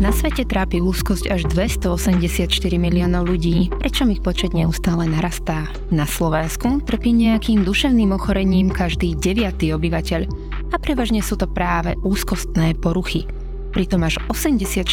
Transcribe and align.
Na 0.00 0.16
svete 0.16 0.48
trápi 0.48 0.80
úzkosť 0.80 1.28
až 1.28 1.44
284 1.52 2.48
miliónov 2.80 3.28
ľudí, 3.28 3.68
pričom 3.84 4.08
ich 4.08 4.24
počet 4.24 4.56
neustále 4.56 5.04
narastá. 5.04 5.68
Na 5.92 6.08
Slovensku 6.08 6.80
trpí 6.88 7.12
nejakým 7.12 7.68
duševným 7.68 8.16
ochorením 8.16 8.72
každý 8.72 9.12
deviatý 9.12 9.76
obyvateľ 9.76 10.24
a 10.72 10.76
prevažne 10.80 11.20
sú 11.20 11.36
to 11.36 11.44
práve 11.44 12.00
úzkostné 12.00 12.80
poruchy. 12.80 13.28
Pritom 13.76 14.00
až 14.08 14.16
84% 14.32 14.88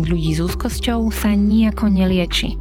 ľudí 0.00 0.32
s 0.32 0.40
úzkosťou 0.40 1.12
sa 1.12 1.36
nejako 1.36 1.92
nelieči. 1.92 2.56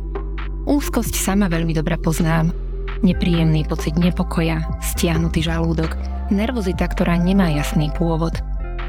Úzkosť 0.68 1.16
sama 1.16 1.48
veľmi 1.48 1.72
dobre 1.72 1.96
poznám. 1.96 2.52
Nepríjemný 3.00 3.64
pocit 3.64 3.96
nepokoja, 3.96 4.60
stiahnutý 4.84 5.40
žalúdok, 5.40 5.96
nervozita, 6.36 6.84
ktorá 6.84 7.16
nemá 7.16 7.48
jasný 7.56 7.96
pôvod– 7.96 8.36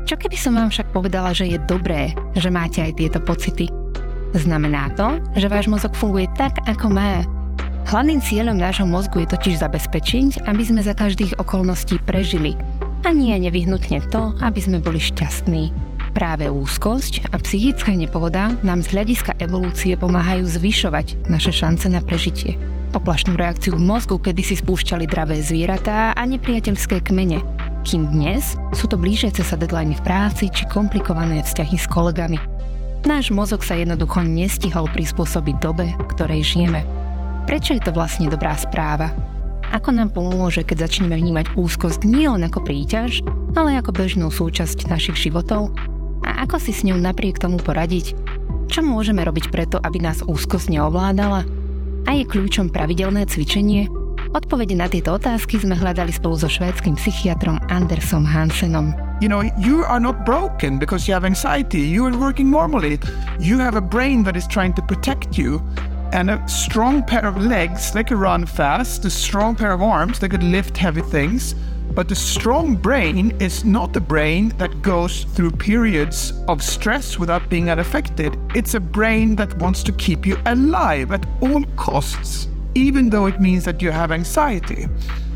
čo 0.08 0.16
keby 0.16 0.40
som 0.40 0.56
vám 0.56 0.72
však 0.72 0.88
povedala, 0.96 1.36
že 1.36 1.44
je 1.44 1.60
dobré, 1.68 2.16
že 2.32 2.48
máte 2.48 2.80
aj 2.80 2.96
tieto 2.96 3.20
pocity? 3.20 3.68
Znamená 4.32 4.88
to, 4.96 5.20
že 5.36 5.52
váš 5.52 5.68
mozog 5.68 5.92
funguje 5.92 6.24
tak, 6.32 6.64
ako 6.64 6.88
má. 6.88 7.20
Hlavným 7.92 8.24
cieľom 8.24 8.56
nášho 8.56 8.88
mozgu 8.88 9.28
je 9.28 9.36
totiž 9.36 9.60
zabezpečiť, 9.60 10.48
aby 10.48 10.62
sme 10.64 10.80
za 10.80 10.96
každých 10.96 11.36
okolností 11.36 12.00
prežili. 12.08 12.56
A 13.04 13.12
nie 13.12 13.36
nevyhnutne 13.36 14.00
to, 14.08 14.32
aby 14.40 14.56
sme 14.56 14.80
boli 14.80 14.96
šťastní. 14.96 15.76
Práve 16.16 16.48
úzkosť 16.48 17.28
a 17.28 17.36
psychická 17.44 17.92
nepohoda 17.92 18.56
nám 18.64 18.80
z 18.80 18.96
hľadiska 18.96 19.36
evolúcie 19.44 19.92
pomáhajú 19.92 20.48
zvyšovať 20.48 21.28
naše 21.28 21.52
šance 21.52 21.84
na 21.92 22.00
prežitie. 22.00 22.56
Poplašnú 22.96 23.36
reakciu 23.36 23.76
v 23.76 23.84
mozgu 23.84 24.16
kedy 24.16 24.40
si 24.40 24.56
spúšťali 24.56 25.04
dravé 25.04 25.36
zvieratá 25.44 26.16
a 26.16 26.22
nepriateľské 26.24 27.04
kmene– 27.04 27.44
kým 27.88 28.04
dnes 28.12 28.52
sú 28.76 28.84
to 28.84 29.00
blížiace 29.00 29.40
sa 29.40 29.56
deadline 29.56 29.96
v 29.96 30.04
práci 30.04 30.52
či 30.52 30.68
komplikované 30.68 31.40
vzťahy 31.40 31.76
s 31.80 31.88
kolegami. 31.88 32.36
Náš 33.08 33.32
mozog 33.32 33.64
sa 33.64 33.80
jednoducho 33.80 34.20
nestihol 34.28 34.92
prispôsobiť 34.92 35.56
dobe, 35.56 35.96
ktorej 36.12 36.44
žijeme. 36.44 36.84
Prečo 37.48 37.72
je 37.72 37.80
to 37.80 37.96
vlastne 37.96 38.28
dobrá 38.28 38.52
správa? 38.60 39.08
Ako 39.72 39.96
nám 39.96 40.12
pomôže, 40.12 40.68
keď 40.68 40.84
začneme 40.84 41.16
vnímať 41.16 41.56
úzkosť 41.56 42.04
nie 42.04 42.28
len 42.28 42.44
ako 42.44 42.60
príťaž, 42.60 43.24
ale 43.56 43.80
ako 43.80 43.96
bežnú 43.96 44.28
súčasť 44.28 44.84
našich 44.92 45.16
životov? 45.16 45.72
A 46.28 46.44
ako 46.44 46.60
si 46.60 46.76
s 46.76 46.84
ňou 46.84 47.00
napriek 47.00 47.40
tomu 47.40 47.56
poradiť? 47.56 48.12
Čo 48.68 48.84
môžeme 48.84 49.24
robiť 49.24 49.48
preto, 49.48 49.80
aby 49.80 50.04
nás 50.04 50.20
úzkosť 50.20 50.76
neovládala? 50.76 51.40
A 52.04 52.10
je 52.12 52.28
kľúčom 52.28 52.68
pravidelné 52.68 53.24
cvičenie, 53.24 53.88
Odpovede 54.36 54.76
na 54.76 54.92
tieto 54.92 55.16
otázky 55.16 55.56
sme 55.56 55.72
hľadali 55.72 56.12
spolu 56.12 56.36
so 56.36 56.52
švédským 56.52 57.00
psychiatrom 57.00 57.56
Andersom 57.72 58.28
Hansenom. 58.28 58.92
You 59.24 59.28
know, 59.32 59.40
you 59.56 59.88
are 59.88 59.98
not 59.98 60.28
broken 60.28 60.76
because 60.76 61.08
you 61.08 61.16
have 61.16 61.24
anxiety. 61.24 61.80
You 61.80 62.04
are 62.04 62.12
working 62.12 62.52
normally. 62.52 63.00
You 63.40 63.56
have 63.56 63.72
a 63.72 63.80
brain 63.80 64.20
that 64.28 64.36
is 64.36 64.44
trying 64.44 64.76
to 64.76 64.84
protect 64.84 65.40
you. 65.40 65.64
And 66.12 66.28
a 66.28 66.44
strong 66.44 67.00
pair 67.08 67.24
of 67.24 67.40
legs, 67.40 67.88
they 67.96 68.04
could 68.04 68.20
run 68.20 68.44
fast. 68.44 69.08
A 69.08 69.10
strong 69.10 69.56
pair 69.56 69.72
of 69.72 69.80
arms, 69.80 70.20
they 70.20 70.28
could 70.28 70.44
lift 70.44 70.76
heavy 70.76 71.02
things. 71.08 71.56
But 71.96 72.12
the 72.12 72.14
strong 72.14 72.76
brain 72.76 73.32
is 73.40 73.64
not 73.64 73.96
a 73.96 74.04
brain 74.04 74.52
that 74.60 74.84
goes 74.84 75.24
through 75.32 75.56
periods 75.56 76.36
of 76.52 76.60
stress 76.60 77.18
without 77.18 77.48
being 77.48 77.72
unaffected. 77.72 78.36
It's 78.54 78.76
a 78.76 78.80
brain 78.80 79.36
that 79.40 79.56
wants 79.56 79.82
to 79.88 79.92
keep 79.92 80.28
you 80.28 80.36
alive 80.44 81.16
at 81.16 81.24
all 81.40 81.64
costs 81.80 82.48
even 82.74 83.10
though 83.10 83.26
it 83.26 83.40
means 83.40 83.64
that 83.64 83.82
you 83.82 83.90
have 83.90 84.12
anxiety. 84.12 84.88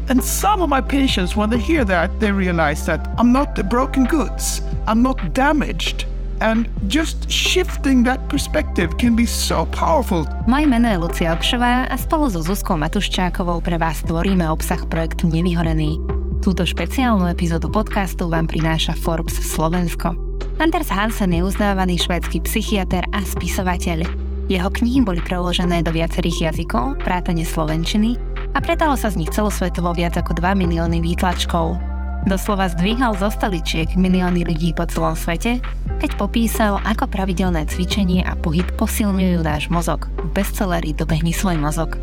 And 0.08 0.22
some 0.22 0.60
of 0.62 0.68
my 0.68 0.80
patients, 0.80 1.36
when 1.36 1.50
they 1.50 1.58
hear 1.58 1.84
that, 1.84 2.10
they 2.20 2.32
realize 2.32 2.86
that 2.86 3.06
I'm 3.18 3.32
not 3.32 3.54
the 3.54 3.62
broken 3.62 4.04
goods, 4.04 4.60
I'm 4.86 5.02
not 5.02 5.32
damaged. 5.32 6.06
And 6.42 6.66
just 6.88 7.30
shifting 7.30 8.02
that 8.02 8.18
perspective 8.28 8.98
can 8.98 9.14
be 9.14 9.26
so 9.26 9.66
powerful. 9.70 10.26
Moje 10.50 10.66
meno 10.66 10.90
je 10.90 10.98
Lucia 10.98 11.30
Obšová 11.38 11.86
a 11.86 11.94
spolu 11.94 12.34
so 12.34 12.42
Zuzkou 12.42 12.74
Matuščákovou 12.82 13.62
pre 13.62 13.78
vás 13.78 14.02
tvoríme 14.02 14.42
obsah 14.50 14.82
projektu 14.90 15.30
Nevyhorený. 15.30 16.02
Túto 16.42 16.66
špeciálnu 16.66 17.30
epizódu 17.30 17.70
podcastu 17.70 18.26
vám 18.26 18.50
prináša 18.50 18.98
Forbes 18.98 19.38
Slovensko. 19.38 20.18
Anders 20.58 20.90
Hansen 20.90 21.30
je 21.30 21.46
uznávaný 21.46 22.02
švédsky 22.02 22.42
psychiatr 22.42 23.06
a 23.14 23.22
spisovateľ. 23.22 24.21
Jeho 24.50 24.70
knihy 24.70 25.06
boli 25.06 25.22
preložené 25.22 25.86
do 25.86 25.94
viacerých 25.94 26.50
jazykov, 26.50 26.98
vrátane 27.06 27.46
slovenčiny, 27.46 28.18
a 28.52 28.58
predalo 28.60 28.98
sa 28.98 29.08
z 29.08 29.22
nich 29.22 29.30
celosvetovo 29.32 29.94
viac 29.94 30.18
ako 30.18 30.36
2 30.36 30.58
milióny 30.58 30.98
výtlačkov. 31.00 31.78
Doslova 32.22 32.70
zdvíhal 32.70 33.18
zo 33.18 33.34
stoličiek 33.34 33.98
milióny 33.98 34.46
ľudí 34.46 34.70
po 34.78 34.86
celom 34.86 35.18
svete, 35.18 35.58
keď 35.98 36.10
popísal, 36.18 36.78
ako 36.86 37.10
pravidelné 37.10 37.66
cvičenie 37.66 38.22
a 38.22 38.38
pohyb 38.38 38.66
posilňujú 38.78 39.42
náš 39.42 39.66
mozog 39.70 40.06
v 40.22 40.28
bestselleri 40.30 40.94
Dobehni 40.94 41.34
svoj 41.34 41.58
mozog. 41.58 41.98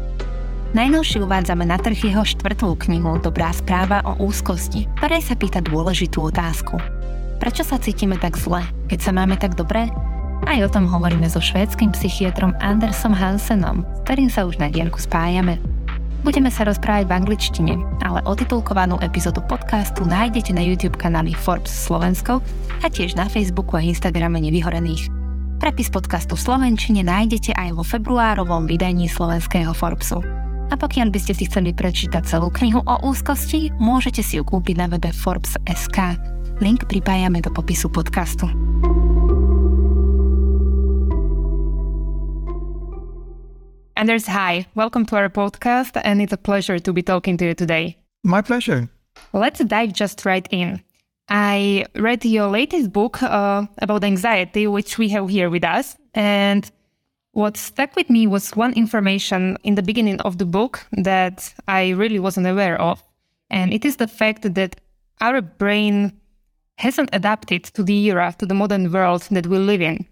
Najnovšie 0.75 1.23
uvádzame 1.23 1.65
na 1.65 1.79
trh 1.79 1.97
jeho 2.11 2.21
štvrtú 2.21 2.77
knihu 2.87 3.17
Dobrá 3.23 3.49
správa 3.55 4.03
o 4.05 4.19
úzkosti, 4.21 4.85
ktorej 4.99 5.23
sa 5.23 5.33
pýta 5.39 5.63
dôležitú 5.63 6.29
otázku. 6.29 6.77
Prečo 7.39 7.63
sa 7.63 7.79
cítime 7.79 8.19
tak 8.19 8.35
zle, 8.35 8.61
keď 8.91 8.99
sa 8.99 9.11
máme 9.15 9.39
tak 9.39 9.55
dobre 9.55 9.87
aj 10.47 10.59
o 10.65 10.69
tom 10.69 10.85
hovoríme 10.87 11.27
so 11.27 11.41
švédským 11.41 11.91
psychiatrom 11.91 12.55
Andersom 12.63 13.11
Hansenom, 13.11 13.83
s 13.83 13.99
ktorým 14.07 14.29
sa 14.31 14.45
už 14.47 14.61
na 14.61 14.71
dielku 14.71 15.01
spájame. 15.01 15.59
Budeme 16.19 16.51
sa 16.51 16.67
rozprávať 16.67 17.07
v 17.07 17.15
angličtine, 17.15 17.73
ale 18.03 18.19
otitulkovanú 18.27 18.99
epizódu 18.99 19.39
podcastu 19.47 20.03
nájdete 20.03 20.51
na 20.51 20.59
YouTube 20.59 20.99
kanáli 20.99 21.31
Forbes 21.31 21.71
Slovensko 21.71 22.43
a 22.83 22.87
tiež 22.91 23.15
na 23.15 23.31
Facebooku 23.31 23.79
a 23.79 23.83
Instagrame 23.83 24.43
Nevyhorených. 24.43 25.07
Prepis 25.63 25.87
podcastu 25.87 26.35
v 26.35 26.43
Slovenčine 26.43 27.03
nájdete 27.07 27.55
aj 27.55 27.75
vo 27.75 27.83
februárovom 27.83 28.67
vydaní 28.67 29.07
slovenského 29.07 29.71
Forbesu. 29.71 30.19
A 30.69 30.75
pokiaľ 30.75 31.07
by 31.11 31.19
ste 31.19 31.33
si 31.35 31.47
chceli 31.47 31.71
prečítať 31.71 32.23
celú 32.27 32.51
knihu 32.51 32.83
o 32.83 32.95
úzkosti, 33.07 33.71
môžete 33.79 34.19
si 34.19 34.39
ju 34.39 34.43
kúpiť 34.43 34.75
na 34.75 34.87
webe 34.91 35.11
Forbes.sk. 35.15 36.19
Link 36.59 36.83
pripájame 36.87 37.39
do 37.39 37.51
popisu 37.51 37.87
podcastu. 37.87 38.47
Anders, 43.99 44.27
hi. 44.27 44.65
Welcome 44.75 45.05
to 45.07 45.17
our 45.17 45.27
podcast, 45.27 45.99
and 46.05 46.21
it's 46.21 46.31
a 46.31 46.37
pleasure 46.37 46.79
to 46.79 46.93
be 46.93 47.01
talking 47.01 47.35
to 47.35 47.47
you 47.47 47.53
today. 47.53 47.97
My 48.23 48.41
pleasure. 48.41 48.87
Let's 49.33 49.59
dive 49.59 49.91
just 49.91 50.23
right 50.23 50.47
in. 50.51 50.81
I 51.27 51.83
read 51.95 52.23
your 52.23 52.47
latest 52.47 52.93
book 52.93 53.21
uh, 53.21 53.65
about 53.79 54.05
anxiety, 54.05 54.67
which 54.67 54.97
we 54.97 55.09
have 55.09 55.27
here 55.27 55.49
with 55.49 55.65
us. 55.65 55.97
And 56.13 56.71
what 57.33 57.57
stuck 57.57 57.93
with 57.97 58.09
me 58.09 58.25
was 58.25 58.55
one 58.55 58.71
information 58.71 59.57
in 59.65 59.75
the 59.75 59.83
beginning 59.83 60.21
of 60.21 60.37
the 60.37 60.45
book 60.45 60.87
that 60.93 61.53
I 61.67 61.89
really 61.89 62.19
wasn't 62.19 62.47
aware 62.47 62.79
of. 62.79 63.03
And 63.49 63.73
it 63.73 63.83
is 63.83 63.97
the 63.97 64.07
fact 64.07 64.43
that 64.53 64.79
our 65.19 65.41
brain 65.41 66.13
hasn't 66.77 67.09
adapted 67.11 67.65
to 67.65 67.83
the 67.83 67.97
era, 68.05 68.33
to 68.39 68.45
the 68.45 68.53
modern 68.53 68.93
world 68.93 69.27
that 69.31 69.47
we 69.47 69.57
live 69.57 69.81
in 69.81 70.07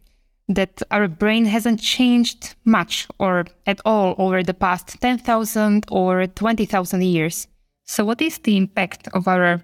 that 0.47 0.81
our 0.91 1.07
brain 1.07 1.45
hasn't 1.45 1.81
changed 1.81 2.55
much 2.63 3.07
or 3.19 3.45
at 3.65 3.81
all 3.85 4.15
over 4.17 4.43
the 4.43 4.53
past 4.53 4.99
10,000 5.01 5.85
or 5.91 6.27
20,000 6.27 7.03
years. 7.03 7.47
So, 7.85 8.05
what 8.05 8.21
is 8.21 8.37
the 8.39 8.57
impact 8.57 9.07
of 9.13 9.27
our 9.27 9.61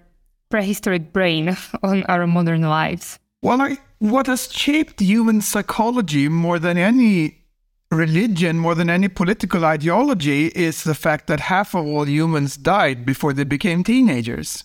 prehistoric 0.50 1.12
brain 1.12 1.56
on 1.82 2.04
our 2.04 2.26
modern 2.26 2.62
lives? 2.62 3.18
Well, 3.42 3.60
I, 3.60 3.78
what 3.98 4.26
has 4.26 4.52
shaped 4.52 5.00
human 5.00 5.40
psychology 5.40 6.28
more 6.28 6.58
than 6.58 6.78
any 6.78 7.44
religion, 7.90 8.58
more 8.58 8.74
than 8.74 8.90
any 8.90 9.08
political 9.08 9.64
ideology, 9.64 10.46
is 10.48 10.84
the 10.84 10.94
fact 10.94 11.26
that 11.26 11.40
half 11.40 11.74
of 11.74 11.86
all 11.86 12.08
humans 12.08 12.56
died 12.56 13.04
before 13.04 13.32
they 13.32 13.44
became 13.44 13.84
teenagers. 13.84 14.64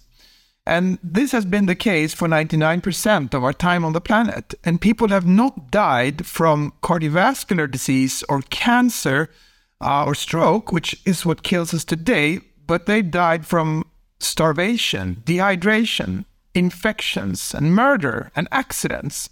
And 0.66 1.00
this 1.02 1.32
has 1.32 1.46
been 1.46 1.66
the 1.66 1.76
case 1.76 2.14
for 2.14 2.28
99% 2.28 3.34
of 3.34 3.44
our 3.44 3.54
time 3.54 3.84
on 3.84 3.94
the 3.94 4.02
planet. 4.02 4.54
And 4.64 4.80
people 4.80 5.08
have 5.08 5.26
not 5.26 5.72
died 5.72 6.26
from 6.26 6.74
cardiovascular 6.84 7.70
disease 7.70 8.24
or 8.30 8.42
cancer 8.50 9.30
uh, 9.82 10.06
or 10.06 10.14
stroke, 10.14 10.72
which 10.72 11.02
is 11.06 11.26
what 11.26 11.44
kills 11.44 11.74
us 11.74 11.84
today, 11.84 12.40
but 12.68 12.86
they 12.86 13.02
died 13.02 13.46
from 13.46 13.86
starvation, 14.20 15.24
dehydration, 15.26 16.26
infections, 16.54 17.54
and 17.54 17.74
murder 17.74 18.32
and 18.36 18.48
accidents. 18.52 19.30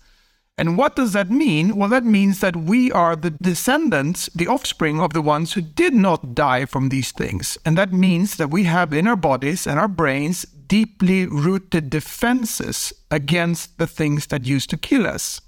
And 0.57 0.75
what 0.75 0.95
does 0.95 1.13
that 1.13 1.29
mean? 1.29 1.75
Well, 1.75 1.89
that 1.89 2.03
means 2.03 2.39
that 2.39 2.55
we 2.55 2.91
are 2.91 3.15
the 3.15 3.29
descendants, 3.29 4.27
the 4.33 4.47
offspring 4.47 4.99
of 4.99 5.13
the 5.13 5.21
ones 5.21 5.53
who 5.53 5.61
did 5.61 5.93
not 5.93 6.33
die 6.33 6.65
from 6.65 6.89
these 6.89 7.11
things. 7.11 7.59
And 7.63 7.77
that 7.77 7.93
means 7.93 8.37
that 8.37 8.49
we 8.49 8.63
have 8.63 8.91
in 8.91 9.07
our 9.07 9.15
bodies 9.15 9.67
and 9.67 9.79
our 9.79 9.87
brains 9.87 10.43
deeply 10.45 11.27
rooted 11.27 11.91
defenses 11.91 12.91
against 13.11 13.77
the 13.77 13.85
things 13.85 14.27
that 14.27 14.47
used 14.47 14.71
to 14.71 14.77
kill 14.77 15.05
us. 15.05 15.41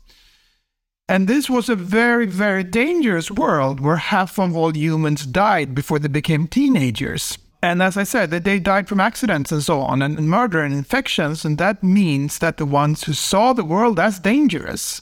And 1.07 1.27
this 1.27 1.49
was 1.49 1.69
a 1.69 1.75
very, 1.75 2.27
very 2.27 2.63
dangerous 2.63 3.31
world 3.31 3.79
where 3.79 3.95
half 3.95 4.37
of 4.37 4.55
all 4.55 4.77
humans 4.77 5.25
died 5.25 5.73
before 5.73 5.97
they 5.97 6.07
became 6.07 6.47
teenagers. 6.47 7.39
And 7.61 7.83
as 7.83 7.97
I 7.97 8.03
said, 8.03 8.31
that 8.31 8.45
they 8.45 8.59
died 8.59 8.87
from 8.87 9.01
accidents 9.01 9.51
and 9.51 9.61
so 9.61 9.81
on, 9.81 10.01
and 10.01 10.29
murder 10.29 10.61
and 10.61 10.73
infections. 10.73 11.43
And 11.43 11.57
that 11.57 11.83
means 11.83 12.39
that 12.39 12.57
the 12.57 12.65
ones 12.65 13.03
who 13.03 13.13
saw 13.13 13.53
the 13.53 13.65
world 13.65 13.99
as 13.99 14.19
dangerous 14.19 15.01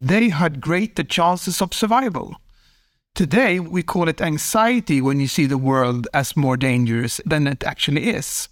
they 0.00 0.30
had 0.30 0.60
greater 0.60 1.02
chances 1.02 1.60
of 1.60 1.74
survival. 1.74 2.36
Today, 3.14 3.60
we 3.60 3.82
call 3.82 4.08
it 4.08 4.20
anxiety 4.20 5.00
when 5.00 5.20
you 5.20 5.26
see 5.26 5.46
the 5.46 5.58
world 5.58 6.08
as 6.14 6.36
more 6.36 6.56
dangerous 6.56 7.20
than 7.26 7.46
it 7.46 7.64
actually 7.64 8.08
is. 8.08 8.48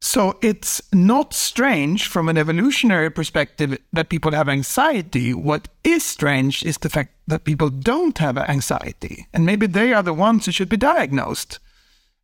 So 0.00 0.38
it's 0.42 0.82
not 0.92 1.32
strange 1.32 2.06
from 2.06 2.28
an 2.28 2.36
evolutionary 2.36 3.10
perspective 3.10 3.78
that 3.92 4.10
people 4.10 4.32
have 4.32 4.48
anxiety. 4.48 5.32
What 5.32 5.68
is 5.82 6.04
strange 6.04 6.62
is 6.62 6.76
the 6.78 6.90
fact 6.90 7.14
that 7.26 7.44
people 7.44 7.70
don't 7.70 8.18
have 8.18 8.36
anxiety. 8.36 9.26
And 9.32 9.46
maybe 9.46 9.66
they 9.66 9.94
are 9.94 10.02
the 10.02 10.12
ones 10.12 10.44
who 10.44 10.52
should 10.52 10.68
be 10.68 10.76
diagnosed. 10.76 11.58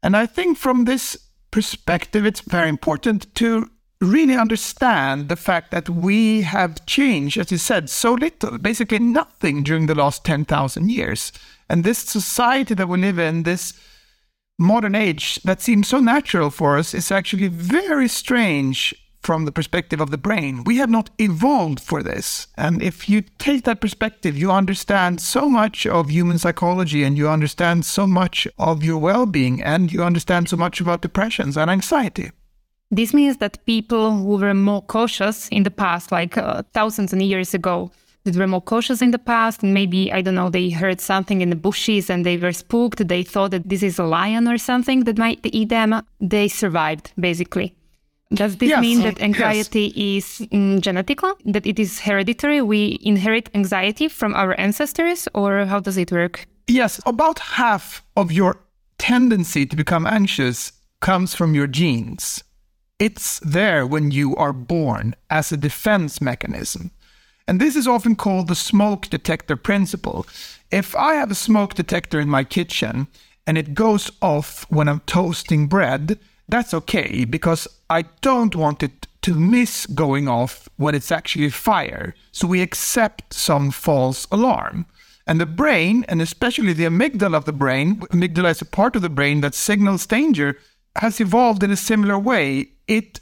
And 0.03 0.17
I 0.17 0.27
think 0.27 0.59
from 0.59 0.85
this 0.85 1.17
perspective, 1.51 2.27
it's 2.27 2.41
very 2.41 2.69
important 2.69 3.35
to 3.37 3.71
really 4.01 4.37
understand 4.37 5.29
the 5.29 5.37
fact 5.37 5.71
that 5.71 5.89
we 5.89 6.43
have 6.43 6.85
changed, 6.87 7.39
as 7.39 7.53
you 7.53 7.59
said, 7.59 7.89
so 7.89 8.15
little, 8.15 8.59
basically 8.59 8.99
nothing 8.99 9.63
during 9.63 9.87
the 9.87 9.95
last 9.95 10.25
10,000 10.25 10.91
years. 10.91 11.33
And 11.69 11.85
this 11.85 11.99
society 11.99 12.75
that 12.75 12.89
we 12.89 12.99
live 12.99 13.19
in, 13.19 13.45
this 13.45 13.75
modern 14.59 14.95
age 14.95 15.37
that 15.45 15.63
seems 15.63 15.89
so 15.89 16.01
natural 16.01 16.51
for 16.51 16.77
us 16.77 16.95
is 16.95 17.11
actually 17.13 17.49
very 17.49 18.09
strange 18.09 18.95
from 19.23 19.45
the 19.45 19.53
perspective 19.53 20.01
of 20.01 20.11
the 20.11 20.19
brain. 20.19 20.65
We 20.65 20.77
have 20.79 20.91
not 20.91 21.11
evolved 21.19 21.81
for 21.81 22.03
this. 22.03 22.47
And 22.57 22.83
if 22.83 23.09
you 23.09 23.23
take 23.39 23.65
that 23.65 23.81
perspective, 23.81 24.37
you 24.37 24.51
understand 24.51 25.21
so 25.21 25.49
much 25.49 25.87
of 25.87 26.11
human 26.11 26.39
psychology 26.39 27.05
and 27.05 27.17
you 27.17 27.29
understand 27.29 27.85
so 27.85 28.07
much 28.07 28.49
of 28.59 28.83
your 28.83 28.99
well 28.99 29.27
being 29.27 29.63
and 29.63 29.93
you 29.93 30.03
understand 30.03 30.49
so 30.49 30.57
much 30.57 30.81
about 30.81 31.03
depressions 31.03 31.57
and 31.57 31.71
anxiety. 31.71 32.31
This 32.91 33.15
means 33.15 33.39
that 33.39 33.65
people 33.65 34.11
who 34.11 34.37
were 34.37 34.53
more 34.55 34.83
cautious 34.83 35.49
in 35.49 35.63
the 35.63 35.71
past, 35.71 36.13
like 36.13 36.37
uh, 36.37 36.63
thousands 36.75 37.13
of 37.15 37.21
years 37.23 37.55
ago, 37.55 37.91
that 38.25 38.37
were 38.37 38.47
more 38.47 38.61
cautious 38.61 39.03
in 39.03 39.11
the 39.11 39.19
past 39.19 39.63
and 39.63 39.75
maybe 39.75 40.13
i 40.13 40.23
don't 40.23 40.37
know 40.37 40.49
they 40.49 40.71
heard 40.71 41.01
something 41.01 41.41
in 41.41 41.51
the 41.51 41.57
bushes 41.57 42.09
and 42.09 42.25
they 42.25 42.37
were 42.37 42.53
spooked 42.53 43.09
they 43.09 43.23
thought 43.23 43.51
that 43.51 43.69
this 43.69 43.83
is 43.83 43.99
a 43.99 44.05
lion 44.05 44.47
or 44.47 44.59
something 44.59 45.05
that 45.05 45.19
might 45.19 45.41
eat 45.45 45.69
them 45.69 46.01
they 46.21 46.47
survived 46.47 47.13
basically 47.19 47.75
does 48.35 48.57
this 48.57 48.71
yes, 48.71 48.81
mean 48.81 49.03
that 49.03 49.21
anxiety 49.21 49.93
yes. 49.95 50.41
is 50.41 50.49
mm, 50.49 50.81
genetical? 50.81 51.35
That 51.45 51.67
it 51.67 51.79
is 51.79 52.01
hereditary? 52.01 52.63
We 52.63 52.99
inherit 53.03 53.51
anxiety 53.55 54.09
from 54.09 54.35
our 54.35 54.59
ancestors 54.59 55.29
or 55.35 55.65
how 55.67 55.81
does 55.81 55.97
it 55.97 56.13
work? 56.13 56.47
Yes. 56.67 57.01
About 57.05 57.39
half 57.39 58.05
of 58.17 58.33
your 58.33 58.61
tendency 58.99 59.67
to 59.67 59.77
become 59.77 60.07
anxious 60.07 60.73
comes 61.01 61.35
from 61.35 61.55
your 61.55 61.67
genes. 61.67 62.43
It's 62.99 63.41
there 63.41 63.87
when 63.87 64.13
you 64.13 64.37
are 64.37 64.53
born 64.53 65.17
as 65.29 65.51
a 65.51 65.57
defense 65.57 66.21
mechanism. 66.21 66.93
And 67.49 67.61
this 67.61 67.75
is 67.75 67.89
often 67.89 68.15
called 68.15 68.47
the 68.47 68.55
smoke 68.55 69.09
detector 69.09 69.57
principle. 69.57 70.27
If 70.71 70.95
I 70.95 71.15
have 71.15 71.31
a 71.31 71.35
smoke 71.35 71.75
detector 71.75 72.21
in 72.21 72.29
my 72.29 72.45
kitchen 72.45 73.09
and 73.47 73.59
it 73.59 73.75
goes 73.75 74.11
off 74.23 74.65
when 74.71 74.89
I'm 74.89 75.01
toasting 75.01 75.67
bread, 75.67 76.19
that's 76.49 76.73
okay 76.75 77.25
because 77.25 77.67
I 77.93 78.03
don't 78.23 78.57
want 78.57 78.83
it 78.83 79.07
to 79.21 79.35
miss 79.35 79.87
going 79.87 80.27
off 80.27 80.67
when 80.77 80.95
it's 80.95 81.13
actually 81.13 81.51
fire. 81.51 82.15
So 82.33 82.47
we 82.47 82.63
accept 82.63 83.35
some 83.35 83.71
false 83.71 84.27
alarm. 84.33 84.87
And 85.27 85.39
the 85.39 85.47
brain, 85.47 86.05
and 86.09 86.23
especially 86.23 86.73
the 86.73 86.87
amygdala 86.87 87.37
of 87.37 87.45
the 87.45 87.53
brain, 87.53 88.01
amygdala 88.11 88.51
is 88.51 88.63
a 88.63 88.65
part 88.65 88.97
of 88.97 89.03
the 89.03 89.11
brain 89.11 89.43
that 89.43 89.55
signals 89.55 90.07
danger, 90.07 90.59
has 90.97 91.21
evolved 91.21 91.63
in 91.63 91.71
a 91.71 91.77
similar 91.77 92.19
way. 92.19 92.71
It 92.89 93.21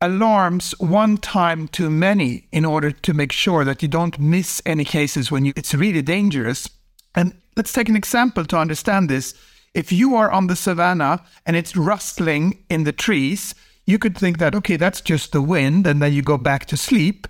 alarms 0.00 0.74
one 0.78 1.18
time 1.18 1.68
too 1.68 1.90
many 1.90 2.48
in 2.52 2.64
order 2.64 2.90
to 2.90 3.14
make 3.14 3.32
sure 3.32 3.64
that 3.64 3.82
you 3.82 3.88
don't 3.88 4.18
miss 4.18 4.62
any 4.64 4.84
cases 4.84 5.30
when 5.30 5.44
you, 5.44 5.52
it's 5.56 5.74
really 5.74 6.02
dangerous. 6.02 6.68
And 7.14 7.34
let's 7.54 7.72
take 7.72 7.90
an 7.90 7.96
example 7.96 8.46
to 8.46 8.58
understand 8.58 9.10
this. 9.10 9.34
If 9.74 9.92
you 9.92 10.16
are 10.16 10.30
on 10.30 10.46
the 10.46 10.56
savannah 10.56 11.22
and 11.44 11.54
it's 11.54 11.76
rustling 11.76 12.64
in 12.70 12.84
the 12.84 12.92
trees, 12.92 13.54
you 13.86 13.98
could 13.98 14.18
think 14.18 14.38
that, 14.38 14.54
okay, 14.54 14.76
that's 14.76 15.00
just 15.00 15.32
the 15.32 15.40
wind, 15.40 15.86
and 15.86 16.02
then 16.02 16.12
you 16.12 16.22
go 16.22 16.36
back 16.36 16.66
to 16.66 16.76
sleep. 16.76 17.26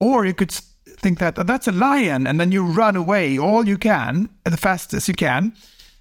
Or 0.00 0.24
you 0.24 0.34
could 0.34 0.50
think 0.50 1.18
that 1.18 1.38
oh, 1.38 1.42
that's 1.42 1.68
a 1.68 1.72
lion, 1.72 2.26
and 2.26 2.40
then 2.40 2.52
you 2.52 2.64
run 2.64 2.96
away 2.96 3.38
all 3.38 3.66
you 3.66 3.76
can, 3.76 4.30
the 4.44 4.56
fastest 4.56 5.08
you 5.08 5.14
can. 5.14 5.54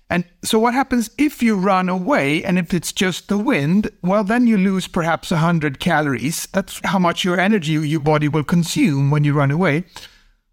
And 0.10 0.26
so, 0.44 0.60
what 0.60 0.74
happens 0.74 1.10
if 1.18 1.42
you 1.42 1.56
run 1.56 1.88
away 1.88 2.44
and 2.44 2.60
if 2.60 2.74
it's 2.74 2.92
just 2.92 3.30
the 3.30 3.38
wind? 3.38 3.90
Well, 4.04 4.24
then 4.24 4.46
you 4.46 4.58
lose 4.58 4.88
perhaps 4.88 5.32
100 5.32 5.80
calories. 5.80 6.48
That's 6.48 6.82
how 6.84 7.00
much 7.00 7.24
your 7.24 7.40
energy 7.40 7.74
your 7.74 8.02
body 8.02 8.28
will 8.28 8.44
consume 8.44 9.10
when 9.10 9.24
you 9.24 9.34
run 9.34 9.52
away. 9.52 9.86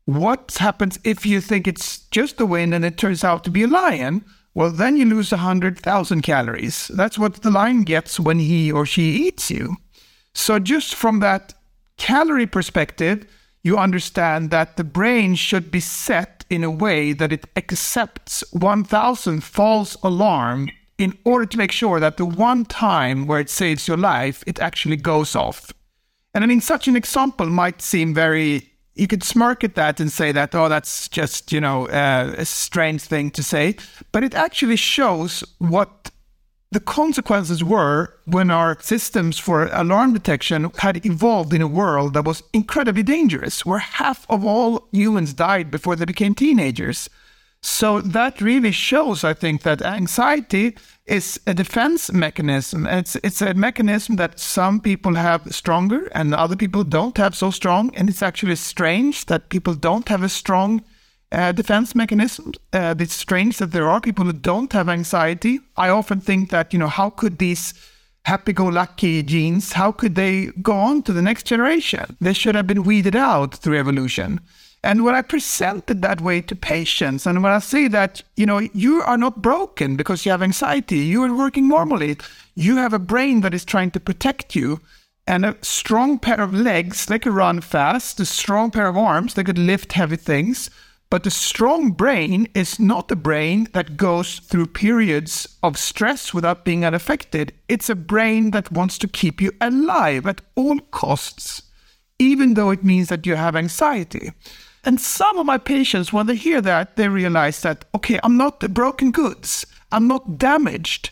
What 0.04 0.56
happens 0.58 0.98
if 1.04 1.26
you 1.26 1.40
think 1.40 1.66
it's 1.66 1.98
just 2.10 2.38
the 2.38 2.46
wind 2.46 2.72
and 2.72 2.84
it 2.84 2.96
turns 2.96 3.24
out 3.24 3.44
to 3.44 3.50
be 3.50 3.64
a 3.64 3.66
lion? 3.66 4.24
Well, 4.54 4.70
then 4.70 4.96
you 4.96 5.04
lose 5.04 5.30
100,000 5.30 6.22
calories. 6.22 6.88
That's 6.88 7.18
what 7.18 7.42
the 7.42 7.50
lion 7.50 7.82
gets 7.82 8.18
when 8.18 8.38
he 8.38 8.72
or 8.72 8.86
she 8.86 9.26
eats 9.26 9.50
you. 9.50 9.76
So, 10.34 10.58
just 10.58 10.94
from 10.94 11.20
that 11.20 11.54
calorie 11.96 12.46
perspective, 12.46 13.26
you 13.62 13.76
understand 13.76 14.50
that 14.50 14.76
the 14.76 14.84
brain 14.84 15.34
should 15.34 15.70
be 15.70 15.80
set 15.80 16.44
in 16.48 16.64
a 16.64 16.70
way 16.70 17.12
that 17.12 17.32
it 17.32 17.46
accepts 17.56 18.42
1000 18.52 19.42
false 19.44 19.96
alarm 20.02 20.70
in 20.96 21.16
order 21.24 21.46
to 21.46 21.58
make 21.58 21.72
sure 21.72 22.00
that 22.00 22.16
the 22.16 22.24
one 22.24 22.64
time 22.64 23.26
where 23.26 23.40
it 23.40 23.50
saves 23.50 23.86
your 23.86 23.96
life, 23.96 24.42
it 24.46 24.58
actually 24.58 24.96
goes 24.96 25.36
off. 25.36 25.72
And 26.34 26.44
I 26.44 26.46
mean, 26.46 26.60
such 26.60 26.88
an 26.88 26.96
example 26.96 27.46
might 27.46 27.80
seem 27.80 28.14
very, 28.14 28.70
you 28.98 29.06
could 29.06 29.22
smirk 29.22 29.62
at 29.62 29.76
that 29.76 30.00
and 30.00 30.10
say 30.10 30.32
that, 30.32 30.54
oh, 30.54 30.68
that's 30.68 31.08
just, 31.08 31.52
you 31.52 31.60
know, 31.60 31.86
uh, 31.88 32.34
a 32.36 32.44
strange 32.44 33.02
thing 33.02 33.30
to 33.30 33.42
say. 33.42 33.76
But 34.12 34.24
it 34.24 34.34
actually 34.34 34.76
shows 34.76 35.44
what 35.58 36.10
the 36.70 36.80
consequences 36.80 37.64
were 37.64 38.14
when 38.26 38.50
our 38.50 38.76
systems 38.80 39.38
for 39.38 39.68
alarm 39.68 40.12
detection 40.12 40.70
had 40.78 41.06
evolved 41.06 41.54
in 41.54 41.62
a 41.62 41.66
world 41.66 42.12
that 42.14 42.24
was 42.24 42.42
incredibly 42.52 43.02
dangerous, 43.02 43.64
where 43.64 43.78
half 43.78 44.26
of 44.28 44.44
all 44.44 44.88
humans 44.92 45.32
died 45.32 45.70
before 45.70 45.96
they 45.96 46.04
became 46.04 46.34
teenagers. 46.34 47.08
So 47.60 48.00
that 48.00 48.40
really 48.40 48.72
shows, 48.72 49.24
I 49.24 49.34
think, 49.34 49.62
that 49.62 49.82
anxiety 49.82 50.76
is 51.06 51.40
a 51.46 51.54
defense 51.54 52.12
mechanism. 52.12 52.86
It's 52.86 53.16
it's 53.16 53.42
a 53.42 53.54
mechanism 53.54 54.16
that 54.16 54.38
some 54.38 54.80
people 54.80 55.14
have 55.16 55.52
stronger 55.52 56.08
and 56.14 56.34
other 56.34 56.56
people 56.56 56.84
don't 56.84 57.16
have 57.18 57.34
so 57.34 57.50
strong. 57.50 57.94
And 57.96 58.08
it's 58.08 58.22
actually 58.22 58.56
strange 58.56 59.26
that 59.26 59.48
people 59.48 59.74
don't 59.74 60.08
have 60.08 60.22
a 60.22 60.28
strong 60.28 60.82
uh, 61.32 61.52
defense 61.52 61.94
mechanism. 61.94 62.52
Uh, 62.72 62.94
it's 62.98 63.14
strange 63.14 63.58
that 63.58 63.72
there 63.72 63.88
are 63.88 64.00
people 64.00 64.24
who 64.24 64.32
don't 64.32 64.72
have 64.72 64.88
anxiety. 64.88 65.60
I 65.76 65.88
often 65.88 66.20
think 66.20 66.50
that, 66.50 66.72
you 66.72 66.78
know, 66.78 66.88
how 66.88 67.10
could 67.10 67.38
these 67.38 67.74
happy-go-lucky 68.24 69.22
genes, 69.22 69.72
how 69.72 69.90
could 69.90 70.14
they 70.14 70.46
go 70.60 70.72
on 70.72 71.02
to 71.02 71.12
the 71.12 71.22
next 71.22 71.46
generation? 71.46 72.16
They 72.20 72.34
should 72.34 72.54
have 72.54 72.66
been 72.66 72.82
weeded 72.82 73.16
out 73.16 73.54
through 73.54 73.78
evolution. 73.78 74.40
And 74.82 75.04
when 75.04 75.14
I 75.14 75.22
present 75.22 75.90
it 75.90 76.00
that 76.02 76.20
way 76.20 76.40
to 76.40 76.54
patients, 76.54 77.26
and 77.26 77.42
when 77.42 77.52
I 77.52 77.58
say 77.58 77.88
that, 77.88 78.22
you 78.36 78.46
know, 78.46 78.58
you 78.58 79.02
are 79.02 79.18
not 79.18 79.42
broken 79.42 79.96
because 79.96 80.24
you 80.24 80.30
have 80.30 80.42
anxiety, 80.42 80.98
you 80.98 81.22
are 81.24 81.34
working 81.34 81.68
normally. 81.68 82.16
You 82.54 82.76
have 82.76 82.92
a 82.92 82.98
brain 82.98 83.40
that 83.40 83.54
is 83.54 83.64
trying 83.64 83.90
to 83.92 84.00
protect 84.00 84.54
you 84.54 84.80
and 85.28 85.44
a 85.44 85.56
strong 85.60 86.18
pair 86.18 86.40
of 86.40 86.54
legs, 86.54 87.04
they 87.04 87.18
could 87.18 87.34
run 87.34 87.60
fast, 87.60 88.18
a 88.18 88.24
strong 88.24 88.70
pair 88.70 88.86
of 88.88 88.96
arms, 88.96 89.34
they 89.34 89.44
could 89.44 89.58
lift 89.58 89.92
heavy 89.92 90.16
things. 90.16 90.70
But 91.10 91.26
a 91.26 91.30
strong 91.30 91.90
brain 91.90 92.48
is 92.54 92.80
not 92.80 93.10
a 93.10 93.16
brain 93.16 93.68
that 93.74 93.98
goes 93.98 94.38
through 94.38 94.68
periods 94.68 95.46
of 95.62 95.76
stress 95.76 96.32
without 96.32 96.64
being 96.64 96.82
unaffected. 96.82 97.52
It's 97.68 97.90
a 97.90 97.94
brain 97.94 98.52
that 98.52 98.72
wants 98.72 98.96
to 98.98 99.08
keep 99.08 99.42
you 99.42 99.52
alive 99.60 100.26
at 100.26 100.40
all 100.54 100.78
costs, 100.90 101.60
even 102.18 102.54
though 102.54 102.70
it 102.70 102.82
means 102.82 103.08
that 103.08 103.26
you 103.26 103.36
have 103.36 103.54
anxiety. 103.54 104.32
And 104.88 104.98
some 104.98 105.36
of 105.36 105.44
my 105.44 105.58
patients, 105.58 106.14
when 106.14 106.28
they 106.28 106.34
hear 106.34 106.62
that, 106.62 106.96
they 106.96 107.08
realize 107.08 107.60
that, 107.60 107.84
okay, 107.94 108.18
I'm 108.24 108.38
not 108.38 108.72
broken 108.72 109.10
goods, 109.10 109.66
I'm 109.92 110.08
not 110.08 110.38
damaged. 110.38 111.10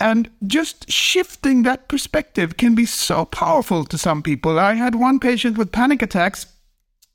And 0.00 0.30
just 0.46 0.90
shifting 0.90 1.64
that 1.64 1.86
perspective 1.86 2.56
can 2.56 2.74
be 2.74 2.86
so 2.86 3.26
powerful 3.26 3.84
to 3.84 3.98
some 3.98 4.22
people. 4.22 4.58
I 4.58 4.72
had 4.72 4.94
one 4.94 5.20
patient 5.20 5.58
with 5.58 5.70
panic 5.70 6.00
attacks, 6.00 6.46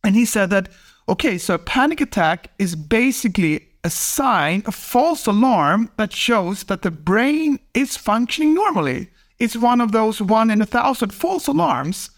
and 0.03 0.15
he 0.15 0.25
said 0.25 0.51
that 0.51 0.69
Okay, 1.07 1.39
so 1.39 1.55
a 1.55 1.57
panic 1.57 2.01
attack 2.01 2.51
is 2.59 2.75
basically 2.75 3.69
a 3.83 3.89
sign, 3.89 4.61
a 4.67 4.71
false 4.71 5.25
alarm 5.25 5.89
that 5.97 6.13
shows 6.13 6.65
that 6.65 6.83
the 6.83 6.91
brain 6.91 7.57
is 7.73 7.97
functioning 7.97 8.53
normally. 8.53 9.09
It's 9.39 9.55
one 9.55 9.81
of 9.81 9.91
those 9.91 10.21
one 10.21 10.51
in 10.51 10.61
a 10.61 10.67
thousand 10.67 11.15
false 11.15 11.47
alarms. 11.47 12.11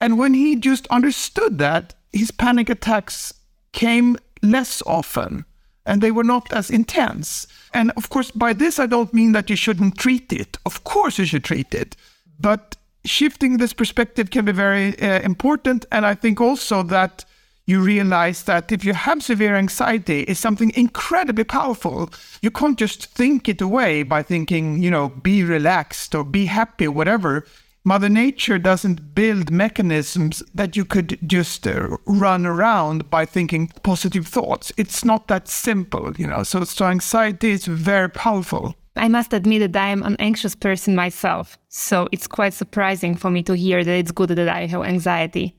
And 0.00 0.18
when 0.18 0.34
he 0.34 0.56
just 0.56 0.86
understood 0.88 1.58
that, 1.58 1.94
his 2.12 2.30
panic 2.30 2.68
attacks 2.68 3.34
came 3.72 4.16
less 4.42 4.82
often 4.86 5.44
and 5.86 6.00
they 6.00 6.10
were 6.10 6.24
not 6.24 6.52
as 6.52 6.70
intense. 6.70 7.46
And 7.72 7.90
of 7.96 8.08
course, 8.08 8.30
by 8.30 8.52
this, 8.52 8.78
I 8.78 8.86
don't 8.86 9.12
mean 9.12 9.32
that 9.32 9.50
you 9.50 9.56
shouldn't 9.56 9.98
treat 9.98 10.32
it. 10.32 10.56
Of 10.64 10.84
course, 10.84 11.18
you 11.18 11.24
should 11.24 11.44
treat 11.44 11.74
it. 11.74 11.96
But 12.40 12.76
shifting 13.04 13.56
this 13.56 13.72
perspective 13.72 14.30
can 14.30 14.44
be 14.44 14.52
very 14.52 14.98
uh, 15.00 15.20
important. 15.20 15.84
And 15.92 16.06
I 16.06 16.14
think 16.14 16.40
also 16.40 16.82
that 16.84 17.24
you 17.66 17.80
realize 17.80 18.44
that 18.44 18.72
if 18.72 18.84
you 18.84 18.92
have 18.92 19.22
severe 19.22 19.56
anxiety, 19.56 20.20
it's 20.22 20.40
something 20.40 20.72
incredibly 20.74 21.44
powerful. 21.44 22.10
You 22.42 22.50
can't 22.50 22.78
just 22.78 23.06
think 23.06 23.48
it 23.48 23.60
away 23.60 24.02
by 24.02 24.22
thinking, 24.22 24.82
you 24.82 24.90
know, 24.90 25.08
be 25.08 25.42
relaxed 25.42 26.14
or 26.14 26.24
be 26.24 26.46
happy, 26.46 26.88
whatever. 26.88 27.46
Mother 27.86 28.08
Nature 28.08 28.58
doesn't 28.58 29.14
build 29.14 29.50
mechanisms 29.50 30.42
that 30.54 30.74
you 30.74 30.86
could 30.86 31.18
just 31.26 31.66
uh, 31.66 31.98
run 32.06 32.46
around 32.46 33.10
by 33.10 33.26
thinking 33.26 33.68
positive 33.82 34.26
thoughts. 34.26 34.72
It's 34.78 35.04
not 35.04 35.28
that 35.28 35.48
simple, 35.48 36.14
you 36.16 36.26
know. 36.26 36.44
So, 36.44 36.64
so 36.64 36.86
anxiety 36.86 37.50
is 37.50 37.66
very 37.66 38.08
powerful. 38.08 38.74
I 38.96 39.08
must 39.08 39.34
admit 39.34 39.70
that 39.72 39.78
I 39.78 39.88
am 39.88 40.02
an 40.02 40.16
anxious 40.18 40.54
person 40.54 40.94
myself, 40.94 41.58
so 41.68 42.08
it's 42.10 42.26
quite 42.26 42.54
surprising 42.54 43.16
for 43.16 43.30
me 43.30 43.42
to 43.42 43.54
hear 43.54 43.84
that 43.84 43.98
it's 43.98 44.12
good 44.12 44.30
that 44.30 44.48
I 44.48 44.64
have 44.64 44.82
anxiety. 44.82 45.54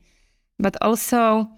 But 0.58 0.76
also, 0.82 1.48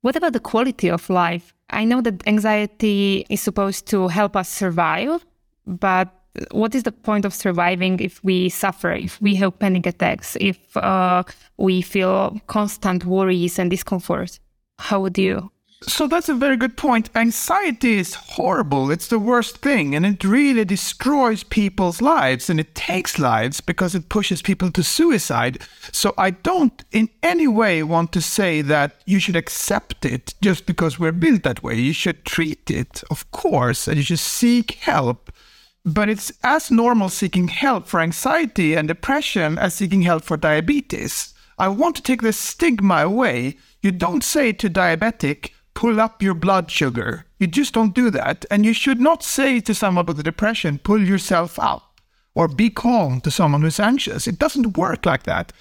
what 0.00 0.16
about 0.16 0.32
the 0.32 0.40
quality 0.40 0.88
of 0.88 1.08
life? 1.08 1.54
I 1.70 1.84
know 1.84 2.00
that 2.00 2.26
anxiety 2.26 3.26
is 3.30 3.40
supposed 3.40 3.86
to 3.88 4.08
help 4.08 4.34
us 4.34 4.48
survive, 4.48 5.24
but 5.66 6.12
what 6.50 6.74
is 6.74 6.82
the 6.82 6.92
point 6.92 7.24
of 7.24 7.34
surviving 7.34 8.00
if 8.00 8.22
we 8.24 8.48
suffer, 8.48 8.92
if 8.92 9.20
we 9.20 9.34
have 9.36 9.58
panic 9.58 9.86
attacks, 9.86 10.36
if 10.40 10.76
uh, 10.76 11.22
we 11.56 11.82
feel 11.82 12.40
constant 12.46 13.04
worries 13.04 13.58
and 13.58 13.70
discomfort? 13.70 14.38
How 14.78 15.00
would 15.00 15.16
you 15.16 15.50
so 15.82 16.06
that's 16.06 16.28
a 16.28 16.34
very 16.34 16.56
good 16.56 16.76
point. 16.76 17.10
Anxiety 17.14 17.98
is 17.98 18.14
horrible. 18.14 18.90
It's 18.90 19.08
the 19.08 19.18
worst 19.18 19.58
thing, 19.58 19.94
and 19.94 20.06
it 20.06 20.24
really 20.24 20.64
destroys 20.64 21.44
people's 21.44 22.00
lives 22.00 22.48
and 22.48 22.58
it 22.58 22.74
takes 22.74 23.18
lives 23.18 23.60
because 23.60 23.94
it 23.94 24.08
pushes 24.08 24.42
people 24.42 24.70
to 24.72 24.82
suicide. 24.82 25.58
So 25.92 26.14
I 26.16 26.30
don't 26.30 26.82
in 26.92 27.10
any 27.22 27.46
way 27.46 27.82
want 27.82 28.12
to 28.12 28.22
say 28.22 28.62
that 28.62 29.02
you 29.04 29.18
should 29.20 29.36
accept 29.36 30.04
it 30.04 30.34
just 30.40 30.66
because 30.66 30.98
we're 30.98 31.12
built 31.12 31.42
that 31.42 31.62
way. 31.62 31.74
You 31.74 31.92
should 31.92 32.24
treat 32.24 32.70
it, 32.70 33.04
of 33.10 33.30
course, 33.30 33.86
and 33.86 33.96
you 33.96 34.02
should 34.02 34.18
seek 34.18 34.72
help. 34.72 35.30
But 35.86 36.08
it's 36.08 36.32
as 36.42 36.68
normal 36.68 37.08
seeking 37.08 37.46
help 37.46 37.86
for 37.86 38.00
anxiety 38.00 38.74
and 38.74 38.88
depression 38.88 39.56
as 39.56 39.74
seeking 39.74 40.02
help 40.02 40.24
for 40.24 40.36
diabetes. 40.36 41.32
I 41.58 41.68
want 41.68 41.94
to 41.94 42.02
take 42.02 42.22
the 42.22 42.32
stigma 42.32 42.96
away. 43.04 43.56
You 43.82 43.92
don't 43.92 44.24
say 44.24 44.50
to 44.52 44.68
diabetic, 44.68 45.52
pull 45.74 46.00
up 46.00 46.22
your 46.22 46.34
blood 46.34 46.72
sugar. 46.72 47.24
You 47.38 47.46
just 47.46 47.72
don't 47.72 47.94
do 47.94 48.10
that. 48.10 48.44
And 48.50 48.66
you 48.66 48.72
should 48.72 49.00
not 49.00 49.22
say 49.22 49.60
to 49.60 49.74
someone 49.74 50.06
with 50.06 50.24
depression, 50.24 50.80
pull 50.82 51.00
yourself 51.00 51.56
up 51.56 52.00
or 52.34 52.48
be 52.48 52.68
calm 52.68 53.20
to 53.20 53.30
someone 53.30 53.62
who's 53.62 53.78
anxious. 53.78 54.26
It 54.26 54.40
doesn't 54.40 54.76
work 54.76 55.06
like 55.06 55.22
that. 55.22 55.52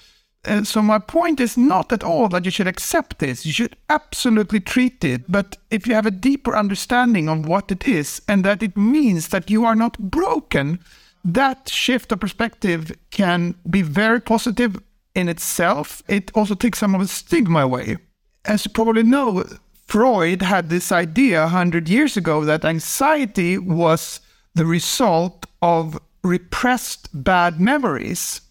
And 0.45 0.67
so 0.67 0.81
my 0.81 0.99
point 0.99 1.39
is 1.39 1.57
not 1.57 1.91
at 1.91 2.03
all 2.03 2.29
that 2.29 2.45
you 2.45 2.51
should 2.51 2.67
accept 2.67 3.19
this. 3.19 3.45
You 3.45 3.51
should 3.51 3.75
absolutely 3.89 4.59
treat 4.59 5.03
it. 5.03 5.29
But 5.29 5.57
if 5.71 5.87
you 5.87 5.95
have 5.95 6.05
a 6.05 6.11
deeper 6.11 6.55
understanding 6.55 7.27
of 7.27 7.47
what 7.47 7.71
it 7.71 7.87
is 7.87 8.21
and 8.27 8.43
that 8.45 8.61
it 8.61 8.77
means 8.77 9.29
that 9.29 9.49
you 9.49 9.65
are 9.65 9.75
not 9.75 9.97
broken, 9.97 10.79
that 11.23 11.69
shift 11.69 12.11
of 12.11 12.19
perspective 12.19 12.91
can 13.09 13.55
be 13.69 13.81
very 13.81 14.21
positive 14.21 14.77
in 15.15 15.27
itself. 15.29 16.03
It 16.07 16.31
also 16.35 16.53
takes 16.53 16.79
some 16.79 16.93
of 16.93 17.01
the 17.01 17.07
stigma 17.07 17.61
away. 17.61 17.97
As 18.45 18.65
you 18.65 18.71
probably 18.71 19.03
know, 19.03 19.43
Freud 19.87 20.43
had 20.43 20.69
this 20.69 20.91
idea 20.91 21.41
100 21.41 21.89
years 21.89 22.15
ago 22.17 22.45
that 22.45 22.65
anxiety 22.65 23.57
was 23.57 24.19
the 24.53 24.65
result 24.65 25.45
of 25.61 25.99
repressed 26.23 27.09
bad 27.13 27.59
memories. 27.59 28.41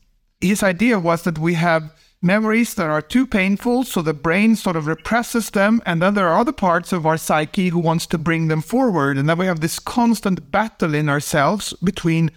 His 0.45 0.63
idea 0.63 0.99
was 0.99 1.23
that 1.23 1.39
we 1.39 1.55
have 1.55 1.91
memories 2.21 2.75
that 2.75 2.91
are 2.91 3.01
too 3.01 3.27
painful, 3.27 3.85
so 3.85 4.03
the 4.03 4.13
brain 4.13 4.57
sort 4.57 4.77
of 4.77 4.87
represses 4.87 5.49
them, 5.51 5.81
and 5.87 6.03
then 6.03 6.13
there 6.13 6.29
are 6.29 6.39
other 6.39 6.53
parts 6.53 6.93
of 6.93 7.07
our 7.07 7.17
psyche 7.17 7.71
who 7.71 7.79
wants 7.79 8.07
to 8.09 8.19
bring 8.19 8.49
them 8.49 8.61
forward, 8.61 9.17
and 9.17 9.27
then 9.27 9.39
we 9.39 9.47
have 9.47 9.61
this 9.61 9.79
constant 9.79 10.51
battle 10.51 10.95
in 10.95 11.09
ourselves 11.09 11.73
between 11.83 12.31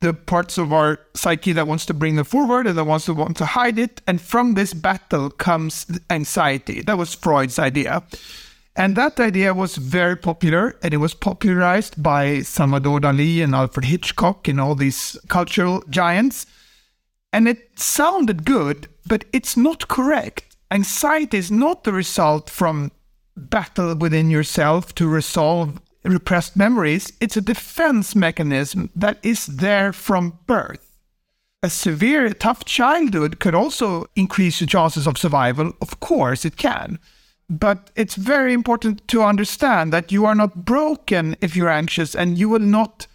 the 0.00 0.14
parts 0.14 0.56
of 0.56 0.72
our 0.72 1.00
psyche 1.14 1.52
that 1.52 1.66
wants 1.66 1.84
to 1.86 1.94
bring 1.94 2.14
them 2.14 2.24
forward 2.24 2.68
and 2.68 2.78
the 2.78 2.84
ones 2.84 3.06
that 3.06 3.14
want 3.14 3.36
to 3.38 3.44
hide 3.44 3.76
it. 3.76 4.00
And 4.06 4.20
from 4.20 4.54
this 4.54 4.72
battle 4.72 5.28
comes 5.28 5.86
anxiety. 6.08 6.82
That 6.82 6.96
was 6.98 7.16
Freud's 7.16 7.58
idea. 7.58 8.04
And 8.76 8.94
that 8.94 9.18
idea 9.18 9.52
was 9.52 9.74
very 9.74 10.14
popular, 10.14 10.76
and 10.84 10.94
it 10.94 10.98
was 10.98 11.14
popularized 11.14 12.00
by 12.00 12.42
Salvador 12.42 13.00
Dali 13.00 13.42
and 13.42 13.52
Alfred 13.52 13.86
Hitchcock 13.86 14.46
and 14.46 14.60
all 14.60 14.76
these 14.76 15.18
cultural 15.26 15.82
giants. 15.90 16.46
And 17.32 17.46
it 17.48 17.78
sounded 17.78 18.44
good, 18.44 18.88
but 19.06 19.24
it's 19.32 19.56
not 19.56 19.88
correct. 19.88 20.56
Anxiety 20.70 21.38
is 21.38 21.50
not 21.50 21.84
the 21.84 21.92
result 21.92 22.50
from 22.50 22.90
battle 23.36 23.94
within 23.94 24.30
yourself 24.30 24.94
to 24.96 25.08
resolve 25.08 25.80
repressed 26.04 26.56
memories, 26.56 27.12
it's 27.20 27.36
a 27.36 27.40
defense 27.40 28.14
mechanism 28.14 28.90
that 28.94 29.18
is 29.22 29.46
there 29.46 29.92
from 29.92 30.38
birth. 30.46 30.98
A 31.62 31.70
severe, 31.70 32.30
tough 32.30 32.64
childhood 32.64 33.40
could 33.40 33.54
also 33.54 34.06
increase 34.14 34.60
your 34.60 34.68
chances 34.68 35.06
of 35.06 35.18
survival. 35.18 35.72
Of 35.80 35.98
course, 36.00 36.44
it 36.44 36.56
can. 36.56 36.98
But 37.50 37.90
it's 37.96 38.14
very 38.14 38.52
important 38.52 39.06
to 39.08 39.22
understand 39.22 39.92
that 39.92 40.12
you 40.12 40.24
are 40.24 40.34
not 40.34 40.64
broken 40.64 41.36
if 41.40 41.56
you're 41.56 41.70
anxious 41.70 42.14
and 42.14 42.38
you 42.38 42.48
will 42.48 42.60
not 42.60 43.06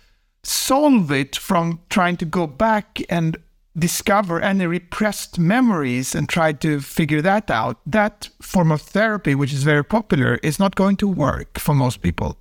solve 0.43 1.11
it 1.11 1.37
from 1.37 1.79
trying 1.89 2.17
to 2.17 2.25
go 2.25 2.47
back 2.47 3.01
and 3.09 3.37
discover 3.77 4.39
any 4.39 4.67
repressed 4.67 5.39
memories 5.39 6.15
and 6.15 6.29
try 6.29 6.53
to 6.53 6.79
figure 6.79 7.21
that 7.21 7.49
out. 7.49 7.79
That 7.85 8.29
form 8.41 8.71
of 8.71 8.81
therapy, 8.81 9.35
which 9.35 9.53
is 9.53 9.63
very 9.63 9.83
popular, 9.83 10.39
is 10.43 10.59
not 10.59 10.75
going 10.75 10.97
to 10.97 11.07
work 11.07 11.59
for 11.59 11.73
most 11.73 12.01
people. 12.01 12.37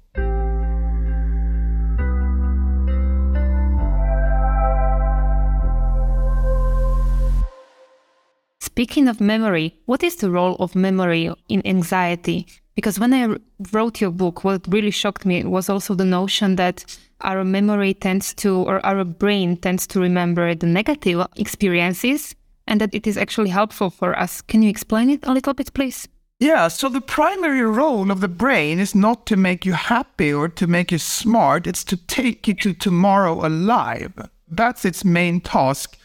Speaking 8.61 9.07
of 9.07 9.21
memory, 9.21 9.81
what 9.85 10.03
is 10.03 10.17
the 10.17 10.31
role 10.31 10.57
of 10.59 10.75
memory 10.75 11.31
in 11.49 11.67
anxiety? 11.67 12.47
Because 12.75 12.99
when 12.99 13.13
I 13.13 13.37
wrote 13.73 14.01
your 14.01 14.11
book, 14.11 14.45
what 14.45 14.67
really 14.69 14.91
shocked 14.91 15.27
me 15.27 15.45
was 15.45 15.69
also 15.69 15.95
the 15.95 16.05
notion 16.05 16.57
that 16.57 16.85
our 17.21 17.45
memory 17.45 17.95
tends 17.95 18.35
to, 18.35 18.57
or 18.57 18.85
our 18.85 19.05
brain 19.05 19.57
tends 19.57 19.87
to 19.89 20.01
remember 20.01 20.55
the 20.55 20.67
negative 20.67 21.27
experiences 21.37 22.35
and 22.67 22.81
that 22.81 22.95
it 22.95 23.07
is 23.07 23.17
actually 23.17 23.51
helpful 23.51 23.91
for 23.91 24.19
us. 24.19 24.41
Can 24.41 24.63
you 24.63 24.71
explain 24.71 25.11
it 25.11 25.27
a 25.27 25.33
little 25.33 25.55
bit, 25.55 25.73
please? 25.75 26.09
Yeah, 26.41 26.69
so 26.69 26.89
the 26.89 27.01
primary 27.01 27.63
role 27.63 28.11
of 28.11 28.21
the 28.21 28.29
brain 28.29 28.81
is 28.81 28.95
not 28.95 29.27
to 29.27 29.37
make 29.37 29.65
you 29.65 29.75
happy 29.75 30.33
or 30.33 30.49
to 30.49 30.67
make 30.67 30.91
you 30.91 30.99
smart, 30.99 31.69
it's 31.69 31.85
to 31.85 31.97
take 31.97 32.49
you 32.49 32.55
to 32.55 32.73
tomorrow 32.73 33.47
alive. 33.47 34.13
That's 34.49 34.85
its 34.85 35.05
main 35.05 35.41
task. 35.41 35.97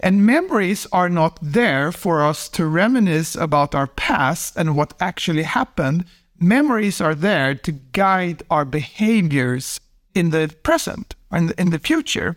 And 0.00 0.26
memories 0.26 0.86
are 0.92 1.08
not 1.08 1.38
there 1.40 1.90
for 1.90 2.22
us 2.22 2.48
to 2.50 2.66
reminisce 2.66 3.34
about 3.34 3.74
our 3.74 3.86
past 3.86 4.56
and 4.56 4.76
what 4.76 4.94
actually 5.00 5.44
happened. 5.44 6.04
Memories 6.38 7.00
are 7.00 7.14
there 7.14 7.54
to 7.54 7.72
guide 7.72 8.42
our 8.50 8.66
behaviors 8.66 9.80
in 10.14 10.30
the 10.30 10.54
present 10.62 11.14
and 11.30 11.52
in 11.52 11.70
the 11.70 11.78
future. 11.78 12.36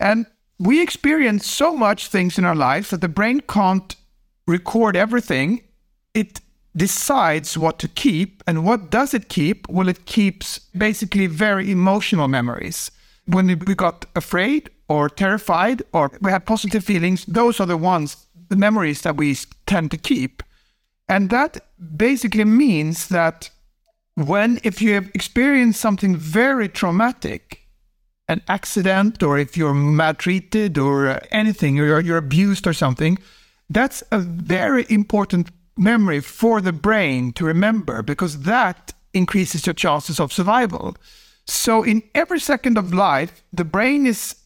And 0.00 0.26
we 0.58 0.82
experience 0.82 1.46
so 1.46 1.76
much 1.76 2.08
things 2.08 2.38
in 2.38 2.44
our 2.44 2.56
lives 2.56 2.90
that 2.90 3.00
the 3.00 3.08
brain 3.08 3.40
can't 3.40 3.94
record 4.46 4.96
everything. 4.96 5.62
It 6.12 6.40
decides 6.76 7.56
what 7.56 7.78
to 7.80 7.88
keep. 7.88 8.42
And 8.46 8.64
what 8.64 8.90
does 8.90 9.14
it 9.14 9.28
keep? 9.28 9.68
Well, 9.68 9.88
it 9.88 10.06
keeps 10.06 10.58
basically 10.76 11.28
very 11.28 11.70
emotional 11.70 12.26
memories. 12.26 12.90
When 13.26 13.46
we 13.46 13.74
got 13.74 14.06
afraid 14.14 14.70
or 14.88 15.08
terrified 15.08 15.82
or 15.92 16.10
we 16.20 16.30
have 16.30 16.44
positive 16.44 16.84
feelings, 16.84 17.24
those 17.26 17.60
are 17.60 17.66
the 17.66 17.76
ones, 17.76 18.26
the 18.48 18.56
memories 18.56 19.02
that 19.02 19.16
we 19.16 19.36
tend 19.66 19.90
to 19.90 19.96
keep. 19.96 20.42
And 21.08 21.30
that 21.30 21.66
basically 21.96 22.44
means 22.44 23.08
that 23.08 23.50
when, 24.14 24.60
if 24.62 24.80
you 24.80 24.94
have 24.94 25.10
experienced 25.14 25.80
something 25.80 26.16
very 26.16 26.68
traumatic, 26.68 27.60
an 28.28 28.40
accident, 28.48 29.22
or 29.22 29.38
if 29.38 29.56
you're 29.56 29.74
maltreated 29.74 30.78
or 30.78 31.20
anything, 31.30 31.78
or 31.78 31.84
you're, 31.84 32.00
you're 32.00 32.16
abused 32.16 32.66
or 32.66 32.72
something, 32.72 33.18
that's 33.68 34.02
a 34.10 34.18
very 34.18 34.86
important 34.88 35.50
memory 35.76 36.20
for 36.20 36.60
the 36.60 36.72
brain 36.72 37.32
to 37.32 37.44
remember 37.44 38.02
because 38.02 38.42
that 38.42 38.92
increases 39.12 39.66
your 39.66 39.74
chances 39.74 40.20
of 40.20 40.32
survival. 40.32 40.96
So, 41.46 41.82
in 41.82 42.02
every 42.14 42.40
second 42.40 42.78
of 42.78 42.94
life, 42.94 43.42
the 43.52 43.64
brain 43.64 44.06
is 44.06 44.36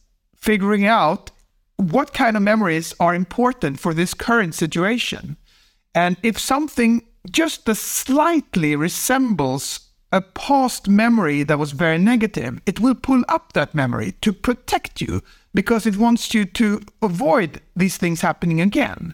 figuring 0.41 0.85
out 0.85 1.31
what 1.77 2.13
kind 2.13 2.35
of 2.35 2.43
memories 2.43 2.93
are 2.99 3.15
important 3.15 3.79
for 3.79 3.93
this 3.93 4.13
current 4.13 4.53
situation. 4.53 5.37
And 5.95 6.17
if 6.23 6.37
something 6.37 7.03
just 7.29 7.67
slightly 7.75 8.75
resembles 8.75 9.79
a 10.11 10.21
past 10.21 10.87
memory 10.87 11.43
that 11.43 11.59
was 11.59 11.71
very 11.71 11.97
negative, 11.97 12.59
it 12.65 12.79
will 12.79 12.95
pull 12.95 13.23
up 13.27 13.53
that 13.53 13.75
memory 13.75 14.13
to 14.21 14.33
protect 14.33 15.01
you 15.01 15.21
because 15.53 15.85
it 15.85 15.97
wants 15.97 16.33
you 16.33 16.45
to 16.45 16.81
avoid 17.01 17.61
these 17.75 17.97
things 17.97 18.21
happening 18.21 18.59
again. 18.59 19.13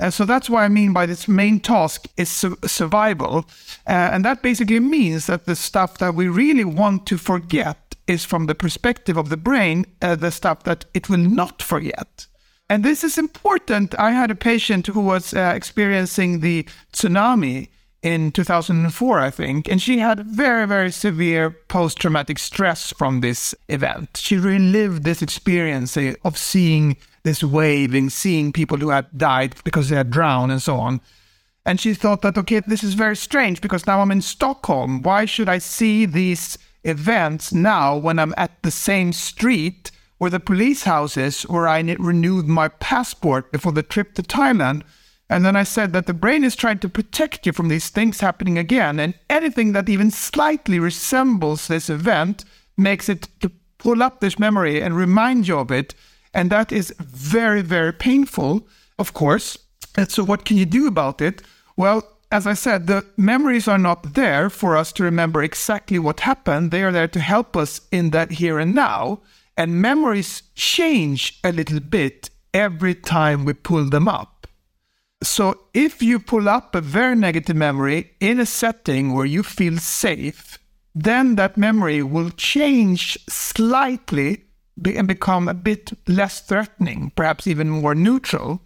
And 0.00 0.12
so 0.12 0.24
that's 0.24 0.50
what 0.50 0.62
I 0.62 0.68
mean 0.68 0.92
by 0.92 1.06
this 1.06 1.28
main 1.28 1.60
task 1.60 2.08
is 2.16 2.28
su- 2.28 2.58
survival. 2.66 3.46
Uh, 3.86 4.10
and 4.12 4.24
that 4.24 4.42
basically 4.42 4.80
means 4.80 5.26
that 5.26 5.46
the 5.46 5.54
stuff 5.54 5.98
that 5.98 6.14
we 6.14 6.26
really 6.26 6.64
want 6.64 7.06
to 7.06 7.16
forget 7.16 7.83
is 8.06 8.24
from 8.24 8.46
the 8.46 8.54
perspective 8.54 9.16
of 9.16 9.28
the 9.28 9.36
brain, 9.36 9.86
uh, 10.02 10.14
the 10.14 10.30
stuff 10.30 10.64
that 10.64 10.84
it 10.94 11.08
will 11.08 11.18
not 11.18 11.62
forget. 11.62 12.26
And 12.68 12.84
this 12.84 13.04
is 13.04 13.18
important. 13.18 13.98
I 13.98 14.12
had 14.12 14.30
a 14.30 14.34
patient 14.34 14.86
who 14.86 15.00
was 15.00 15.34
uh, 15.34 15.52
experiencing 15.54 16.40
the 16.40 16.66
tsunami 16.92 17.68
in 18.02 18.32
2004, 18.32 19.18
I 19.18 19.30
think, 19.30 19.66
and 19.66 19.80
she 19.80 19.98
had 19.98 20.26
very, 20.26 20.66
very 20.66 20.90
severe 20.90 21.50
post 21.68 21.98
traumatic 21.98 22.38
stress 22.38 22.92
from 22.92 23.20
this 23.20 23.54
event. 23.68 24.18
She 24.18 24.36
relived 24.36 25.04
this 25.04 25.22
experience 25.22 25.96
uh, 25.96 26.12
of 26.22 26.36
seeing 26.36 26.98
this 27.22 27.42
wave 27.42 27.94
and 27.94 28.12
seeing 28.12 28.52
people 28.52 28.76
who 28.76 28.90
had 28.90 29.06
died 29.16 29.54
because 29.64 29.88
they 29.88 29.96
had 29.96 30.10
drowned 30.10 30.52
and 30.52 30.60
so 30.60 30.76
on. 30.76 31.00
And 31.64 31.80
she 31.80 31.94
thought 31.94 32.20
that, 32.20 32.36
okay, 32.36 32.60
this 32.60 32.84
is 32.84 32.92
very 32.92 33.16
strange 33.16 33.62
because 33.62 33.86
now 33.86 34.00
I'm 34.00 34.10
in 34.10 34.20
Stockholm. 34.20 35.00
Why 35.00 35.24
should 35.24 35.48
I 35.48 35.56
see 35.56 36.04
these 36.04 36.58
events 36.84 37.52
now 37.52 37.96
when 37.96 38.18
I'm 38.18 38.34
at 38.36 38.62
the 38.62 38.70
same 38.70 39.12
street 39.12 39.90
where 40.18 40.30
the 40.30 40.40
police 40.40 40.84
house 40.84 41.16
is, 41.16 41.42
where 41.42 41.68
I 41.68 41.80
renewed 41.98 42.46
my 42.46 42.68
passport 42.68 43.52
before 43.52 43.72
the 43.72 43.82
trip 43.82 44.14
to 44.14 44.22
Thailand? 44.22 44.82
And 45.28 45.44
then 45.44 45.56
I 45.56 45.62
said 45.64 45.92
that 45.92 46.06
the 46.06 46.14
brain 46.14 46.44
is 46.44 46.54
trying 46.54 46.78
to 46.80 46.88
protect 46.88 47.46
you 47.46 47.52
from 47.52 47.68
these 47.68 47.88
things 47.88 48.20
happening 48.20 48.58
again. 48.58 49.00
And 49.00 49.14
anything 49.28 49.72
that 49.72 49.88
even 49.88 50.10
slightly 50.10 50.78
resembles 50.78 51.66
this 51.66 51.90
event 51.90 52.44
makes 52.76 53.08
it 53.08 53.28
to 53.40 53.50
pull 53.78 54.02
up 54.02 54.20
this 54.20 54.38
memory 54.38 54.80
and 54.80 54.96
remind 54.96 55.48
you 55.48 55.58
of 55.58 55.70
it. 55.70 55.94
And 56.32 56.50
that 56.50 56.72
is 56.72 56.94
very, 56.98 57.62
very 57.62 57.92
painful, 57.92 58.66
of 58.98 59.14
course. 59.14 59.58
And 59.96 60.10
so, 60.10 60.24
what 60.24 60.44
can 60.44 60.56
you 60.56 60.66
do 60.66 60.86
about 60.86 61.20
it? 61.20 61.42
Well, 61.76 62.13
as 62.34 62.48
I 62.48 62.54
said, 62.54 62.88
the 62.88 63.06
memories 63.16 63.68
are 63.68 63.78
not 63.78 64.14
there 64.14 64.50
for 64.50 64.76
us 64.76 64.90
to 64.94 65.04
remember 65.04 65.40
exactly 65.40 66.00
what 66.00 66.18
happened. 66.18 66.72
They 66.72 66.82
are 66.82 66.90
there 66.90 67.06
to 67.06 67.20
help 67.20 67.56
us 67.56 67.82
in 67.92 68.10
that 68.10 68.32
here 68.32 68.58
and 68.58 68.74
now. 68.74 69.22
And 69.56 69.80
memories 69.80 70.42
change 70.56 71.38
a 71.44 71.52
little 71.52 71.78
bit 71.78 72.30
every 72.52 72.96
time 72.96 73.44
we 73.44 73.52
pull 73.52 73.88
them 73.88 74.08
up. 74.08 74.48
So 75.22 75.60
if 75.74 76.02
you 76.02 76.18
pull 76.18 76.48
up 76.48 76.74
a 76.74 76.80
very 76.80 77.14
negative 77.14 77.54
memory 77.54 78.10
in 78.18 78.40
a 78.40 78.46
setting 78.46 79.12
where 79.12 79.26
you 79.26 79.44
feel 79.44 79.78
safe, 79.78 80.58
then 80.92 81.36
that 81.36 81.56
memory 81.56 82.02
will 82.02 82.30
change 82.30 83.16
slightly 83.28 84.42
and 84.84 85.06
become 85.06 85.46
a 85.46 85.54
bit 85.54 85.92
less 86.08 86.40
threatening, 86.40 87.12
perhaps 87.14 87.46
even 87.46 87.70
more 87.70 87.94
neutral. 87.94 88.60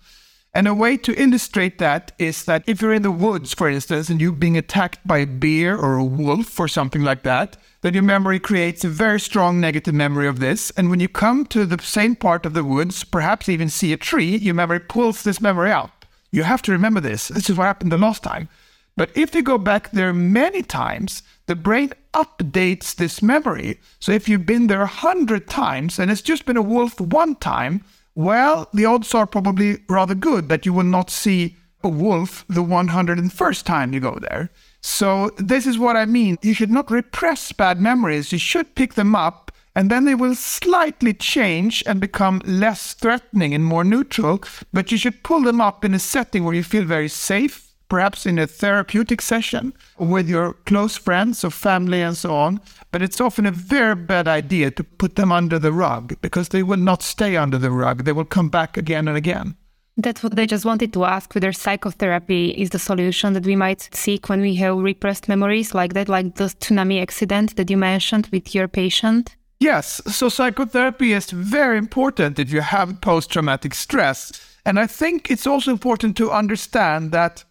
And 0.55 0.67
a 0.67 0.75
way 0.75 0.97
to 0.97 1.23
illustrate 1.23 1.79
that 1.79 2.13
is 2.19 2.45
that 2.47 2.65
if 2.67 2.81
you're 2.81 2.95
in 2.95 3.03
the 3.03 3.11
woods, 3.11 3.53
for 3.53 3.69
instance, 3.69 4.09
and 4.09 4.21
you're 4.21 4.33
being 4.33 4.57
attacked 4.57 5.07
by 5.07 5.19
a 5.19 5.27
bear 5.27 5.77
or 5.77 5.97
a 5.97 6.05
wolf 6.05 6.59
or 6.59 6.69
something 6.69 7.03
like 7.03 7.23
that, 7.23 7.57
then 7.83 7.95
your 7.95 8.03
memory 8.03 8.41
creates 8.41 8.83
a 8.83 8.89
very 8.89 9.21
strong 9.21 9.61
negative 9.61 9.95
memory 9.95 10.27
of 10.27 10.41
this. 10.41 10.71
And 10.71 10.91
when 10.91 11.01
you 11.01 11.09
come 11.09 11.45
to 11.47 11.67
the 11.67 11.81
same 11.83 12.17
part 12.17 12.47
of 12.47 12.55
the 12.55 12.65
woods, 12.65 13.05
perhaps 13.05 13.49
even 13.49 13.69
see 13.69 13.93
a 13.93 13.97
tree, 13.97 14.37
your 14.37 14.55
memory 14.55 14.81
pulls 14.81 15.23
this 15.23 15.41
memory 15.41 15.71
out. 15.71 15.91
You 16.31 16.43
have 16.43 16.63
to 16.63 16.73
remember 16.73 17.01
this. 17.01 17.29
This 17.29 17.49
is 17.49 17.57
what 17.57 17.65
happened 17.65 17.93
the 17.93 17.99
last 17.99 18.23
time. 18.23 18.49
But 18.97 19.17
if 19.17 19.35
you 19.35 19.43
go 19.43 19.59
back 19.59 19.93
there 19.93 20.13
many 20.13 20.63
times, 20.63 21.23
the 21.47 21.55
brain 21.55 21.93
updates 22.15 22.97
this 22.97 23.23
memory. 23.23 23.79
So 24.01 24.11
if 24.11 24.29
you've 24.29 24.45
been 24.45 24.67
there 24.67 24.83
a 24.83 24.87
hundred 24.87 25.49
times 25.49 26.01
and 26.01 26.11
it's 26.11 26.21
just 26.21 26.47
been 26.47 26.57
a 26.57 26.63
wolf 26.63 27.01
one 27.01 27.37
time, 27.37 27.85
well, 28.19 28.69
the 28.75 28.85
odds 28.85 29.15
are 29.15 29.29
probably 29.29 29.79
rather 29.89 30.17
good 30.17 30.49
that 30.49 30.67
you 30.67 30.73
will 30.73 30.83
not 30.83 31.09
see 31.09 31.57
a 31.85 31.89
wolf 31.89 32.45
the 32.49 32.65
101st 32.65 33.65
time 33.65 33.93
you 33.93 34.01
go 34.01 34.19
there. 34.21 34.51
So 34.81 35.31
this 35.39 35.69
is 35.69 35.79
what 35.79 35.95
I 35.95 36.05
mean. 36.05 36.37
You 36.43 36.53
should 36.53 36.73
not 36.73 36.91
repress 36.91 37.53
bad 37.53 37.81
memories. 37.81 38.33
You 38.33 38.39
should 38.41 38.75
pick 38.75 38.95
them 38.95 39.15
up 39.15 39.53
and 39.77 39.89
then 39.89 40.05
they 40.05 40.17
will 40.17 40.35
slightly 40.35 41.15
change 41.15 41.85
and 41.87 42.01
become 42.01 42.43
less 42.45 42.93
threatening 42.93 43.55
and 43.55 43.65
more 43.65 43.85
neutral. 43.85 44.43
But 44.73 44.91
you 44.91 44.99
should 44.99 45.23
pull 45.23 45.43
them 45.43 45.61
up 45.61 45.85
in 45.85 45.95
a 45.95 46.01
setting 46.01 46.43
where 46.43 46.55
you 46.55 46.65
feel 46.65 46.85
very 46.85 47.09
safe, 47.09 47.68
perhaps 47.89 48.27
in 48.27 48.39
a 48.39 48.47
therapeutic 48.47 49.21
session 49.21 49.73
with 49.99 50.29
your 50.29 50.55
close 50.67 50.97
friends 50.97 51.45
or 51.45 51.51
family 51.51 52.03
and 52.03 52.17
so 52.17 52.35
on. 52.35 52.61
But 52.91 53.03
it's 53.03 53.21
often 53.21 53.47
a 53.47 53.51
very 53.51 53.95
bad 53.95 54.29
idea 54.29 54.71
to 54.73 54.85
put 54.85 55.17
them 55.17 55.33
under 55.33 55.59
the 55.59 55.73
rug 55.73 56.17
because 56.21 56.49
they 56.49 56.63
will 56.63 56.79
not 56.79 57.03
stay 57.03 57.37
under 57.37 57.59
the 57.59 57.71
rug. 57.71 58.05
They 58.05 58.13
will 58.13 58.25
come 58.25 58.49
back 58.49 58.77
again 58.77 59.09
and 59.09 59.17
again. 59.17 59.57
That's 60.01 60.23
what 60.23 60.39
I 60.39 60.47
just 60.47 60.65
wanted 60.65 60.93
to 60.93 61.05
ask 61.05 61.35
whether 61.35 61.53
psychotherapy 61.53 62.51
is 62.51 62.71
the 62.71 62.79
solution 62.79 63.33
that 63.33 63.45
we 63.45 63.57
might 63.57 63.89
seek 63.93 64.29
when 64.29 64.41
we 64.41 64.55
have 64.55 64.79
repressed 64.79 65.29
memories 65.29 65.75
like 65.75 65.95
that, 65.95 66.09
like 66.09 66.37
the 66.37 66.45
tsunami 66.45 67.03
accident 67.03 67.57
that 67.57 67.69
you 67.69 67.77
mentioned 67.77 68.29
with 68.31 68.55
your 68.55 68.69
patient. 68.69 69.35
Yes, 69.59 70.01
so 70.07 70.29
psychotherapy 70.29 71.13
is 71.13 71.33
very 71.33 71.79
important 71.79 72.39
if 72.39 72.53
you 72.53 72.61
have 72.61 73.01
post 73.01 73.31
traumatic 73.31 73.75
stress. 73.75 74.31
And 74.65 74.79
I 74.79 74.87
think 74.87 75.33
it's 75.33 75.49
also 75.49 75.73
important 75.73 76.17
to 76.19 76.31
understand 76.31 77.11
that 77.11 77.45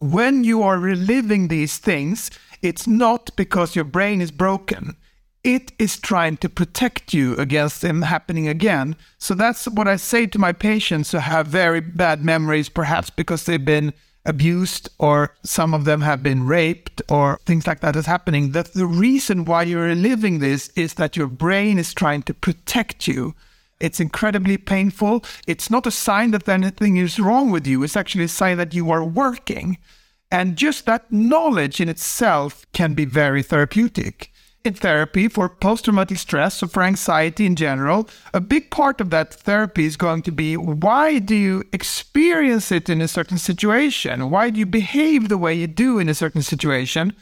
when 0.00 0.44
you 0.44 0.62
are 0.62 0.78
reliving 0.78 1.48
these 1.48 1.78
things, 1.78 2.30
it's 2.62 2.86
not 2.86 3.30
because 3.36 3.76
your 3.76 3.84
brain 3.84 4.20
is 4.20 4.30
broken. 4.30 4.96
It 5.42 5.72
is 5.78 5.98
trying 5.98 6.38
to 6.38 6.48
protect 6.48 7.12
you 7.12 7.36
against 7.36 7.82
them 7.82 8.02
happening 8.02 8.48
again. 8.48 8.96
So 9.18 9.34
that's 9.34 9.66
what 9.66 9.86
I 9.86 9.96
say 9.96 10.26
to 10.26 10.38
my 10.38 10.52
patients 10.52 11.12
who 11.12 11.18
have 11.18 11.46
very 11.46 11.80
bad 11.80 12.24
memories, 12.24 12.70
perhaps 12.70 13.10
because 13.10 13.44
they've 13.44 13.64
been 13.64 13.92
abused 14.24 14.88
or 14.98 15.34
some 15.42 15.74
of 15.74 15.84
them 15.84 16.00
have 16.00 16.22
been 16.22 16.46
raped 16.46 17.02
or 17.10 17.38
things 17.44 17.66
like 17.66 17.80
that 17.80 17.94
is 17.94 18.06
happening 18.06 18.52
that 18.52 18.72
the 18.72 18.86
reason 18.86 19.44
why 19.44 19.62
you're 19.62 19.84
reliving 19.84 20.38
this 20.38 20.68
is 20.68 20.94
that 20.94 21.16
your 21.16 21.26
brain 21.26 21.78
is 21.78 21.92
trying 21.92 22.22
to 22.22 22.32
protect 22.32 23.06
you 23.06 23.34
it's 23.84 24.00
incredibly 24.00 24.56
painful 24.56 25.24
it's 25.46 25.70
not 25.70 25.86
a 25.86 25.90
sign 25.90 26.30
that 26.30 26.48
anything 26.48 26.96
is 26.96 27.18
wrong 27.18 27.50
with 27.50 27.66
you 27.66 27.82
it's 27.82 27.96
actually 27.96 28.24
a 28.24 28.38
sign 28.40 28.56
that 28.56 28.74
you 28.74 28.90
are 28.90 29.04
working 29.04 29.78
and 30.30 30.56
just 30.56 30.86
that 30.86 31.10
knowledge 31.12 31.80
in 31.80 31.88
itself 31.88 32.66
can 32.72 32.94
be 32.94 33.04
very 33.04 33.42
therapeutic 33.42 34.32
in 34.64 34.72
therapy 34.72 35.28
for 35.28 35.48
post 35.48 35.84
traumatic 35.84 36.16
stress 36.16 36.62
or 36.62 36.68
for 36.68 36.82
anxiety 36.82 37.44
in 37.44 37.54
general, 37.54 38.08
a 38.32 38.40
big 38.40 38.70
part 38.70 38.98
of 38.98 39.10
that 39.10 39.34
therapy 39.34 39.84
is 39.84 39.96
going 39.96 40.22
to 40.22 40.32
be 40.32 40.56
why 40.56 41.18
do 41.18 41.34
you 41.34 41.62
experience 41.72 42.72
it 42.72 42.88
in 42.88 43.02
a 43.02 43.08
certain 43.08 43.36
situation? 43.36 44.30
Why 44.30 44.48
do 44.48 44.58
you 44.58 44.66
behave 44.66 45.28
the 45.28 45.36
way 45.36 45.54
you 45.54 45.66
do 45.66 45.98
in 45.98 46.08
a 46.08 46.14
certain 46.14 46.42
situation? 46.42 47.12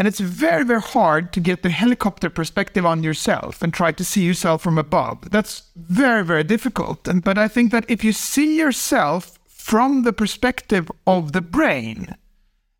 And 0.00 0.08
it's 0.08 0.18
very, 0.18 0.64
very 0.64 0.80
hard 0.80 1.30
to 1.34 1.40
get 1.40 1.62
the 1.62 1.68
helicopter 1.68 2.30
perspective 2.30 2.86
on 2.86 3.02
yourself 3.02 3.60
and 3.60 3.70
try 3.70 3.92
to 3.92 4.02
see 4.02 4.24
yourself 4.24 4.62
from 4.62 4.78
above. 4.78 5.30
That's 5.30 5.64
very, 5.76 6.24
very 6.24 6.42
difficult. 6.42 7.06
And, 7.06 7.22
but 7.22 7.36
I 7.36 7.48
think 7.48 7.70
that 7.72 7.84
if 7.86 8.02
you 8.02 8.12
see 8.14 8.56
yourself 8.56 9.38
from 9.46 10.04
the 10.04 10.14
perspective 10.14 10.90
of 11.06 11.32
the 11.32 11.42
brain, 11.42 12.16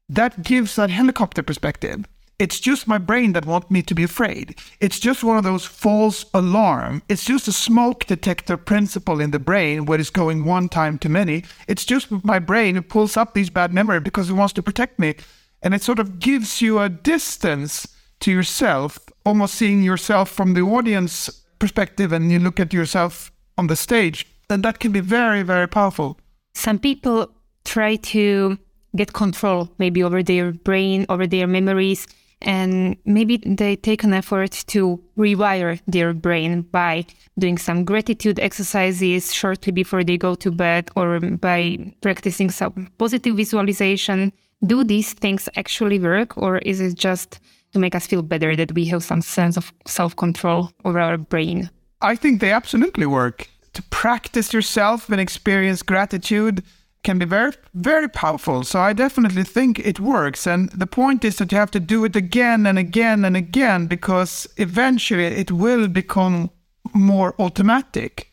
that 0.09 0.44
gives 0.44 0.76
that 0.76 0.88
helicopter 0.88 1.42
perspective. 1.42 2.06
It's 2.38 2.59
just 2.59 2.88
my 2.88 2.96
brain 2.96 3.35
that 3.35 3.44
wants 3.44 3.70
me 3.70 3.83
to 3.83 3.94
be 3.94 4.02
afraid. 4.02 4.59
It's 4.80 4.98
just 4.98 5.22
one 5.22 5.37
of 5.37 5.44
those 5.44 5.66
false 5.66 6.24
alarm. 6.33 7.02
It's 7.11 7.26
just 7.26 7.46
a 7.46 7.52
smoke 7.52 8.06
detector 8.06 8.56
principle 8.56 9.20
in 9.20 9.30
the 9.30 9.38
brain 9.38 9.85
where 9.85 10.00
it's 10.00 10.09
going 10.09 10.46
one 10.46 10.70
time 10.70 10.96
too 10.96 11.11
many. 11.11 11.44
It's 11.68 11.85
just 11.85 12.11
my 12.24 12.38
brain 12.38 12.76
who 12.76 12.80
pulls 12.80 13.18
up 13.18 13.35
these 13.35 13.50
bad 13.50 13.74
memories 13.74 14.04
because 14.04 14.30
it 14.30 14.33
wants 14.33 14.54
to 14.54 14.62
protect 14.62 14.98
me. 14.98 15.16
And 15.62 15.75
it 15.75 15.83
sort 15.83 15.99
of 15.99 16.18
gives 16.18 16.62
you 16.62 16.79
a 16.79 16.88
distance 16.88 17.87
to 18.20 18.31
yourself, 18.31 18.99
almost 19.25 19.55
seeing 19.55 19.83
yourself 19.83 20.31
from 20.31 20.55
the 20.55 20.62
audience 20.62 21.29
perspective 21.59 22.12
and 22.12 22.31
you 22.33 22.38
look 22.38 22.59
at 22.61 22.73
yourself 22.73 23.31
on 23.59 23.66
the 23.66 23.77
stage. 23.77 24.27
And 24.49 24.62
that 24.64 24.79
can 24.79 24.92
be 24.92 25.01
very, 25.01 25.42
very 25.42 25.68
powerful. 25.68 26.18
Some 26.55 26.79
people 26.79 27.31
try 27.64 27.96
to 27.96 28.59
get 28.96 29.12
control 29.12 29.70
maybe 29.79 30.03
over 30.03 30.23
their 30.23 30.53
brain, 30.53 31.07
over 31.09 31.27
their 31.27 31.46
memories 31.46 32.07
and 32.42 32.96
maybe 33.05 33.37
they 33.44 33.77
take 33.77 34.03
an 34.03 34.14
effort 34.14 34.53
to 34.68 35.03
rewire 35.18 35.81
their 35.87 36.14
brain 36.14 36.62
by 36.62 37.05
doing 37.38 37.59
some 37.59 37.85
gratitude 37.85 38.40
exercises 38.40 39.35
shortly 39.35 39.73
before 39.73 40.03
they 40.03 40.16
go 40.16 40.35
to 40.37 40.51
bed 40.51 40.90
or 40.96 41.20
by 41.20 41.94
practicing 42.01 42.51
some 42.51 42.88
positive 42.96 43.37
visualization. 43.37 44.33
Do 44.64 44.85
these 44.85 45.14
things 45.14 45.49
actually 45.57 45.99
work 45.99 46.37
or 46.37 46.59
is 46.59 46.81
it 46.81 46.94
just 46.94 47.40
to 47.73 47.79
make 47.79 47.94
us 47.94 48.07
feel 48.07 48.23
better 48.23 48.57
that 48.57 48.73
we 48.73 48.85
have 48.87 49.03
some 49.03 49.23
sense 49.23 49.57
of 49.57 49.73
self 49.87 50.16
control 50.16 50.70
over 50.85 51.01
our 51.01 51.16
brain? 51.16 51.70
I 52.03 52.16
think 52.16 52.40
they 52.40 52.53
absolutely 52.53 53.07
work. 53.07 53.49
To 53.75 53.83
practice 53.85 54.53
yourself 54.53 55.09
and 55.09 55.20
experience 55.20 55.83
gratitude 55.83 56.64
can 57.03 57.18
be 57.18 57.25
very, 57.25 57.53
very 57.75 58.09
powerful. 58.09 58.64
So 58.64 58.81
I 58.81 58.92
definitely 58.92 59.44
think 59.44 59.79
it 59.79 60.01
works. 60.01 60.46
And 60.46 60.70
the 60.70 60.87
point 60.87 61.25
is 61.25 61.37
that 61.37 61.53
you 61.53 61.59
have 61.59 61.70
to 61.70 61.81
do 61.81 62.05
it 62.05 62.16
again 62.16 62.66
and 62.66 62.79
again 62.79 63.25
and 63.25 63.37
again 63.37 63.87
because 63.87 64.46
eventually 64.57 65.25
it 65.25 65.51
will 65.51 65.88
become 65.88 66.51
more 66.92 67.35
automatic. 67.38 68.29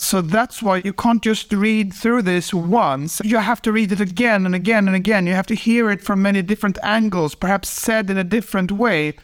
So 0.00 0.22
that's 0.22 0.62
why 0.62 0.80
you 0.84 0.92
can't 0.92 1.22
just 1.22 1.52
read 1.52 1.92
through 1.92 2.22
this 2.22 2.54
once. 2.54 3.20
You 3.24 3.38
have 3.38 3.60
to 3.62 3.72
read 3.72 3.92
it 3.92 4.00
again 4.00 4.46
and 4.46 4.54
again 4.54 4.86
and 4.86 4.96
again. 4.96 5.26
You 5.26 5.34
have 5.34 5.46
to 5.48 5.54
hear 5.54 5.90
it 5.90 6.02
from 6.02 6.22
many 6.22 6.40
different 6.40 6.78
angles, 6.82 7.34
perhaps 7.34 7.68
said 7.68 8.08
in 8.08 8.16
a 8.16 8.24
different 8.24 8.70
way. 8.70 9.14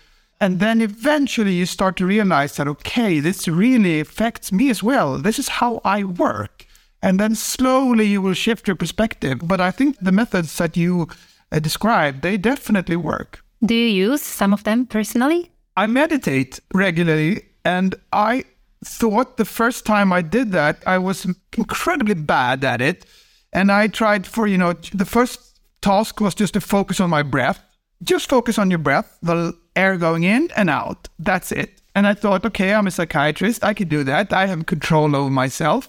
And 0.41 0.59
then 0.59 0.81
eventually 0.81 1.55
you 1.55 1.65
start 1.65 1.97
to 1.99 2.07
realize 2.07 2.57
that, 2.57 2.67
okay, 2.69 3.21
this 3.21 3.47
really 3.47 4.01
affects 4.01 4.51
me 4.51 4.69
as 4.69 4.83
well. 4.83 5.17
This 5.19 5.39
is 5.39 5.49
how 5.49 5.81
I 5.85 6.03
work. 6.03 6.67
And 7.01 7.21
then 7.21 7.35
slowly 7.37 8.07
you 8.07 8.21
will 8.21 8.35
shift 8.35 8.67
your 8.67 8.77
perspective. 8.77 9.41
But 9.45 9.61
I 9.61 9.71
think 9.71 9.97
the 10.01 10.13
methods 10.13 10.59
that 10.59 10.77
you 10.77 11.09
uh, 11.53 11.61
described, 11.61 12.23
they 12.23 12.37
definitely 12.37 12.97
work. 12.97 13.45
Do 13.65 13.75
you 13.75 14.11
use 14.11 14.23
some 14.23 14.53
of 14.53 14.65
them 14.65 14.87
personally? 14.87 15.53
I 15.77 15.87
meditate 15.87 16.61
regularly 16.75 17.47
and 17.65 17.95
I 18.13 18.45
thought 18.85 19.37
the 19.37 19.45
first 19.45 19.87
time 19.87 20.13
I 20.13 20.23
did 20.23 20.53
that, 20.53 20.83
I 20.87 20.99
was 20.99 21.27
incredibly 21.57 22.15
bad 22.15 22.65
at 22.65 22.81
it. 22.81 23.07
And 23.53 23.71
I 23.71 23.89
tried 23.89 24.27
for, 24.27 24.47
you 24.47 24.59
know, 24.59 24.75
the 24.93 25.05
first 25.05 25.61
task 25.81 26.21
was 26.21 26.35
just 26.35 26.55
to 26.55 26.61
focus 26.61 27.01
on 27.01 27.11
my 27.11 27.23
breath. 27.23 27.61
Just 28.03 28.29
focus 28.29 28.59
on 28.59 28.71
your 28.71 28.79
breath, 28.79 29.19
the 29.23 29.57
air 29.77 29.97
going 29.97 30.25
in 30.25 30.51
and 30.57 30.69
out. 30.69 31.09
That's 31.19 31.53
it. 31.53 31.81
And 31.95 32.07
I 32.07 32.15
thought, 32.15 32.45
okay, 32.45 32.75
I'm 32.75 32.87
a 32.87 32.91
psychiatrist. 32.91 33.65
I 33.65 33.73
can 33.73 33.89
do 33.89 34.03
that. 34.05 34.33
I 34.33 34.47
have 34.47 34.67
control 34.67 35.15
over 35.15 35.31
myself. 35.31 35.89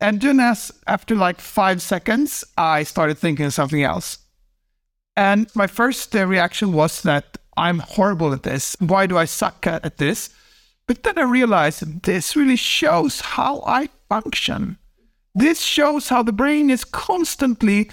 And 0.00 0.20
then 0.20 0.38
as 0.38 0.70
after 0.86 1.14
like 1.14 1.40
five 1.40 1.82
seconds, 1.82 2.44
I 2.56 2.82
started 2.84 3.18
thinking 3.18 3.46
of 3.46 3.54
something 3.54 3.82
else. 3.82 4.18
And 5.16 5.50
my 5.54 5.66
first 5.66 6.14
reaction 6.14 6.72
was 6.72 7.02
that 7.02 7.38
I'm 7.56 7.80
horrible 7.80 8.32
at 8.32 8.44
this. 8.44 8.76
Why 8.78 9.06
do 9.06 9.18
I 9.18 9.24
suck 9.24 9.66
at 9.66 9.96
this? 9.96 10.30
But 10.88 11.02
then 11.02 11.18
I 11.18 11.22
realized 11.22 12.04
this 12.04 12.34
really 12.34 12.56
shows 12.56 13.20
how 13.20 13.62
I 13.66 13.90
function. 14.08 14.78
This 15.34 15.60
shows 15.60 16.08
how 16.08 16.22
the 16.22 16.32
brain 16.32 16.70
is 16.70 16.84
constantly 16.84 17.90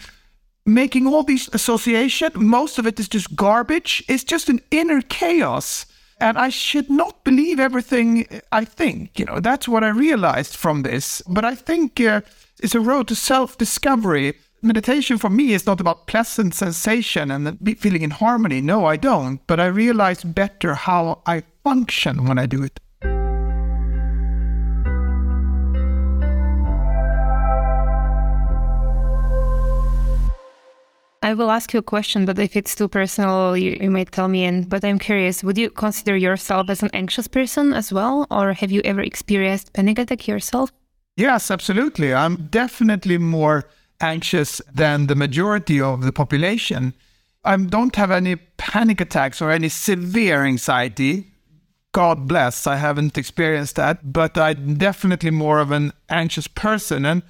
making 0.65 1.05
all 1.05 1.21
these 1.21 1.49
associations. 1.53 2.35
Most 2.35 2.79
of 2.79 2.87
it 2.87 2.97
is 2.97 3.09
just 3.09 3.35
garbage. 3.35 4.01
It's 4.07 4.23
just 4.23 4.47
an 4.47 4.61
inner 4.71 5.01
chaos. 5.01 5.85
And 6.21 6.37
I 6.37 6.47
should 6.47 6.89
not 6.89 7.25
believe 7.25 7.59
everything 7.59 8.25
I 8.53 8.63
think. 8.63 9.19
You 9.19 9.25
know, 9.25 9.41
that's 9.41 9.67
what 9.67 9.83
I 9.83 9.89
realized 9.89 10.55
from 10.55 10.83
this. 10.83 11.21
But 11.27 11.43
I 11.43 11.53
think 11.53 11.99
uh, 11.99 12.21
it's 12.63 12.75
a 12.75 12.79
road 12.79 13.09
to 13.09 13.15
self 13.15 13.57
discovery. 13.57 14.35
Meditation 14.61 15.17
for 15.17 15.29
me 15.29 15.51
is 15.51 15.65
not 15.65 15.81
about 15.81 16.07
pleasant 16.07 16.55
sensation 16.55 17.29
and 17.29 17.59
feeling 17.77 18.03
in 18.03 18.11
harmony. 18.11 18.61
No, 18.61 18.85
I 18.85 18.95
don't. 18.95 19.45
But 19.47 19.59
I 19.59 19.65
realize 19.65 20.23
better 20.23 20.73
how 20.75 21.21
I 21.25 21.43
function 21.65 22.25
when 22.25 22.39
I 22.39 22.45
do 22.45 22.63
it. 22.63 22.79
I 31.25 31.33
will 31.33 31.49
ask 31.49 31.73
you 31.73 31.79
a 31.79 31.91
question, 31.95 32.23
but 32.25 32.37
if 32.37 32.55
it's 32.55 32.75
too 32.75 32.87
personal, 32.87 33.57
you, 33.57 33.79
you 33.81 33.89
may 33.89 34.05
tell 34.05 34.27
me. 34.27 34.45
And 34.45 34.69
but 34.69 34.85
I'm 34.85 34.99
curious: 34.99 35.43
Would 35.43 35.57
you 35.57 35.71
consider 35.71 36.15
yourself 36.15 36.69
as 36.69 36.83
an 36.83 36.91
anxious 36.93 37.27
person 37.27 37.73
as 37.73 37.91
well, 37.91 38.27
or 38.29 38.53
have 38.53 38.71
you 38.71 38.81
ever 38.85 39.01
experienced 39.01 39.73
panic 39.73 39.97
attack 39.97 40.27
yourself? 40.27 40.71
Yes, 41.17 41.49
absolutely. 41.49 42.13
I'm 42.13 42.35
definitely 42.51 43.17
more 43.17 43.63
anxious 43.99 44.61
than 44.71 45.07
the 45.07 45.15
majority 45.15 45.81
of 45.81 46.03
the 46.03 46.11
population. 46.11 46.93
I 47.43 47.57
don't 47.57 47.95
have 47.95 48.11
any 48.11 48.35
panic 48.57 49.01
attacks 49.01 49.41
or 49.41 49.49
any 49.49 49.69
severe 49.69 50.45
anxiety. 50.45 51.31
God 51.91 52.27
bless, 52.27 52.67
I 52.67 52.75
haven't 52.75 53.17
experienced 53.17 53.77
that, 53.77 54.13
but 54.13 54.37
I'm 54.37 54.75
definitely 54.75 55.31
more 55.31 55.59
of 55.59 55.71
an 55.71 55.91
anxious 56.07 56.47
person. 56.47 57.03
And 57.03 57.23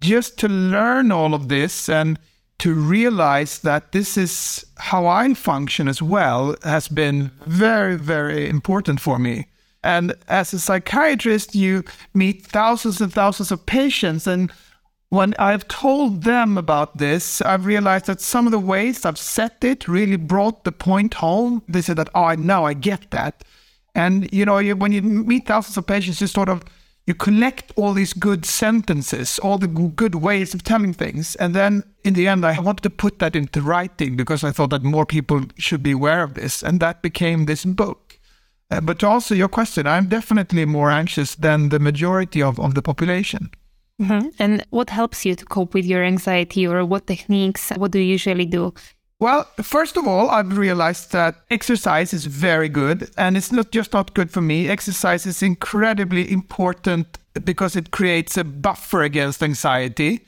just 0.00 0.36
to 0.38 0.48
learn 0.48 1.12
all 1.12 1.32
of 1.32 1.48
this 1.48 1.88
and 1.88 2.18
to 2.58 2.74
realize 2.74 3.58
that 3.60 3.92
this 3.92 4.16
is 4.16 4.64
how 4.78 5.06
I 5.06 5.34
function 5.34 5.88
as 5.88 6.00
well 6.00 6.56
has 6.62 6.88
been 6.88 7.30
very, 7.46 7.96
very 7.96 8.48
important 8.48 9.00
for 9.00 9.18
me. 9.18 9.46
And 9.84 10.14
as 10.26 10.52
a 10.52 10.58
psychiatrist, 10.58 11.54
you 11.54 11.84
meet 12.14 12.46
thousands 12.46 13.00
and 13.00 13.12
thousands 13.12 13.52
of 13.52 13.66
patients. 13.66 14.26
And 14.26 14.50
when 15.10 15.34
I've 15.38 15.68
told 15.68 16.24
them 16.24 16.58
about 16.58 16.98
this, 16.98 17.40
I've 17.42 17.66
realized 17.66 18.06
that 18.06 18.20
some 18.20 18.46
of 18.46 18.52
the 18.52 18.58
ways 18.58 19.04
I've 19.04 19.18
set 19.18 19.62
it 19.62 19.86
really 19.86 20.16
brought 20.16 20.64
the 20.64 20.72
point 20.72 21.14
home. 21.14 21.62
They 21.68 21.82
said 21.82 21.96
that, 21.98 22.08
oh, 22.14 22.34
now 22.34 22.64
I 22.64 22.72
get 22.72 23.10
that. 23.10 23.44
And, 23.94 24.32
you 24.32 24.44
know, 24.44 24.60
when 24.74 24.92
you 24.92 25.02
meet 25.02 25.46
thousands 25.46 25.76
of 25.76 25.86
patients, 25.86 26.20
you 26.20 26.26
sort 26.26 26.48
of 26.48 26.64
you 27.06 27.14
collect 27.14 27.72
all 27.76 27.92
these 27.92 28.12
good 28.12 28.44
sentences, 28.44 29.38
all 29.38 29.58
the 29.58 29.68
good 29.68 30.16
ways 30.16 30.54
of 30.54 30.64
telling 30.64 30.92
things. 30.92 31.36
And 31.36 31.54
then 31.54 31.84
in 32.02 32.14
the 32.14 32.26
end, 32.26 32.44
I 32.44 32.58
wanted 32.58 32.82
to 32.82 32.90
put 32.90 33.20
that 33.20 33.36
into 33.36 33.62
writing 33.62 34.16
because 34.16 34.42
I 34.42 34.50
thought 34.50 34.70
that 34.70 34.82
more 34.82 35.06
people 35.06 35.42
should 35.56 35.82
be 35.82 35.92
aware 35.92 36.24
of 36.24 36.34
this. 36.34 36.62
And 36.62 36.80
that 36.80 37.02
became 37.02 37.46
this 37.46 37.64
book. 37.64 38.18
Uh, 38.70 38.80
but 38.80 39.04
answer 39.04 39.36
your 39.36 39.48
question, 39.48 39.86
I'm 39.86 40.08
definitely 40.08 40.64
more 40.64 40.90
anxious 40.90 41.36
than 41.36 41.68
the 41.68 41.78
majority 41.78 42.42
of, 42.42 42.58
of 42.58 42.74
the 42.74 42.82
population. 42.82 43.50
Mm-hmm. 44.02 44.28
And 44.40 44.66
what 44.70 44.90
helps 44.90 45.24
you 45.24 45.36
to 45.36 45.44
cope 45.44 45.74
with 45.74 45.84
your 45.84 46.02
anxiety 46.02 46.66
or 46.66 46.84
what 46.84 47.06
techniques? 47.06 47.70
What 47.76 47.92
do 47.92 48.00
you 48.00 48.06
usually 48.06 48.44
do? 48.44 48.74
Well, 49.18 49.44
first 49.62 49.96
of 49.96 50.06
all, 50.06 50.28
I've 50.28 50.58
realized 50.58 51.12
that 51.12 51.36
exercise 51.50 52.12
is 52.12 52.26
very 52.26 52.68
good. 52.68 53.10
And 53.16 53.36
it's 53.36 53.50
not 53.50 53.70
just 53.70 53.92
not 53.92 54.14
good 54.14 54.30
for 54.30 54.42
me. 54.42 54.68
Exercise 54.68 55.24
is 55.24 55.42
incredibly 55.42 56.30
important 56.30 57.18
because 57.44 57.76
it 57.76 57.90
creates 57.90 58.36
a 58.36 58.44
buffer 58.44 59.02
against 59.02 59.42
anxiety. 59.42 60.26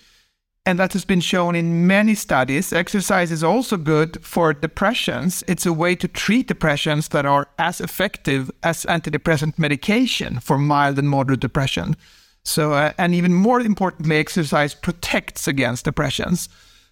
And 0.64 0.78
that 0.78 0.94
has 0.94 1.04
been 1.04 1.20
shown 1.20 1.54
in 1.54 1.86
many 1.86 2.14
studies. 2.14 2.72
Exercise 2.72 3.30
is 3.30 3.44
also 3.44 3.76
good 3.76 4.24
for 4.24 4.52
depressions. 4.52 5.44
It's 5.46 5.66
a 5.66 5.72
way 5.72 5.94
to 5.96 6.08
treat 6.08 6.48
depressions 6.48 7.08
that 7.08 7.26
are 7.26 7.48
as 7.58 7.80
effective 7.80 8.50
as 8.62 8.84
antidepressant 8.84 9.58
medication 9.58 10.40
for 10.40 10.58
mild 10.58 10.98
and 10.98 11.08
moderate 11.08 11.40
depression. 11.40 11.96
So, 12.42 12.72
uh, 12.72 12.92
and 12.98 13.14
even 13.14 13.34
more 13.34 13.60
importantly, 13.60 14.16
exercise 14.16 14.74
protects 14.74 15.46
against 15.46 15.84
depressions. 15.84 16.48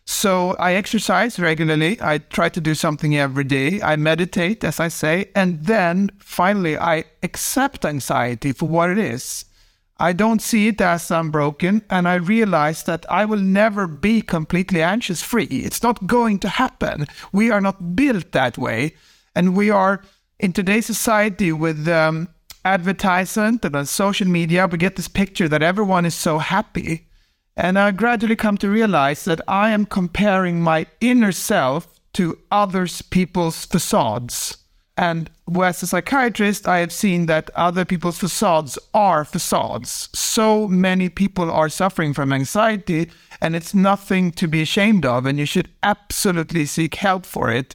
So 0.09 0.55
I 0.61 0.75
exercise 0.75 1.39
regularly. 1.41 1.99
I 2.01 2.19
try 2.19 2.49
to 2.51 2.61
do 2.61 2.77
something 2.77 3.17
every 3.17 3.43
day. 3.43 3.83
I 3.83 3.97
meditate, 3.97 4.63
as 4.63 4.79
I 4.79 4.87
say. 4.87 5.31
And 5.35 5.65
then 5.65 6.11
finally, 6.21 6.79
I 6.79 7.05
accept 7.25 7.85
anxiety 7.85 8.53
for 8.53 8.69
what 8.69 8.89
it 8.89 8.99
is. 8.99 9.45
I 9.99 10.13
don't 10.13 10.41
see 10.41 10.69
it 10.69 10.81
as 10.81 11.11
I'm 11.11 11.33
broken. 11.33 11.83
And 11.91 12.07
I 12.07 12.15
realize 12.15 12.85
that 12.85 13.05
I 13.11 13.25
will 13.25 13.41
never 13.41 13.89
be 13.89 14.23
completely 14.23 14.81
anxious 14.81 15.23
free. 15.23 15.45
It's 15.47 15.83
not 15.83 16.07
going 16.07 16.39
to 16.41 16.49
happen. 16.51 17.07
We 17.33 17.51
are 17.51 17.61
not 17.61 17.97
built 17.97 18.31
that 18.31 18.57
way. 18.57 18.95
And 19.35 19.57
we 19.57 19.71
are 19.71 20.03
in 20.39 20.53
today's 20.53 20.87
society 20.87 21.51
with 21.51 21.89
um, 21.89 22.29
advertisement 22.65 23.65
and 23.65 23.75
on 23.75 23.87
social 23.87 24.29
media, 24.29 24.67
we 24.67 24.79
get 24.79 24.97
this 24.97 25.09
picture 25.09 25.49
that 25.49 25.63
everyone 25.63 26.05
is 26.05 26.15
so 26.15 26.39
happy. 26.39 27.06
And 27.57 27.79
I 27.79 27.91
gradually 27.91 28.37
come 28.37 28.59
to 28.59 28.69
realize 28.69 29.25
that 29.25 29.41
I 29.49 29.71
am 29.71 29.87
comparing 29.87 30.61
my 30.61 30.87
inner 31.01 31.33
self 31.33 31.89
to 32.13 32.39
others 32.51 33.03
people's 33.03 33.65
facades. 33.65 34.59
And 34.99 35.31
as 35.63 35.83
a 35.83 35.87
psychiatrist, 35.87 36.67
I 36.67 36.79
have 36.79 36.93
seen 36.93 37.27
that 37.27 37.51
other 37.55 37.85
people's 37.85 38.19
facades 38.19 38.79
are 38.95 39.25
facades. 39.25 40.09
So 40.15 40.67
many 40.69 41.09
people 41.09 41.51
are 41.51 41.69
suffering 41.69 42.15
from 42.15 42.33
anxiety, 42.33 43.11
and 43.41 43.55
it's 43.55 43.75
nothing 43.75 44.33
to 44.33 44.49
be 44.49 44.63
ashamed 44.63 45.05
of, 45.05 45.27
and 45.27 45.39
you 45.39 45.45
should 45.45 45.69
absolutely 45.83 46.65
seek 46.65 46.95
help 46.95 47.27
for 47.27 47.51
it. 47.51 47.75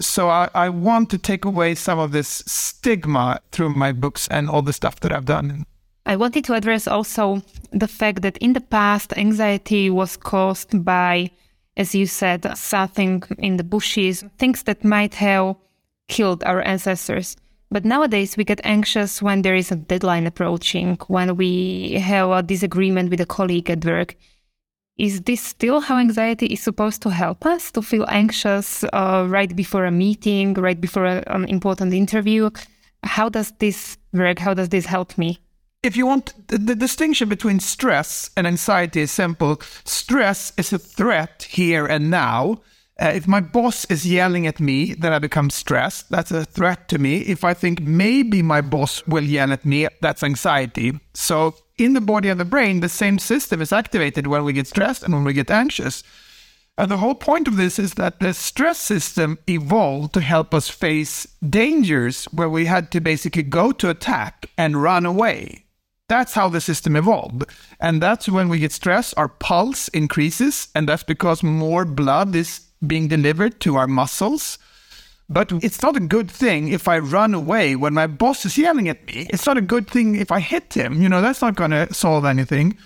So 0.00 0.28
I, 0.28 0.50
I 0.54 0.68
want 0.68 1.08
to 1.10 1.18
take 1.18 1.44
away 1.44 1.74
some 1.74 1.98
of 1.98 2.12
this 2.12 2.42
stigma 2.46 3.40
through 3.50 3.70
my 3.70 3.92
books 3.92 4.28
and 4.28 4.50
all 4.50 4.62
the 4.62 4.72
stuff 4.72 5.00
that 5.00 5.12
I've 5.12 5.24
done. 5.24 5.64
I 6.04 6.16
wanted 6.16 6.44
to 6.44 6.54
address 6.54 6.88
also 6.88 7.42
the 7.70 7.88
fact 7.88 8.22
that 8.22 8.36
in 8.38 8.54
the 8.54 8.60
past, 8.60 9.16
anxiety 9.16 9.88
was 9.88 10.16
caused 10.16 10.84
by, 10.84 11.30
as 11.76 11.94
you 11.94 12.06
said, 12.06 12.56
something 12.56 13.22
in 13.38 13.56
the 13.56 13.64
bushes, 13.64 14.24
things 14.38 14.64
that 14.64 14.84
might 14.84 15.14
have 15.14 15.56
killed 16.08 16.42
our 16.44 16.60
ancestors. 16.62 17.36
But 17.70 17.84
nowadays, 17.84 18.36
we 18.36 18.44
get 18.44 18.60
anxious 18.64 19.22
when 19.22 19.42
there 19.42 19.54
is 19.54 19.70
a 19.72 19.76
deadline 19.76 20.26
approaching, 20.26 20.98
when 21.06 21.36
we 21.36 21.94
have 21.94 22.30
a 22.30 22.42
disagreement 22.42 23.08
with 23.08 23.20
a 23.20 23.26
colleague 23.26 23.70
at 23.70 23.84
work. 23.84 24.16
Is 24.98 25.22
this 25.22 25.40
still 25.40 25.80
how 25.80 25.96
anxiety 25.96 26.46
is 26.46 26.60
supposed 26.60 27.00
to 27.02 27.10
help 27.10 27.46
us 27.46 27.72
to 27.72 27.80
feel 27.80 28.04
anxious 28.08 28.84
uh, 28.92 29.24
right 29.26 29.54
before 29.56 29.86
a 29.86 29.90
meeting, 29.90 30.52
right 30.54 30.78
before 30.78 31.06
a, 31.06 31.22
an 31.28 31.46
important 31.46 31.94
interview? 31.94 32.50
How 33.02 33.30
does 33.30 33.52
this 33.58 33.96
work? 34.12 34.38
How 34.38 34.52
does 34.52 34.68
this 34.68 34.84
help 34.84 35.16
me? 35.16 35.38
If 35.82 35.96
you 35.96 36.06
want 36.06 36.48
the, 36.48 36.58
the, 36.58 36.76
distinction 36.76 37.28
between 37.28 37.58
stress 37.60 38.30
and 38.36 38.46
anxiety 38.46 39.00
is 39.00 39.10
simple. 39.10 39.60
Stress 39.84 40.52
is 40.56 40.72
a 40.72 40.78
threat 40.78 41.48
here 41.50 41.86
and 41.86 42.10
now. 42.10 42.60
Uh, 43.00 43.06
if 43.06 43.26
my 43.26 43.40
boss 43.40 43.84
is 43.86 44.06
yelling 44.06 44.46
at 44.46 44.60
me 44.60 44.92
then 44.94 45.12
i 45.12 45.18
become 45.18 45.50
stressed. 45.50 46.08
That's 46.10 46.30
a 46.30 46.44
threat 46.44 46.88
to 46.90 46.98
me. 46.98 47.18
If 47.18 47.42
i 47.42 47.54
think 47.54 47.80
maybe 47.80 48.42
my 48.42 48.60
boss 48.60 49.04
will 49.06 49.24
yell 49.24 49.52
at 49.52 49.64
me 49.64 49.88
that's 50.00 50.22
anxiety. 50.22 51.00
So 51.14 51.56
in 51.78 51.94
the 51.94 52.00
body 52.00 52.28
and 52.28 52.38
the 52.38 52.44
brain, 52.44 52.80
the 52.80 52.88
same 52.88 53.18
system 53.18 53.60
is 53.60 53.72
activated 53.72 54.26
when 54.26 54.44
we 54.44 54.52
get 54.52 54.68
stressed 54.68 55.02
and 55.02 55.14
when 55.14 55.24
we 55.24 55.32
get 55.32 55.50
anxious. 55.50 56.04
And 56.78 56.90
the 56.90 56.98
whole 56.98 57.14
point 57.14 57.48
of 57.48 57.56
this 57.56 57.78
is 57.78 57.94
that 57.94 58.20
the 58.20 58.32
stress 58.32 58.78
system 58.78 59.38
evolved 59.48 60.14
to 60.14 60.20
help 60.20 60.54
us 60.54 60.68
face 60.68 61.26
dangers 61.46 62.24
where 62.26 62.48
we 62.48 62.66
had 62.66 62.90
to 62.92 63.00
basically 63.00 63.42
go 63.42 63.72
to 63.72 63.90
attack 63.90 64.46
and 64.56 64.82
run 64.82 65.04
away. 65.04 65.64
That's 66.08 66.34
how 66.34 66.48
the 66.48 66.60
system 66.60 66.96
evolved. 66.96 67.44
And 67.80 68.02
that's 68.02 68.28
when 68.28 68.48
we 68.48 68.58
get 68.58 68.72
stressed, 68.72 69.14
our 69.16 69.28
pulse 69.28 69.88
increases, 69.88 70.68
and 70.74 70.88
that's 70.88 71.02
because 71.02 71.42
more 71.42 71.84
blood 71.84 72.34
is 72.34 72.60
being 72.86 73.08
delivered 73.08 73.60
to 73.60 73.76
our 73.76 73.86
muscles. 73.86 74.58
But 75.28 75.52
it's 75.64 75.80
not 75.80 75.96
a 75.96 76.00
good 76.00 76.30
thing 76.30 76.68
if 76.68 76.88
I 76.88 76.98
run 76.98 77.32
away 77.32 77.76
when 77.76 77.94
my 77.94 78.06
boss 78.06 78.44
is 78.44 78.58
yelling 78.58 78.88
at 78.88 79.06
me. 79.06 79.26
It's 79.30 79.46
not 79.46 79.56
a 79.56 79.62
good 79.62 79.88
thing 79.88 80.14
if 80.16 80.30
I 80.30 80.40
hit 80.40 80.74
him. 80.74 81.00
You 81.00 81.08
know, 81.08 81.22
that's 81.22 81.40
not 81.40 81.54
going 81.54 81.70
to 81.70 81.92
solve 81.94 82.24
anything. 82.26 82.76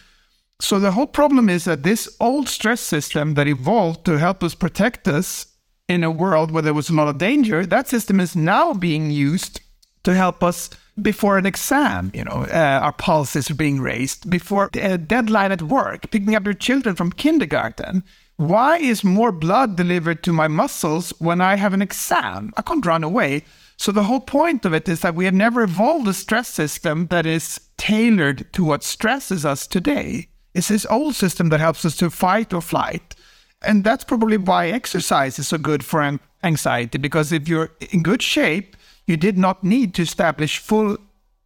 So 0.60 0.78
the 0.78 0.92
whole 0.92 1.06
problem 1.06 1.48
is 1.48 1.64
that 1.64 1.82
this 1.82 2.16
old 2.20 2.48
stress 2.48 2.80
system 2.80 3.34
that 3.34 3.48
evolved 3.48 4.04
to 4.06 4.18
help 4.18 4.42
us 4.44 4.54
protect 4.54 5.08
us 5.08 5.46
in 5.88 6.04
a 6.04 6.10
world 6.10 6.50
where 6.50 6.62
there 6.62 6.74
was 6.74 6.88
a 6.88 6.94
lot 6.94 7.08
of 7.08 7.18
danger, 7.18 7.66
that 7.66 7.88
system 7.88 8.20
is 8.20 8.36
now 8.36 8.72
being 8.72 9.10
used 9.10 9.60
to 10.04 10.14
help 10.14 10.42
us 10.42 10.70
before 11.00 11.38
an 11.38 11.46
exam, 11.46 12.10
you 12.14 12.24
know, 12.24 12.46
uh, 12.50 12.80
our 12.82 12.92
pulses 12.92 13.50
are 13.50 13.54
being 13.54 13.80
raised, 13.80 14.30
before 14.30 14.70
a 14.74 14.98
deadline 14.98 15.52
at 15.52 15.62
work, 15.62 16.10
picking 16.10 16.34
up 16.34 16.44
your 16.44 16.54
children 16.54 16.96
from 16.96 17.12
kindergarten. 17.12 18.02
Why 18.36 18.78
is 18.78 19.02
more 19.02 19.32
blood 19.32 19.76
delivered 19.76 20.22
to 20.24 20.32
my 20.32 20.48
muscles 20.48 21.10
when 21.18 21.40
I 21.40 21.56
have 21.56 21.72
an 21.72 21.82
exam? 21.82 22.52
I 22.56 22.62
can't 22.62 22.84
run 22.84 23.04
away. 23.04 23.44
So 23.78 23.92
the 23.92 24.04
whole 24.04 24.20
point 24.20 24.64
of 24.64 24.72
it 24.72 24.88
is 24.88 25.00
that 25.00 25.14
we 25.14 25.26
have 25.26 25.34
never 25.34 25.62
evolved 25.62 26.08
a 26.08 26.14
stress 26.14 26.48
system 26.48 27.06
that 27.08 27.26
is 27.26 27.60
tailored 27.76 28.50
to 28.54 28.64
what 28.64 28.82
stresses 28.82 29.44
us 29.44 29.66
today. 29.66 30.28
It's 30.54 30.68
this 30.68 30.86
old 30.86 31.14
system 31.14 31.50
that 31.50 31.60
helps 31.60 31.84
us 31.84 31.96
to 31.96 32.08
fight 32.08 32.54
or 32.54 32.62
flight. 32.62 33.14
And 33.62 33.84
that's 33.84 34.04
probably 34.04 34.36
why 34.38 34.68
exercise 34.68 35.38
is 35.38 35.48
so 35.48 35.58
good 35.58 35.84
for 35.84 36.18
anxiety, 36.42 36.98
because 36.98 37.32
if 37.32 37.48
you're 37.48 37.72
in 37.90 38.02
good 38.02 38.22
shape, 38.22 38.76
you 39.06 39.16
did 39.16 39.38
not 39.38 39.64
need 39.64 39.94
to 39.94 40.02
establish 40.02 40.58
full 40.58 40.96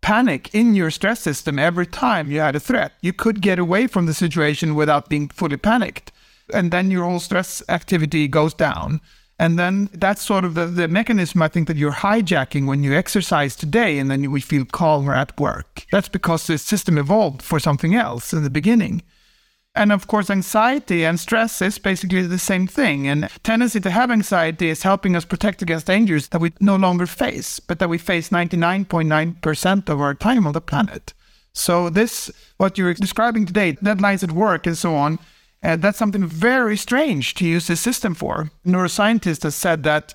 panic 0.00 0.54
in 0.54 0.74
your 0.74 0.90
stress 0.90 1.20
system 1.20 1.58
every 1.58 1.86
time 1.86 2.30
you 2.30 2.40
had 2.40 2.56
a 2.56 2.60
threat. 2.60 2.92
You 3.02 3.12
could 3.12 3.42
get 3.42 3.58
away 3.58 3.86
from 3.86 4.06
the 4.06 4.14
situation 4.14 4.74
without 4.74 5.08
being 5.08 5.28
fully 5.28 5.56
panicked. 5.56 6.10
And 6.52 6.70
then 6.70 6.90
your 6.90 7.04
whole 7.04 7.20
stress 7.20 7.62
activity 7.68 8.26
goes 8.26 8.54
down. 8.54 9.00
And 9.38 9.58
then 9.58 9.88
that's 9.92 10.22
sort 10.22 10.44
of 10.44 10.54
the, 10.54 10.66
the 10.66 10.88
mechanism 10.88 11.40
I 11.40 11.48
think 11.48 11.66
that 11.68 11.76
you're 11.76 11.92
hijacking 11.92 12.66
when 12.66 12.82
you 12.82 12.94
exercise 12.94 13.56
today 13.56 13.98
and 13.98 14.10
then 14.10 14.30
we 14.30 14.40
feel 14.40 14.64
calmer 14.66 15.14
at 15.14 15.38
work. 15.40 15.86
That's 15.90 16.08
because 16.08 16.46
the 16.46 16.58
system 16.58 16.98
evolved 16.98 17.40
for 17.40 17.58
something 17.58 17.94
else 17.94 18.32
in 18.34 18.42
the 18.42 18.50
beginning. 18.50 19.02
And 19.74 19.92
of 19.92 20.08
course, 20.08 20.30
anxiety 20.30 21.04
and 21.04 21.20
stress 21.20 21.62
is 21.62 21.78
basically 21.78 22.22
the 22.22 22.38
same 22.38 22.66
thing. 22.66 23.06
And 23.06 23.28
tendency 23.44 23.80
to 23.80 23.90
have 23.90 24.10
anxiety 24.10 24.68
is 24.68 24.82
helping 24.82 25.14
us 25.14 25.24
protect 25.24 25.62
against 25.62 25.86
dangers 25.86 26.28
that 26.28 26.40
we 26.40 26.52
no 26.60 26.76
longer 26.76 27.06
face, 27.06 27.60
but 27.60 27.78
that 27.78 27.88
we 27.88 27.98
face 27.98 28.30
99.9% 28.30 29.88
of 29.88 30.00
our 30.00 30.14
time 30.14 30.46
on 30.46 30.52
the 30.52 30.60
planet. 30.60 31.14
So 31.52 31.88
this, 31.88 32.30
what 32.56 32.78
you're 32.78 32.94
describing 32.94 33.46
today, 33.46 33.74
deadlines 33.74 34.24
at 34.24 34.32
work 34.32 34.66
and 34.66 34.76
so 34.76 34.94
on, 34.94 35.18
uh, 35.62 35.76
that's 35.76 35.98
something 35.98 36.26
very 36.26 36.76
strange 36.76 37.34
to 37.34 37.46
use 37.46 37.66
this 37.66 37.80
system 37.80 38.14
for. 38.14 38.50
Neuroscientists 38.66 39.42
have 39.42 39.54
said 39.54 39.82
that 39.84 40.14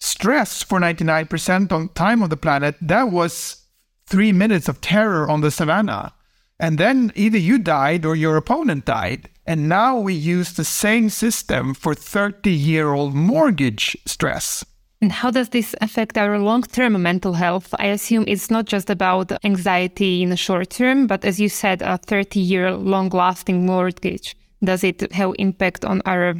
stress 0.00 0.62
for 0.62 0.80
99% 0.80 1.72
of 1.72 1.94
time 1.94 2.22
on 2.22 2.30
the 2.30 2.36
planet, 2.36 2.74
that 2.80 3.10
was 3.10 3.64
three 4.06 4.32
minutes 4.32 4.68
of 4.68 4.80
terror 4.80 5.30
on 5.30 5.40
the 5.40 5.50
savannah. 5.50 6.12
And 6.58 6.78
then 6.78 7.12
either 7.14 7.38
you 7.38 7.58
died 7.58 8.04
or 8.04 8.14
your 8.14 8.36
opponent 8.36 8.84
died. 8.84 9.28
And 9.46 9.68
now 9.68 9.98
we 9.98 10.14
use 10.14 10.52
the 10.52 10.64
same 10.64 11.10
system 11.10 11.74
for 11.74 11.94
30 11.94 12.50
year 12.50 12.92
old 12.92 13.14
mortgage 13.14 13.96
stress. 14.06 14.64
And 15.00 15.10
how 15.10 15.32
does 15.32 15.48
this 15.48 15.74
affect 15.80 16.16
our 16.16 16.38
long 16.38 16.62
term 16.62 17.02
mental 17.02 17.32
health? 17.32 17.74
I 17.78 17.86
assume 17.86 18.24
it's 18.28 18.50
not 18.50 18.66
just 18.66 18.88
about 18.88 19.32
anxiety 19.44 20.22
in 20.22 20.30
the 20.30 20.36
short 20.36 20.70
term, 20.70 21.08
but 21.08 21.24
as 21.24 21.40
you 21.40 21.48
said, 21.48 21.82
a 21.82 21.98
30 21.98 22.38
year 22.38 22.70
long 22.72 23.08
lasting 23.08 23.66
mortgage 23.66 24.36
does 24.64 24.84
it 24.84 25.12
have 25.12 25.34
impact 25.38 25.84
on 25.84 26.00
our 26.06 26.34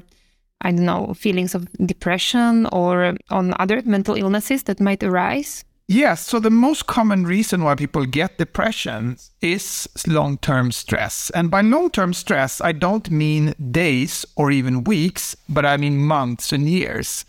i 0.60 0.70
don't 0.70 0.84
know 0.84 1.12
feelings 1.14 1.54
of 1.54 1.70
depression 1.86 2.66
or 2.72 3.16
on 3.30 3.54
other 3.58 3.82
mental 3.84 4.14
illnesses 4.14 4.62
that 4.64 4.80
might 4.80 5.02
arise 5.02 5.64
yes 5.88 6.26
so 6.26 6.38
the 6.38 6.50
most 6.50 6.86
common 6.86 7.24
reason 7.24 7.62
why 7.62 7.74
people 7.74 8.06
get 8.06 8.38
depression 8.38 9.16
is 9.40 9.88
long-term 10.06 10.70
stress 10.72 11.30
and 11.30 11.50
by 11.50 11.60
long-term 11.60 12.12
stress 12.12 12.60
i 12.60 12.72
don't 12.72 13.10
mean 13.10 13.54
days 13.70 14.24
or 14.36 14.50
even 14.50 14.84
weeks 14.84 15.36
but 15.48 15.66
i 15.66 15.76
mean 15.76 15.98
months 15.98 16.52
and 16.52 16.68
years 16.68 17.24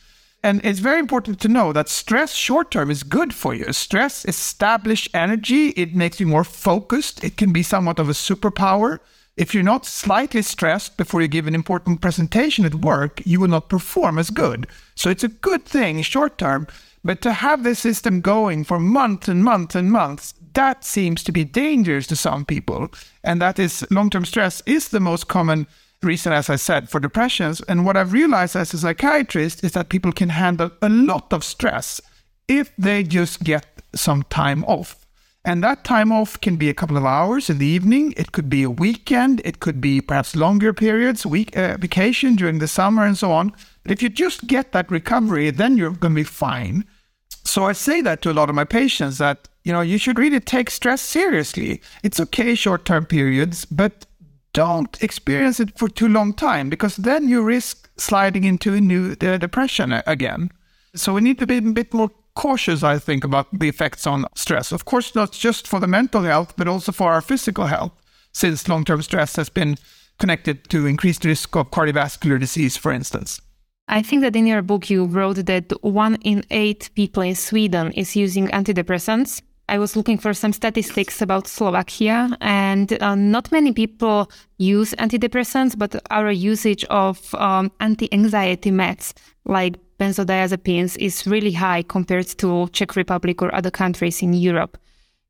and 0.45 0.59
it's 0.65 0.79
very 0.79 0.99
important 0.99 1.39
to 1.39 1.47
know 1.47 1.71
that 1.71 1.87
stress 1.87 2.33
short 2.33 2.69
term 2.69 2.91
is 2.91 3.03
good 3.03 3.33
for 3.33 3.53
you. 3.53 3.71
Stress 3.71 4.25
establishes 4.25 5.09
energy. 5.13 5.69
It 5.69 5.95
makes 5.95 6.19
you 6.19 6.27
more 6.27 6.43
focused. 6.43 7.23
It 7.23 7.37
can 7.37 7.53
be 7.53 7.63
somewhat 7.63 7.97
of 7.97 8.09
a 8.09 8.13
superpower. 8.13 8.99
If 9.37 9.53
you're 9.53 9.63
not 9.63 9.85
slightly 9.85 10.41
stressed 10.41 10.97
before 10.97 11.21
you 11.21 11.29
give 11.29 11.47
an 11.47 11.55
important 11.55 12.01
presentation 12.01 12.65
at 12.65 12.75
work, 12.75 13.21
you 13.25 13.39
will 13.39 13.47
not 13.47 13.69
perform 13.69 14.19
as 14.19 14.29
good. 14.29 14.67
So 14.95 15.09
it's 15.09 15.23
a 15.23 15.29
good 15.29 15.63
thing 15.63 16.01
short 16.01 16.37
term, 16.37 16.67
but 17.03 17.21
to 17.21 17.33
have 17.33 17.63
this 17.63 17.79
system 17.79 18.21
going 18.21 18.63
for 18.63 18.79
months 18.79 19.27
and 19.27 19.43
months 19.43 19.75
and 19.75 19.91
months, 19.91 20.33
that 20.53 20.83
seems 20.83 21.23
to 21.23 21.31
be 21.31 21.43
dangerous 21.43 22.07
to 22.07 22.15
some 22.15 22.45
people. 22.45 22.89
And 23.23 23.41
that 23.41 23.59
is 23.59 23.85
long 23.91 24.09
term 24.09 24.25
stress 24.25 24.61
is 24.65 24.89
the 24.89 24.99
most 24.99 25.27
common 25.27 25.67
reason, 26.01 26.33
as 26.33 26.49
I 26.49 26.55
said, 26.55 26.89
for 26.89 26.99
depressions. 26.99 27.61
And 27.61 27.85
what 27.85 27.97
I've 27.97 28.13
realized 28.13 28.55
as 28.55 28.73
a 28.73 28.77
psychiatrist 28.77 29.63
is 29.63 29.73
that 29.73 29.89
people 29.89 30.11
can 30.11 30.29
handle 30.29 30.71
a 30.81 30.89
lot 30.89 31.33
of 31.33 31.43
stress 31.43 32.01
if 32.47 32.71
they 32.77 33.03
just 33.03 33.43
get 33.43 33.65
some 33.95 34.23
time 34.23 34.63
off. 34.65 35.03
And 35.45 35.61
that 35.61 35.83
time 35.83 36.11
off 36.11 36.39
can 36.39 36.55
be 36.55 36.69
a 36.69 36.73
couple 36.73 36.95
of 36.95 37.03
hours 37.03 37.49
in 37.49 37.57
the 37.57 37.65
evening. 37.65 38.13
It 38.15 38.31
could 38.31 38.49
be 38.49 38.63
a 38.63 38.69
weekend. 38.69 39.41
It 39.43 39.59
could 39.59 39.81
be 39.81 39.99
perhaps 39.99 40.37
longer 40.37 40.71
periods, 40.71 41.25
week 41.25 41.55
uh, 41.57 41.75
vacation 41.77 42.35
during 42.35 42.59
the 42.59 42.67
summer 42.67 43.05
and 43.05 43.17
so 43.17 43.31
on. 43.31 43.53
But 43.83 43.91
if 43.91 44.01
you 44.01 44.07
just 44.07 44.47
get 44.47 44.71
that 44.71 44.89
recovery, 44.89 45.49
then 45.49 45.75
you're 45.75 45.91
going 45.91 46.13
to 46.13 46.21
be 46.21 46.23
fine. 46.23 46.85
So 47.43 47.65
I 47.65 47.73
say 47.73 48.01
that 48.01 48.21
to 48.21 48.31
a 48.31 48.33
lot 48.33 48.49
of 48.49 48.55
my 48.55 48.63
patients 48.63 49.17
that, 49.17 49.49
you 49.63 49.73
know, 49.73 49.81
you 49.81 49.97
should 49.97 50.17
really 50.17 50.39
take 50.39 50.69
stress 50.69 51.01
seriously. 51.01 51.81
It's 52.03 52.19
okay 52.19 52.55
short 52.55 52.85
term 52.85 53.05
periods, 53.05 53.65
but 53.65 54.05
don't 54.53 55.01
experience 55.01 55.59
it 55.59 55.77
for 55.77 55.89
too 55.89 56.07
long 56.07 56.33
time 56.33 56.69
because 56.69 56.95
then 56.95 57.27
you 57.27 57.41
risk 57.43 57.89
sliding 57.97 58.43
into 58.43 58.73
a 58.73 58.81
new 58.81 59.15
uh, 59.19 59.37
depression 59.37 60.01
again. 60.05 60.51
So 60.95 61.13
we 61.13 61.21
need 61.21 61.39
to 61.39 61.47
be 61.47 61.57
a 61.57 61.61
bit 61.61 61.93
more 61.93 62.11
cautious, 62.35 62.83
I 62.83 62.99
think, 62.99 63.23
about 63.23 63.47
the 63.51 63.67
effects 63.67 64.05
on 64.05 64.25
stress. 64.35 64.71
Of 64.71 64.85
course, 64.85 65.15
not 65.15 65.31
just 65.31 65.67
for 65.67 65.79
the 65.79 65.87
mental 65.87 66.21
health, 66.21 66.53
but 66.55 66.67
also 66.67 66.91
for 66.91 67.11
our 67.11 67.21
physical 67.21 67.65
health, 67.65 67.91
since 68.31 68.67
long 68.67 68.85
term 68.85 69.01
stress 69.01 69.35
has 69.35 69.49
been 69.49 69.77
connected 70.19 70.69
to 70.69 70.85
increased 70.85 71.25
risk 71.25 71.55
of 71.55 71.71
cardiovascular 71.71 72.39
disease, 72.39 72.77
for 72.77 72.91
instance. 72.91 73.41
I 73.87 74.01
think 74.01 74.21
that 74.21 74.35
in 74.35 74.47
your 74.47 74.61
book 74.61 74.89
you 74.89 75.05
wrote 75.05 75.45
that 75.45 75.71
one 75.81 76.15
in 76.23 76.43
eight 76.49 76.89
people 76.95 77.23
in 77.23 77.35
Sweden 77.35 77.91
is 77.91 78.15
using 78.15 78.47
antidepressants. 78.47 79.41
I 79.69 79.77
was 79.77 79.95
looking 79.95 80.17
for 80.17 80.33
some 80.33 80.53
statistics 80.53 81.21
about 81.21 81.47
Slovakia, 81.47 82.37
and 82.41 83.01
uh, 83.01 83.15
not 83.15 83.51
many 83.51 83.71
people 83.71 84.29
use 84.57 84.93
antidepressants, 84.95 85.77
but 85.77 85.95
our 86.11 86.31
usage 86.31 86.83
of 86.85 87.33
um, 87.35 87.71
anti 87.79 88.11
anxiety 88.13 88.71
meds 88.71 89.13
like 89.45 89.75
benzodiazepines 89.99 90.97
is 90.97 91.25
really 91.27 91.53
high 91.53 91.81
compared 91.81 92.27
to 92.39 92.67
Czech 92.73 92.95
Republic 92.95 93.41
or 93.41 93.53
other 93.55 93.71
countries 93.71 94.21
in 94.21 94.33
Europe. 94.33 94.77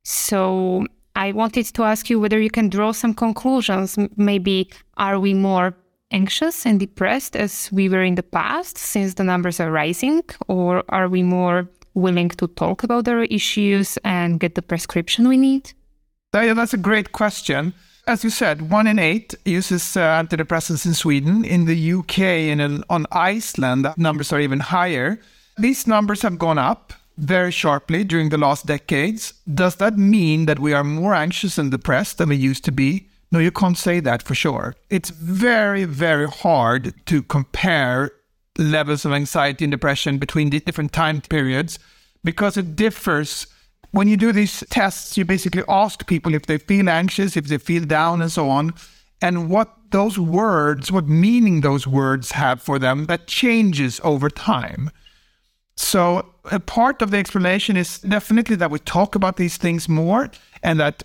So 0.02 0.84
I 1.16 1.32
wanted 1.32 1.66
to 1.74 1.84
ask 1.84 2.10
you 2.10 2.18
whether 2.18 2.40
you 2.40 2.50
can 2.50 2.68
draw 2.68 2.92
some 2.92 3.14
conclusions. 3.14 3.96
Maybe 4.16 4.68
are 4.96 5.20
we 5.20 5.32
more 5.32 5.76
anxious 6.10 6.66
and 6.66 6.78
depressed 6.80 7.36
as 7.36 7.70
we 7.72 7.88
were 7.88 8.02
in 8.02 8.14
the 8.14 8.22
past 8.22 8.78
since 8.78 9.14
the 9.14 9.24
numbers 9.24 9.60
are 9.60 9.70
rising, 9.70 10.22
or 10.48 10.84
are 10.88 11.08
we 11.08 11.22
more 11.22 11.68
willing 11.94 12.28
to 12.28 12.46
talk 12.48 12.82
about 12.82 13.08
our 13.08 13.24
issues 13.24 13.98
and 14.04 14.40
get 14.40 14.54
the 14.54 14.62
prescription 14.62 15.28
we 15.28 15.36
need? 15.36 15.72
That's 16.32 16.74
a 16.74 16.78
great 16.78 17.12
question 17.12 17.74
as 18.06 18.22
you 18.22 18.30
said, 18.30 18.70
one 18.70 18.86
in 18.86 18.98
eight 18.98 19.34
uses 19.44 19.96
uh, 19.96 20.00
antidepressants 20.00 20.84
in 20.84 20.94
Sweden. 20.94 21.44
In 21.44 21.64
the 21.64 21.92
UK 21.92 22.18
and 22.52 22.84
on 22.90 23.06
Iceland, 23.12 23.86
numbers 23.96 24.32
are 24.32 24.40
even 24.40 24.60
higher. 24.60 25.18
These 25.56 25.86
numbers 25.86 26.22
have 26.22 26.38
gone 26.38 26.58
up 26.58 26.92
very 27.16 27.50
sharply 27.50 28.04
during 28.04 28.28
the 28.28 28.38
last 28.38 28.66
decades. 28.66 29.32
Does 29.52 29.76
that 29.76 29.96
mean 29.96 30.46
that 30.46 30.58
we 30.58 30.72
are 30.72 30.84
more 30.84 31.14
anxious 31.14 31.58
and 31.58 31.70
depressed 31.70 32.18
than 32.18 32.28
we 32.28 32.36
used 32.36 32.64
to 32.64 32.72
be? 32.72 33.08
No, 33.34 33.40
you 33.40 33.50
can't 33.50 33.76
say 33.76 33.98
that 33.98 34.22
for 34.22 34.36
sure. 34.36 34.76
It's 34.90 35.10
very, 35.10 35.86
very 35.86 36.28
hard 36.28 36.94
to 37.06 37.20
compare 37.20 38.12
levels 38.56 39.04
of 39.04 39.10
anxiety 39.10 39.64
and 39.64 39.72
depression 39.72 40.18
between 40.18 40.50
the 40.50 40.60
different 40.60 40.92
time 40.92 41.20
periods 41.20 41.80
because 42.22 42.56
it 42.56 42.76
differs 42.76 43.48
when 43.90 44.06
you 44.06 44.16
do 44.16 44.30
these 44.30 44.62
tests, 44.70 45.16
you 45.16 45.24
basically 45.24 45.64
ask 45.68 46.06
people 46.06 46.32
if 46.32 46.46
they 46.46 46.58
feel 46.58 46.88
anxious, 46.88 47.36
if 47.36 47.48
they 47.48 47.58
feel 47.58 47.84
down, 47.84 48.22
and 48.22 48.30
so 48.30 48.48
on, 48.50 48.72
and 49.20 49.50
what 49.50 49.72
those 49.90 50.16
words, 50.16 50.92
what 50.92 51.08
meaning 51.08 51.60
those 51.60 51.88
words 51.88 52.32
have 52.32 52.62
for 52.62 52.78
them, 52.78 53.06
that 53.06 53.26
changes 53.26 54.00
over 54.04 54.30
time. 54.30 54.90
So, 55.76 56.34
a 56.52 56.60
part 56.60 57.02
of 57.02 57.10
the 57.10 57.18
explanation 57.18 57.76
is 57.76 57.98
definitely 57.98 58.54
that 58.56 58.70
we 58.70 58.78
talk 58.78 59.16
about 59.16 59.38
these 59.38 59.56
things 59.56 59.88
more 59.88 60.30
and 60.62 60.78
that 60.78 61.02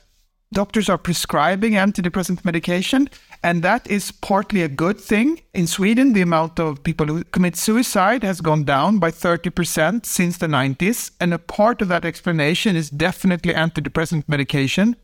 doctors 0.54 0.90
are 0.90 0.98
prescribing 0.98 1.74
antidepressant 1.74 2.44
medication. 2.44 3.10
And 3.44 3.64
that 3.64 3.90
is 3.90 4.12
partly 4.12 4.64
a 4.64 4.68
good 4.68 5.00
thing. 5.00 5.42
In 5.54 5.68
Sweden, 5.68 6.14
the 6.14 6.22
amount 6.22 6.60
of 6.60 6.84
people 6.84 7.06
who 7.06 7.24
commit 7.24 7.56
suicide 7.56 8.24
has 8.24 8.42
gone 8.42 8.66
down 8.66 9.00
by 9.00 9.12
30% 9.12 10.06
since 10.06 10.38
the 10.38 10.48
90s. 10.48 11.12
And 11.22 11.34
a 11.34 11.40
part 11.40 11.82
of 11.82 11.88
that 11.88 12.06
explanation 12.06 12.76
is 12.76 12.90
definitely 12.90 13.54
antidepressant 13.54 14.28
medication. 14.28 14.96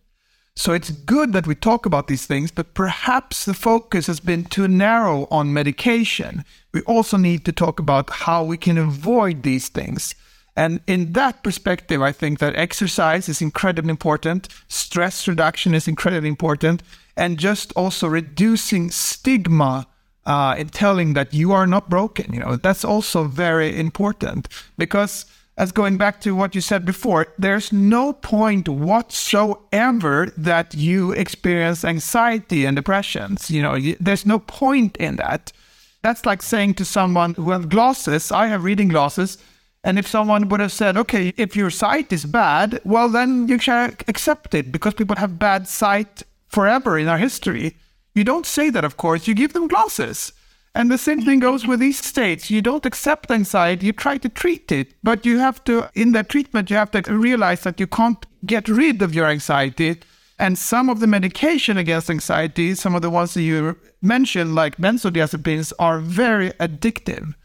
So 0.58 0.72
it's 0.72 0.90
good 0.90 1.34
that 1.34 1.48
we 1.48 1.56
talk 1.56 1.86
about 1.86 2.08
these 2.08 2.26
things, 2.26 2.50
but 2.50 2.74
perhaps 2.74 3.44
the 3.44 3.54
focus 3.54 4.08
has 4.08 4.22
been 4.22 4.46
too 4.46 4.70
narrow 4.70 5.28
on 5.30 5.54
medication. 5.54 6.46
We 6.74 6.82
also 6.84 7.18
need 7.18 7.44
to 7.46 7.52
talk 7.52 7.78
about 7.78 8.10
how 8.10 8.44
we 8.46 8.58
can 8.58 8.78
avoid 8.78 9.44
these 9.44 9.68
things. 9.68 10.16
And 10.56 10.80
in 10.88 11.14
that 11.14 11.44
perspective, 11.44 12.02
I 12.02 12.12
think 12.12 12.40
that 12.40 12.56
exercise 12.56 13.28
is 13.28 13.42
incredibly 13.42 13.90
important, 13.90 14.48
stress 14.68 15.28
reduction 15.28 15.76
is 15.76 15.88
incredibly 15.88 16.30
important, 16.30 16.82
and 17.18 17.38
just 17.38 17.74
also 17.74 18.08
reducing 18.08 18.90
stigma 18.90 19.88
uh, 20.26 20.56
in 20.58 20.70
telling 20.70 21.14
that 21.14 21.34
you 21.34 21.52
are 21.52 21.68
not 21.68 21.90
broken. 21.90 22.34
You 22.34 22.40
know, 22.40 22.56
that's 22.56 22.86
also 22.86 23.26
very 23.26 23.78
important 23.78 24.48
because 24.78 25.26
as 25.58 25.72
going 25.72 25.98
back 25.98 26.20
to 26.22 26.36
what 26.36 26.54
you 26.54 26.62
said 26.62 26.84
before, 26.84 27.28
there's 27.38 27.72
no 27.72 28.12
point 28.12 28.68
whatsoever 28.68 30.32
that 30.36 30.74
you 30.74 31.12
experience 31.14 31.86
anxiety 31.86 32.66
and 32.66 32.76
depressions. 32.76 33.50
You 33.50 33.62
know, 33.62 33.78
there's 34.00 34.26
no 34.26 34.40
point 34.40 34.98
in 34.98 35.16
that. 35.16 35.54
That's 36.02 36.26
like 36.26 36.42
saying 36.42 36.76
to 36.76 36.86
someone 36.86 37.36
who 37.36 37.52
has 37.52 37.66
glasses, 37.66 38.32
I 38.32 38.48
have 38.48 38.66
reading 38.66 38.90
glasses, 38.90 39.38
and 39.86 40.00
if 40.00 40.08
someone 40.08 40.50
would 40.50 40.60
have 40.62 40.72
said, 40.72 40.98
okay, 40.98 41.32
if 41.38 41.56
your 41.56 41.70
sight 41.70 42.12
is 42.12 42.26
bad, 42.26 42.82
well, 42.84 43.08
then 43.08 43.48
you 43.48 43.60
should 43.60 44.04
accept 44.08 44.56
it 44.56 44.72
because 44.72 44.96
people 44.96 45.16
have 45.18 45.38
bad 45.38 45.68
sight 45.68 46.24
forever 46.48 46.98
in 46.98 47.08
our 47.08 47.20
history. 47.20 47.78
You 48.16 48.24
don't 48.24 48.48
say 48.48 48.72
that, 48.72 48.84
of 48.84 48.98
course. 48.98 49.28
You 49.28 49.36
give 49.36 49.54
them 49.54 49.68
glasses. 49.68 50.34
And 50.74 50.90
the 50.90 50.98
same 50.98 51.22
thing 51.22 51.40
goes 51.40 51.68
with 51.68 51.80
these 51.80 52.04
states. 52.04 52.50
You 52.50 52.64
don't 52.64 52.86
accept 52.86 53.30
anxiety, 53.30 53.86
you 53.86 53.94
try 53.94 54.18
to 54.18 54.28
treat 54.28 54.72
it. 54.72 54.96
But 55.04 55.24
you 55.24 55.38
have 55.38 55.64
to, 55.66 55.88
in 55.94 56.14
that 56.14 56.30
treatment, 56.30 56.72
you 56.72 56.78
have 56.78 56.92
to 56.92 57.04
realize 57.14 57.62
that 57.62 57.80
you 57.80 57.86
can't 57.86 58.26
get 58.44 58.68
rid 58.68 59.04
of 59.04 59.14
your 59.14 59.28
anxiety. 59.28 60.02
And 60.40 60.58
some 60.58 60.90
of 60.90 61.00
the 61.00 61.08
medication 61.08 61.78
against 61.78 62.10
anxiety, 62.10 62.74
some 62.74 62.96
of 62.96 63.04
the 63.04 63.12
ones 63.12 63.36
that 63.36 63.44
you 63.44 63.78
mentioned, 64.02 64.56
like 64.56 64.78
benzodiazepines, 64.78 65.74
are 65.78 66.00
very 66.00 66.50
addictive 66.54 67.36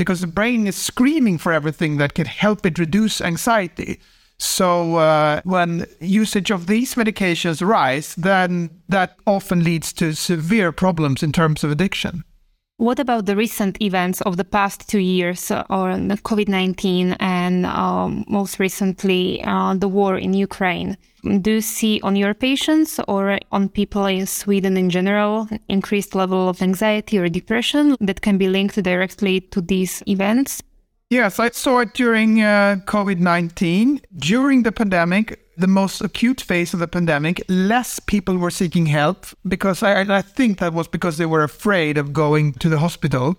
because 0.00 0.22
the 0.22 0.26
brain 0.26 0.66
is 0.66 0.76
screaming 0.76 1.36
for 1.36 1.52
everything 1.52 1.98
that 1.98 2.14
can 2.14 2.24
help 2.24 2.64
it 2.64 2.78
reduce 2.78 3.20
anxiety. 3.20 4.00
So 4.38 4.96
uh, 4.96 5.42
when 5.44 5.84
usage 6.00 6.50
of 6.50 6.68
these 6.68 6.94
medications 6.94 7.60
rise, 7.60 8.14
then 8.14 8.70
that 8.88 9.18
often 9.26 9.62
leads 9.62 9.92
to 9.92 10.14
severe 10.14 10.72
problems 10.72 11.22
in 11.22 11.32
terms 11.32 11.62
of 11.62 11.70
addiction. 11.70 12.24
What 12.80 12.98
about 12.98 13.26
the 13.26 13.36
recent 13.36 13.76
events 13.82 14.22
of 14.22 14.38
the 14.38 14.44
past 14.44 14.88
two 14.88 15.00
years, 15.00 15.50
or 15.50 15.92
COVID 16.24 16.48
19, 16.48 17.12
and 17.20 17.66
um, 17.66 18.24
most 18.26 18.58
recently 18.58 19.44
uh, 19.44 19.74
the 19.74 19.86
war 19.86 20.16
in 20.16 20.32
Ukraine? 20.32 20.96
Do 21.42 21.50
you 21.50 21.60
see 21.60 22.00
on 22.02 22.16
your 22.16 22.32
patients 22.32 22.98
or 23.06 23.38
on 23.52 23.68
people 23.68 24.06
in 24.06 24.24
Sweden 24.24 24.78
in 24.78 24.88
general 24.88 25.46
increased 25.68 26.14
level 26.14 26.48
of 26.48 26.62
anxiety 26.62 27.18
or 27.18 27.28
depression 27.28 27.96
that 28.00 28.22
can 28.22 28.38
be 28.38 28.48
linked 28.48 28.82
directly 28.82 29.42
to 29.42 29.60
these 29.60 30.02
events? 30.06 30.62
Yes, 31.10 31.40
I 31.40 31.50
saw 31.50 31.80
it 31.80 31.92
during 31.92 32.40
uh, 32.40 32.76
COVID 32.86 33.18
19. 33.18 34.00
During 34.16 34.62
the 34.62 34.70
pandemic, 34.70 35.44
the 35.56 35.66
most 35.66 36.00
acute 36.00 36.40
phase 36.40 36.72
of 36.72 36.78
the 36.78 36.86
pandemic, 36.86 37.42
less 37.48 37.98
people 37.98 38.36
were 38.36 38.52
seeking 38.52 38.86
help 38.86 39.26
because 39.48 39.82
I, 39.82 40.02
I 40.02 40.22
think 40.22 40.60
that 40.60 40.72
was 40.72 40.86
because 40.86 41.18
they 41.18 41.26
were 41.26 41.42
afraid 41.42 41.98
of 41.98 42.12
going 42.12 42.52
to 42.54 42.68
the 42.68 42.78
hospital. 42.78 43.34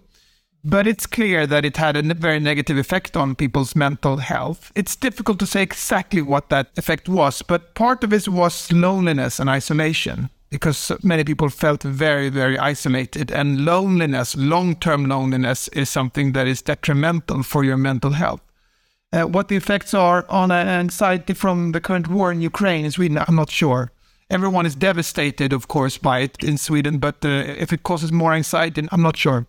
But 0.66 0.86
it's 0.86 1.08
clear 1.08 1.48
that 1.48 1.64
it 1.64 1.78
had 1.78 1.96
a 1.96 2.14
very 2.14 2.42
negative 2.42 2.78
effect 2.78 3.16
on 3.16 3.36
people's 3.36 3.74
mental 3.74 4.18
health. 4.18 4.74
It's 4.76 4.98
difficult 4.98 5.40
to 5.40 5.46
say 5.46 5.64
exactly 5.64 6.22
what 6.22 6.50
that 6.50 6.72
effect 6.76 7.08
was, 7.08 7.42
but 7.42 7.74
part 7.74 8.04
of 8.04 8.12
it 8.12 8.28
was 8.28 8.70
loneliness 8.70 9.40
and 9.40 9.50
isolation 9.50 10.30
because 10.52 10.92
many 11.02 11.24
people 11.24 11.50
felt 11.50 11.82
very, 11.82 12.30
very 12.30 12.60
isolated. 12.60 13.32
And 13.32 13.66
loneliness, 13.66 14.36
long 14.36 14.76
term 14.76 15.06
loneliness, 15.06 15.70
is 15.70 15.90
something 15.90 16.34
that 16.34 16.46
is 16.46 16.62
detrimental 16.62 17.42
for 17.42 17.64
your 17.64 17.78
mental 17.78 18.12
health. 18.12 18.42
Uh, 19.14 19.24
what 19.24 19.48
the 19.48 19.56
effects 19.56 19.94
are 19.94 20.26
on 20.30 20.52
anxiety 20.52 21.34
from 21.34 21.72
the 21.72 21.82
current 21.82 22.08
war 22.08 22.32
in 22.32 22.42
Ukraine 22.42 22.86
in 22.86 22.92
Sweden, 22.92 23.18
I'm 23.18 23.36
not 23.36 23.50
sure. 23.50 23.92
Everyone 24.30 24.66
is 24.66 24.76
devastated, 24.76 25.52
of 25.52 25.68
course, 25.68 25.98
by 25.98 26.20
it 26.20 26.42
in 26.44 26.58
Sweden, 26.58 27.00
but 27.00 27.26
uh, 27.26 27.30
if 27.30 27.74
it 27.74 27.84
causes 27.84 28.12
more 28.12 28.34
anxiety, 28.34 28.88
I'm 28.92 29.02
not 29.02 29.18
sure. 29.18 29.48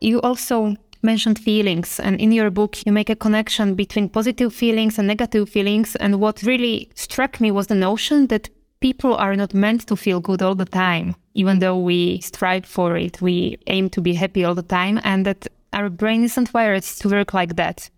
You 0.00 0.20
also 0.22 0.76
mentioned 1.02 1.38
feelings, 1.38 2.00
and 2.00 2.20
in 2.20 2.32
your 2.32 2.50
book, 2.50 2.84
you 2.84 2.92
make 2.92 3.10
a 3.10 3.16
connection 3.16 3.74
between 3.74 4.08
positive 4.08 4.54
feelings 4.54 4.98
and 4.98 5.06
negative 5.06 5.48
feelings. 5.48 5.96
And 5.96 6.20
what 6.20 6.42
really 6.42 6.90
struck 6.94 7.40
me 7.40 7.50
was 7.50 7.66
the 7.68 7.74
notion 7.74 8.26
that 8.28 8.50
people 8.80 9.14
are 9.14 9.36
not 9.36 9.54
meant 9.54 9.86
to 9.88 9.96
feel 9.96 10.20
good 10.20 10.42
all 10.42 10.54
the 10.54 10.64
time, 10.64 11.14
even 11.34 11.58
though 11.58 11.78
we 11.78 12.20
strive 12.20 12.66
for 12.66 12.96
it. 12.96 13.20
We 13.20 13.58
aim 13.66 13.90
to 13.90 14.00
be 14.00 14.14
happy 14.14 14.44
all 14.44 14.54
the 14.54 14.62
time, 14.62 15.00
and 15.04 15.24
that 15.26 15.46
our 15.72 15.88
brain 15.88 16.24
isn't 16.24 16.54
wired 16.54 16.82
to 16.82 17.08
work 17.08 17.34
like 17.34 17.56
that. 17.56 17.90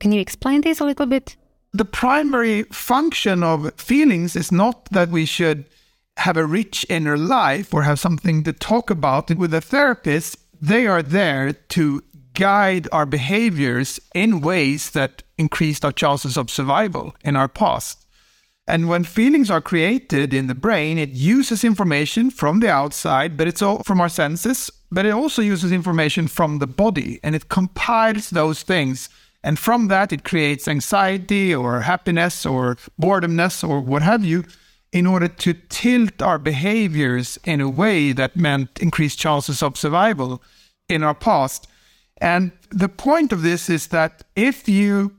Can 0.00 0.12
you 0.12 0.20
explain 0.20 0.60
this 0.60 0.80
a 0.80 0.84
little 0.84 1.06
bit? 1.06 1.36
The 1.72 1.84
primary 1.84 2.62
function 2.64 3.42
of 3.42 3.74
feelings 3.74 4.34
is 4.36 4.50
not 4.50 4.86
that 4.90 5.10
we 5.10 5.26
should 5.26 5.66
have 6.16 6.36
a 6.36 6.46
rich 6.46 6.86
inner 6.88 7.16
life 7.16 7.72
or 7.72 7.82
have 7.82 8.00
something 8.00 8.42
to 8.44 8.52
talk 8.52 8.90
about 8.90 9.30
with 9.36 9.54
a 9.54 9.60
therapist. 9.60 10.38
They 10.60 10.86
are 10.86 11.02
there 11.02 11.52
to 11.52 12.02
guide 12.38 12.86
our 12.92 13.04
behaviors 13.04 13.98
in 14.14 14.40
ways 14.40 14.90
that 14.90 15.24
increased 15.36 15.84
our 15.84 15.90
chances 15.90 16.36
of 16.36 16.48
survival 16.48 17.12
in 17.24 17.34
our 17.34 17.48
past. 17.48 18.06
And 18.68 18.88
when 18.88 19.02
feelings 19.02 19.50
are 19.50 19.60
created 19.60 20.32
in 20.32 20.46
the 20.46 20.54
brain, 20.54 20.98
it 20.98 21.10
uses 21.10 21.64
information 21.64 22.30
from 22.30 22.60
the 22.60 22.70
outside, 22.70 23.36
but 23.36 23.48
it's 23.48 23.60
all 23.60 23.82
from 23.82 24.00
our 24.00 24.08
senses, 24.08 24.70
but 24.92 25.04
it 25.04 25.10
also 25.10 25.42
uses 25.42 25.72
information 25.72 26.28
from 26.28 26.60
the 26.60 26.68
body 26.68 27.18
and 27.24 27.34
it 27.34 27.48
compiles 27.48 28.30
those 28.30 28.62
things. 28.62 29.08
And 29.42 29.58
from 29.58 29.88
that, 29.88 30.12
it 30.12 30.22
creates 30.22 30.68
anxiety 30.68 31.52
or 31.52 31.80
happiness 31.80 32.46
or 32.46 32.76
boredomness 33.02 33.68
or 33.68 33.80
what 33.80 34.02
have 34.02 34.24
you 34.24 34.44
in 34.92 35.06
order 35.06 35.28
to 35.28 35.54
tilt 35.68 36.22
our 36.22 36.38
behaviors 36.38 37.36
in 37.44 37.60
a 37.60 37.68
way 37.68 38.12
that 38.12 38.36
meant 38.36 38.78
increased 38.80 39.18
chances 39.18 39.60
of 39.60 39.76
survival 39.76 40.40
in 40.88 41.02
our 41.02 41.14
past. 41.14 41.66
And 42.20 42.52
the 42.70 42.88
point 42.88 43.32
of 43.32 43.42
this 43.42 43.70
is 43.70 43.88
that 43.88 44.24
if 44.36 44.68
you 44.68 45.12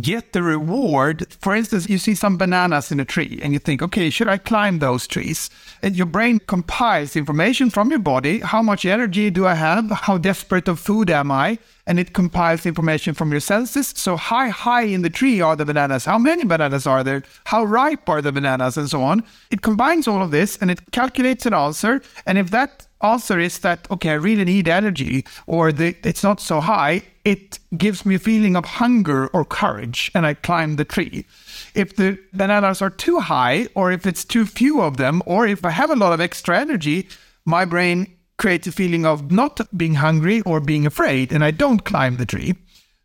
get 0.00 0.32
the 0.32 0.42
reward, 0.42 1.26
for 1.40 1.54
instance, 1.54 1.88
you 1.88 1.98
see 1.98 2.14
some 2.14 2.36
bananas 2.36 2.92
in 2.92 3.00
a 3.00 3.04
tree 3.04 3.40
and 3.42 3.52
you 3.52 3.58
think, 3.58 3.82
okay, 3.82 4.08
should 4.08 4.28
I 4.28 4.38
climb 4.38 4.78
those 4.78 5.06
trees? 5.06 5.50
And 5.82 5.96
your 5.96 6.06
brain 6.06 6.38
compiles 6.38 7.16
information 7.16 7.70
from 7.70 7.90
your 7.90 7.98
body. 7.98 8.38
How 8.38 8.62
much 8.62 8.84
energy 8.84 9.30
do 9.30 9.46
I 9.46 9.54
have? 9.54 9.90
How 9.90 10.16
desperate 10.16 10.68
of 10.68 10.78
food 10.78 11.10
am 11.10 11.32
I? 11.32 11.58
And 11.88 11.98
it 11.98 12.12
compiles 12.12 12.66
information 12.66 13.14
from 13.14 13.32
your 13.32 13.40
senses. 13.40 13.92
So 13.96 14.16
high, 14.16 14.50
high 14.50 14.82
in 14.82 15.02
the 15.02 15.10
tree 15.10 15.40
are 15.40 15.56
the 15.56 15.64
bananas. 15.64 16.04
How 16.04 16.18
many 16.18 16.44
bananas 16.44 16.86
are 16.86 17.02
there? 17.02 17.24
How 17.46 17.64
ripe 17.64 18.08
are 18.08 18.22
the 18.22 18.30
bananas 18.30 18.76
and 18.76 18.88
so 18.88 19.02
on? 19.02 19.24
It 19.50 19.62
combines 19.62 20.06
all 20.06 20.22
of 20.22 20.30
this 20.30 20.56
and 20.58 20.70
it 20.70 20.92
calculates 20.92 21.46
an 21.46 21.54
answer. 21.54 22.00
And 22.26 22.38
if 22.38 22.50
that 22.50 22.86
answer 23.02 23.38
is 23.38 23.58
that 23.60 23.90
okay 23.90 24.10
i 24.10 24.14
really 24.14 24.44
need 24.44 24.68
energy 24.68 25.24
or 25.46 25.72
the, 25.72 25.96
it's 26.04 26.22
not 26.22 26.40
so 26.40 26.60
high 26.60 27.02
it 27.24 27.58
gives 27.76 28.06
me 28.06 28.14
a 28.14 28.18
feeling 28.18 28.56
of 28.56 28.64
hunger 28.64 29.28
or 29.28 29.44
courage 29.44 30.10
and 30.14 30.26
i 30.26 30.34
climb 30.34 30.76
the 30.76 30.84
tree. 30.84 31.26
If 31.74 31.96
the 31.96 32.18
bananas 32.32 32.82
are 32.82 32.90
too 32.90 33.20
high 33.20 33.68
or 33.74 33.92
if 33.92 34.06
it's 34.06 34.24
too 34.24 34.46
few 34.46 34.80
of 34.80 34.96
them 34.96 35.22
or 35.26 35.46
if 35.46 35.64
i 35.64 35.70
have 35.70 35.90
a 35.90 35.96
lot 35.96 36.12
of 36.12 36.20
extra 36.20 36.58
energy 36.58 37.08
my 37.44 37.64
brain 37.64 38.06
creates 38.38 38.66
a 38.66 38.72
feeling 38.72 39.04
of 39.04 39.30
not 39.30 39.60
being 39.76 39.94
hungry 39.94 40.40
or 40.42 40.60
being 40.60 40.86
afraid 40.86 41.32
and 41.32 41.44
i 41.44 41.50
don't 41.50 41.84
climb 41.84 42.16
the 42.16 42.26
tree. 42.26 42.54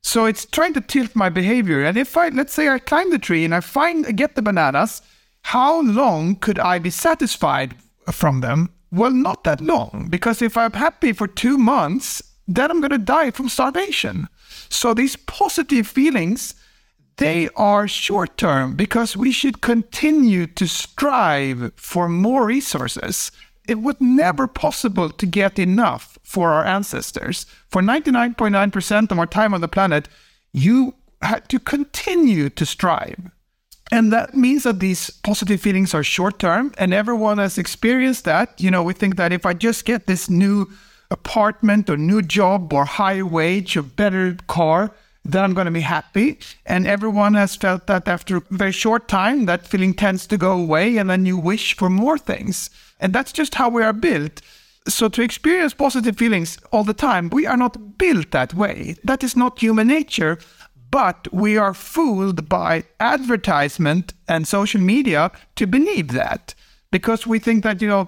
So 0.02 0.26
it's 0.26 0.46
trying 0.46 0.74
to 0.76 0.82
tilt 0.82 1.16
my 1.16 1.30
behavior 1.30 1.84
and 1.84 1.98
if 1.98 2.16
i 2.16 2.30
let's 2.30 2.54
say 2.54 2.70
i 2.70 2.80
climb 2.80 3.12
the 3.12 3.20
tree 3.20 3.44
and 3.44 3.56
i 3.56 3.60
find 3.60 4.16
get 4.16 4.36
the 4.36 4.42
bananas 4.42 5.02
how 5.42 5.82
long 5.82 6.36
could 6.36 6.60
i 6.60 6.80
be 6.80 6.90
satisfied 6.90 7.76
from 8.12 8.42
them 8.42 8.70
Well, 8.96 9.12
not 9.12 9.44
that 9.44 9.60
long, 9.60 10.08
because 10.10 10.42
if 10.42 10.56
I'm 10.56 10.72
happy 10.72 11.12
for 11.12 11.28
two 11.28 11.58
months, 11.58 12.24
then 12.48 12.72
I'm 12.72 12.80
going 12.80 12.92
to 12.92 12.98
die 12.98 13.30
from 13.30 13.50
starvation. 13.50 14.30
So 14.70 14.94
these 14.94 15.18
positive 15.18 15.86
feelings, 15.86 16.56
they 17.18 17.50
are 17.58 17.90
short 17.90 18.38
term 18.38 18.78
because 18.78 19.18
we 19.18 19.34
should 19.34 19.60
continue 19.60 20.48
to 20.48 20.66
strive 20.66 21.74
for 21.76 22.08
more 22.08 22.46
resources. 22.46 23.34
It 23.68 23.82
was 23.82 23.98
never 24.00 24.48
possible 24.48 25.10
to 25.10 25.26
get 25.26 25.60
enough 25.60 26.18
for 26.24 26.52
our 26.52 26.64
ancestors. 26.64 27.46
For 27.68 27.82
99.9% 27.82 29.12
of 29.12 29.20
our 29.20 29.28
time 29.28 29.54
on 29.54 29.60
the 29.60 29.68
planet, 29.68 30.08
you 30.54 30.96
had 31.22 31.50
to 31.50 31.60
continue 31.60 32.50
to 32.50 32.66
strive. 32.66 33.30
And 33.96 34.12
that 34.12 34.36
means 34.36 34.64
that 34.64 34.82
these 34.82 35.10
positive 35.10 35.62
feelings 35.62 35.94
are 35.94 36.04
short 36.04 36.38
term, 36.38 36.74
and 36.78 36.94
everyone 36.94 37.38
has 37.38 37.58
experienced 37.58 38.26
that. 38.26 38.60
You 38.60 38.70
know, 38.70 38.84
we 38.84 38.92
think 38.92 39.16
that 39.16 39.32
if 39.32 39.46
I 39.46 39.54
just 39.54 39.86
get 39.86 40.06
this 40.06 40.30
new 40.30 40.70
apartment 41.10 41.90
or 41.90 41.96
new 41.96 42.22
job 42.22 42.74
or 42.74 42.84
higher 42.84 43.26
wage 43.26 43.78
or 43.78 43.84
better 43.84 44.36
car, 44.48 44.92
then 45.24 45.46
I'm 45.46 45.54
going 45.54 45.72
to 45.72 45.72
be 45.72 45.88
happy. 45.98 46.40
And 46.66 46.86
everyone 46.86 47.36
has 47.36 47.56
felt 47.56 47.88
that 47.88 48.06
after 48.10 48.38
a 48.38 48.42
very 48.52 48.74
short 48.74 49.08
time, 49.08 49.46
that 49.46 49.66
feeling 49.66 49.94
tends 49.94 50.28
to 50.28 50.38
go 50.38 50.52
away, 50.52 50.98
and 50.98 51.10
then 51.10 51.26
you 51.26 51.38
wish 51.38 51.74
for 51.78 51.90
more 51.90 52.18
things. 52.18 52.70
And 53.00 53.14
that's 53.14 53.32
just 53.32 53.56
how 53.56 53.70
we 53.70 53.82
are 53.82 53.94
built. 53.94 54.42
So, 54.90 55.08
to 55.08 55.22
experience 55.22 55.74
positive 55.74 56.18
feelings 56.18 56.60
all 56.72 56.84
the 56.84 56.94
time, 56.94 57.30
we 57.30 57.48
are 57.48 57.58
not 57.58 57.98
built 57.98 58.32
that 58.32 58.54
way. 58.54 58.98
That 59.06 59.24
is 59.24 59.38
not 59.38 59.60
human 59.60 59.88
nature. 59.88 60.38
But 60.96 61.28
we 61.34 61.58
are 61.58 61.74
fooled 61.74 62.48
by 62.48 62.86
advertisement 63.02 64.14
and 64.30 64.48
social 64.48 64.80
media 64.80 65.30
to 65.58 65.68
believe 65.68 66.14
that 66.14 66.56
because 66.90 67.28
we 67.28 67.38
think 67.38 67.66
that, 67.66 67.82
you 67.82 67.90
know, 67.90 68.08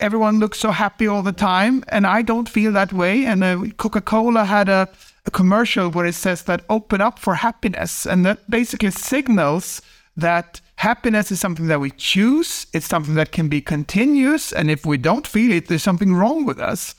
everyone 0.00 0.38
looks 0.38 0.58
so 0.58 0.70
happy 0.70 1.06
all 1.06 1.22
the 1.22 1.32
time. 1.32 1.82
And 1.88 2.06
I 2.06 2.20
don't 2.20 2.46
feel 2.46 2.72
that 2.72 2.92
way. 2.92 3.24
And 3.24 3.42
uh, 3.42 3.64
Coca 3.78 4.02
Cola 4.02 4.44
had 4.44 4.68
a, 4.68 4.86
a 5.24 5.30
commercial 5.30 5.88
where 5.90 6.04
it 6.04 6.14
says 6.14 6.42
that 6.42 6.66
open 6.68 7.00
up 7.00 7.18
for 7.18 7.36
happiness. 7.36 8.04
And 8.04 8.26
that 8.26 8.50
basically 8.50 8.90
signals 8.90 9.80
that 10.14 10.60
happiness 10.74 11.32
is 11.32 11.40
something 11.40 11.68
that 11.68 11.80
we 11.80 11.90
choose, 11.92 12.66
it's 12.74 12.86
something 12.86 13.14
that 13.14 13.32
can 13.32 13.48
be 13.48 13.62
continuous. 13.62 14.52
And 14.52 14.70
if 14.70 14.84
we 14.84 14.98
don't 14.98 15.26
feel 15.26 15.52
it, 15.52 15.68
there's 15.68 15.82
something 15.82 16.12
wrong 16.14 16.44
with 16.44 16.60
us. 16.60 16.94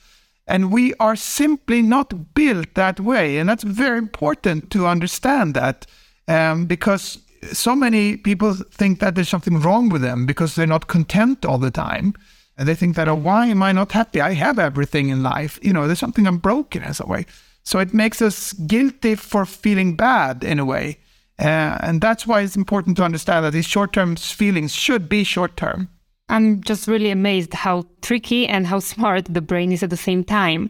And 0.47 0.71
we 0.71 0.93
are 0.95 1.15
simply 1.15 1.81
not 1.81 2.33
built 2.33 2.73
that 2.75 2.99
way. 2.99 3.37
And 3.37 3.49
that's 3.49 3.63
very 3.63 3.97
important 3.97 4.71
to 4.71 4.87
understand 4.87 5.53
that 5.55 5.85
um, 6.27 6.65
because 6.65 7.19
so 7.51 7.75
many 7.75 8.17
people 8.17 8.53
think 8.53 8.99
that 8.99 9.15
there's 9.15 9.29
something 9.29 9.59
wrong 9.59 9.89
with 9.89 10.01
them 10.01 10.25
because 10.25 10.55
they're 10.55 10.65
not 10.65 10.87
content 10.87 11.45
all 11.45 11.57
the 11.57 11.71
time. 11.71 12.13
And 12.57 12.67
they 12.67 12.75
think 12.75 12.95
that, 12.95 13.07
oh, 13.07 13.15
why 13.15 13.47
am 13.47 13.61
I 13.61 13.71
not 13.71 13.91
happy? 13.91 14.19
I 14.19 14.33
have 14.33 14.57
everything 14.57 15.09
in 15.09 15.21
life. 15.21 15.59
You 15.61 15.73
know, 15.73 15.85
there's 15.85 15.99
something 15.99 16.25
I'm 16.25 16.39
broken 16.39 16.81
in 16.81 16.93
some 16.93 17.09
way. 17.09 17.25
So 17.63 17.79
it 17.79 17.93
makes 17.93 18.21
us 18.21 18.53
guilty 18.53 19.15
for 19.15 19.45
feeling 19.45 19.95
bad 19.95 20.43
in 20.43 20.57
a 20.57 20.65
way. 20.65 20.99
Uh, 21.39 21.77
and 21.81 22.01
that's 22.01 22.25
why 22.25 22.41
it's 22.41 22.55
important 22.55 22.97
to 22.97 23.03
understand 23.03 23.45
that 23.45 23.53
these 23.53 23.67
short 23.67 23.93
term 23.93 24.15
feelings 24.15 24.73
should 24.73 25.07
be 25.07 25.23
short 25.23 25.55
term. 25.55 25.89
I'm 26.29 26.61
just 26.61 26.87
really 26.87 27.09
amazed 27.09 27.53
how 27.53 27.83
tricky 28.01 28.47
and 28.47 28.67
how 28.67 28.79
smart 28.79 29.25
the 29.25 29.41
brain 29.41 29.71
is 29.71 29.83
at 29.83 29.89
the 29.89 29.97
same 29.97 30.23
time. 30.23 30.69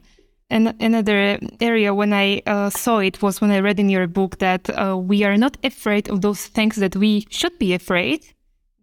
And 0.50 0.76
another 0.80 1.40
area 1.60 1.94
when 1.94 2.14
I 2.14 2.42
uh, 2.46 2.70
saw 2.70 3.00
it 3.00 3.22
was 3.22 3.42
when 3.42 3.52
I 3.52 3.60
read 3.60 3.80
in 3.80 3.90
your 3.90 4.08
book 4.08 4.38
that 4.38 4.70
uh, 4.70 4.96
we 4.98 5.24
are 5.24 5.36
not 5.36 5.58
afraid 5.64 6.10
of 6.10 6.22
those 6.22 6.46
things 6.46 6.78
that 6.78 6.96
we 6.96 7.26
should 7.30 7.58
be 7.60 7.74
afraid, 7.74 8.24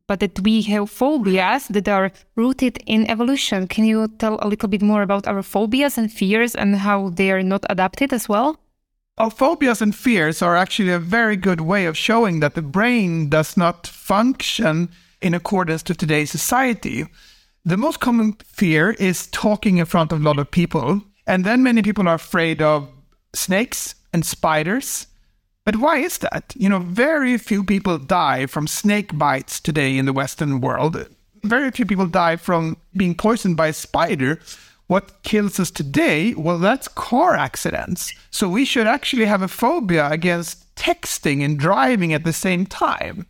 but 0.07 0.21
that 0.21 0.41
we 0.41 0.61
have 0.63 0.91
phobias 0.91 1.69
that 1.69 1.89
are 1.89 2.13
rooted 2.37 2.79
in 2.87 3.09
evolution. 3.09 3.67
Can 3.67 3.85
you 3.85 4.09
tell 4.19 4.39
a 4.43 4.49
little 4.49 4.69
bit 4.69 4.83
more 4.83 5.03
about 5.03 5.27
our 5.27 5.43
phobias 5.43 5.97
and 5.97 6.13
fears 6.13 6.55
and 6.55 6.77
how 6.77 7.11
they 7.11 7.31
are 7.31 7.43
not 7.43 7.65
adapted 7.71 8.13
as 8.13 8.29
well? 8.29 8.59
Our 9.17 9.31
phobias 9.31 9.81
and 9.81 9.95
fears 9.95 10.43
are 10.43 10.57
actually 10.57 10.91
a 10.91 10.99
very 10.99 11.37
good 11.37 11.61
way 11.61 11.87
of 11.87 11.97
showing 11.97 12.41
that 12.41 12.57
the 12.57 12.63
brain 12.63 13.31
does 13.31 13.57
not 13.57 13.87
function 13.87 14.91
in 15.25 15.33
accordance 15.33 15.83
to 15.83 15.95
today's 15.95 16.31
society. 16.31 17.07
The 17.65 17.79
most 17.79 17.99
common 17.99 18.35
fear 18.45 18.91
is 18.91 19.27
talking 19.29 19.79
in 19.79 19.87
front 19.87 20.13
of 20.13 20.21
a 20.21 20.23
lot 20.23 20.39
of 20.39 20.51
people. 20.51 21.01
And 21.27 21.47
then 21.47 21.63
many 21.63 21.81
people 21.81 22.07
are 22.07 22.17
afraid 22.17 22.61
of 22.61 22.91
snakes 23.35 23.95
and 24.13 24.25
spiders. 24.25 25.07
But 25.65 25.77
why 25.77 25.97
is 25.97 26.19
that? 26.19 26.53
You 26.57 26.69
know, 26.69 26.81
very 26.81 27.39
few 27.39 27.65
people 27.65 27.97
die 27.97 28.45
from 28.45 28.67
snake 28.67 29.17
bites 29.17 29.61
today 29.61 29.97
in 29.97 30.05
the 30.05 30.13
Western 30.13 30.61
world. 30.61 31.09
Very 31.43 31.71
few 31.71 31.87
people 31.87 32.07
die 32.07 32.37
from 32.37 32.77
being 32.95 33.15
poisoned 33.15 33.57
by 33.57 33.69
a 33.69 33.73
spider. 33.73 34.39
What 34.89 35.23
kills 35.23 35.59
us 35.59 35.71
today? 35.71 36.35
Well, 36.35 36.59
that's 36.59 36.89
car 36.89 37.35
accidents. 37.35 38.13
So 38.31 38.47
we 38.47 38.67
should 38.67 38.87
actually 38.87 39.25
have 39.25 39.41
a 39.41 39.49
phobia 39.49 40.11
against 40.11 40.75
texting 40.77 41.43
and 41.43 41.59
driving 41.59 42.13
at 42.13 42.25
the 42.25 42.33
same 42.35 42.67
time 42.67 43.27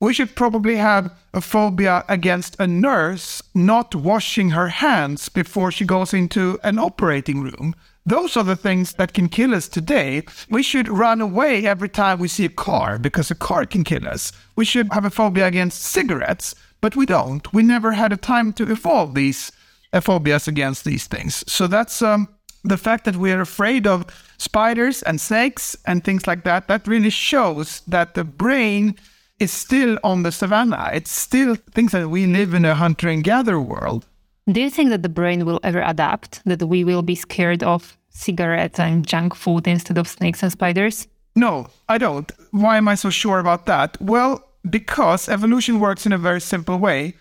we 0.00 0.12
should 0.12 0.34
probably 0.34 0.76
have 0.76 1.10
a 1.32 1.40
phobia 1.40 2.04
against 2.08 2.56
a 2.60 2.66
nurse 2.66 3.42
not 3.54 3.94
washing 3.94 4.50
her 4.50 4.68
hands 4.68 5.28
before 5.28 5.70
she 5.70 5.84
goes 5.84 6.12
into 6.12 6.58
an 6.62 6.78
operating 6.78 7.42
room. 7.42 7.74
Those 8.04 8.36
are 8.36 8.44
the 8.44 8.56
things 8.56 8.92
that 8.94 9.14
can 9.14 9.28
kill 9.28 9.54
us 9.54 9.68
today. 9.68 10.22
We 10.48 10.62
should 10.62 10.88
run 10.88 11.20
away 11.20 11.66
every 11.66 11.88
time 11.88 12.20
we 12.20 12.28
see 12.28 12.44
a 12.44 12.50
car 12.50 12.98
because 12.98 13.30
a 13.30 13.34
car 13.34 13.66
can 13.66 13.82
kill 13.82 14.06
us. 14.06 14.32
We 14.54 14.64
should 14.64 14.92
have 14.92 15.04
a 15.04 15.10
phobia 15.10 15.46
against 15.46 15.82
cigarettes, 15.82 16.54
but 16.80 16.94
we 16.94 17.06
don't. 17.06 17.52
We 17.52 17.62
never 17.62 17.92
had 17.92 18.12
a 18.12 18.16
time 18.16 18.52
to 18.54 18.70
evolve 18.70 19.14
these 19.14 19.50
uh, 19.92 20.00
phobias 20.00 20.46
against 20.46 20.84
these 20.84 21.06
things. 21.06 21.42
So 21.50 21.66
that's 21.66 22.00
um, 22.00 22.28
the 22.62 22.76
fact 22.76 23.06
that 23.06 23.16
we 23.16 23.32
are 23.32 23.40
afraid 23.40 23.86
of 23.88 24.06
spiders 24.38 25.02
and 25.02 25.20
snakes 25.20 25.76
and 25.84 26.04
things 26.04 26.26
like 26.26 26.44
that. 26.44 26.68
That 26.68 26.86
really 26.86 27.10
shows 27.10 27.80
that 27.88 28.14
the 28.14 28.24
brain 28.24 28.94
is 29.38 29.52
still 29.52 29.98
on 30.02 30.22
the 30.22 30.32
savannah. 30.32 30.90
It's 30.92 31.10
still 31.10 31.56
things 31.72 31.92
that 31.92 32.08
we 32.08 32.26
live 32.26 32.54
in 32.54 32.64
a 32.64 32.74
hunter 32.74 33.08
and 33.08 33.22
gatherer 33.22 33.60
world. 33.60 34.06
Do 34.50 34.60
you 34.60 34.70
think 34.70 34.90
that 34.90 35.02
the 35.02 35.08
brain 35.08 35.44
will 35.44 35.60
ever 35.62 35.82
adapt, 35.82 36.42
that 36.44 36.62
we 36.62 36.84
will 36.84 37.02
be 37.02 37.14
scared 37.14 37.62
of 37.62 37.96
cigarettes 38.10 38.78
and 38.78 39.06
junk 39.06 39.34
food 39.34 39.66
instead 39.66 39.98
of 39.98 40.08
snakes 40.08 40.42
and 40.42 40.52
spiders? 40.52 41.06
No, 41.34 41.66
I 41.88 41.98
don't. 41.98 42.30
Why 42.52 42.76
am 42.78 42.88
I 42.88 42.94
so 42.94 43.10
sure 43.10 43.40
about 43.40 43.66
that? 43.66 44.00
Well, 44.00 44.42
because 44.68 45.28
evolution 45.28 45.80
works 45.80 46.06
in 46.06 46.12
a 46.12 46.18
very 46.18 46.40
simple 46.40 46.78
way. 46.78 47.14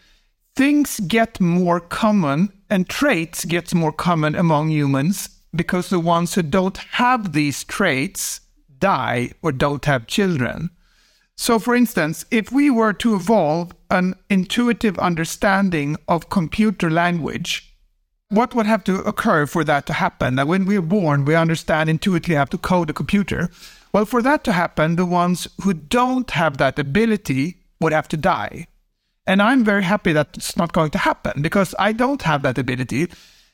Things 0.55 1.01
get 1.01 1.41
more 1.41 1.81
common 1.81 2.53
and 2.69 2.87
traits 2.87 3.43
get 3.45 3.73
more 3.73 3.91
common 3.91 4.35
among 4.35 4.69
humans 4.69 5.29
because 5.53 5.89
the 5.89 5.99
ones 5.99 6.33
who 6.33 6.41
don't 6.41 6.77
have 6.77 7.33
these 7.33 7.63
traits 7.63 8.41
die 8.79 9.31
or 9.41 9.51
don't 9.51 9.85
have 9.85 10.07
children. 10.07 10.69
So, 11.37 11.59
for 11.59 11.75
instance, 11.75 12.25
if 12.31 12.51
we 12.51 12.69
were 12.69 12.93
to 12.93 13.15
evolve 13.15 13.73
an 13.91 14.15
intuitive 14.29 14.97
understanding 14.99 15.97
of 16.07 16.29
computer 16.29 16.89
language, 16.89 17.75
what 18.29 18.55
would 18.55 18.65
have 18.65 18.83
to 18.85 19.01
occur 19.03 19.45
for 19.45 19.63
that 19.65 19.85
to 19.87 19.93
happen? 19.93 20.35
That 20.35 20.47
when 20.47 20.65
we're 20.65 20.81
born, 20.81 21.25
we 21.25 21.35
understand 21.35 21.89
intuitively 21.89 22.35
how 22.35 22.45
to 22.45 22.57
code 22.57 22.89
a 22.89 22.93
computer. 22.93 23.49
Well, 23.93 24.05
for 24.05 24.21
that 24.21 24.43
to 24.45 24.53
happen, 24.53 24.95
the 24.95 25.05
ones 25.05 25.47
who 25.63 25.73
don't 25.73 26.29
have 26.31 26.57
that 26.57 26.79
ability 26.79 27.57
would 27.79 27.93
have 27.93 28.07
to 28.09 28.17
die. 28.17 28.67
And 29.27 29.41
I'm 29.41 29.63
very 29.63 29.83
happy 29.83 30.13
that 30.13 30.29
it's 30.35 30.57
not 30.57 30.73
going 30.73 30.91
to 30.91 30.97
happen 30.97 31.41
because 31.41 31.75
I 31.79 31.91
don't 31.91 32.21
have 32.21 32.43
that 32.43 32.57
ability. 32.57 33.07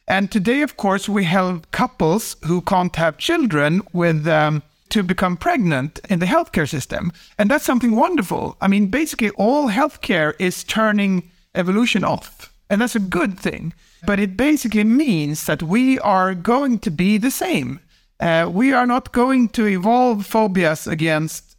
And 0.07 0.31
today, 0.31 0.61
of 0.61 0.77
course, 0.77 1.07
we 1.07 1.23
help 1.23 1.71
couples 1.71 2.35
who 2.45 2.61
can't 2.61 2.95
have 2.95 3.17
children 3.17 3.81
with 3.93 4.27
um, 4.27 4.63
to 4.91 5.03
become 5.03 5.37
pregnant 5.37 5.99
in 6.09 6.19
the 6.19 6.25
healthcare 6.25 6.69
system. 6.69 7.11
And 7.37 7.49
that's 7.49 7.65
something 7.65 7.95
wonderful. 7.95 8.57
I 8.61 8.67
mean, 8.67 8.87
basically, 8.87 9.31
all 9.31 9.69
healthcare 9.69 10.33
is 10.39 10.63
turning 10.63 11.31
evolution 11.55 12.03
off. 12.03 12.53
And 12.69 12.81
that's 12.81 12.95
a 12.95 12.99
good 12.99 13.39
thing. 13.39 13.73
But 14.05 14.19
it 14.19 14.37
basically 14.37 14.85
means 14.85 15.45
that 15.45 15.61
we 15.61 15.99
are 15.99 16.33
going 16.33 16.79
to 16.79 16.91
be 16.91 17.17
the 17.17 17.31
same. 17.31 17.79
Uh, 18.19 18.49
we 18.51 18.71
are 18.71 18.85
not 18.85 19.11
going 19.11 19.49
to 19.49 19.65
evolve 19.65 20.25
phobias 20.25 20.87
against 20.87 21.57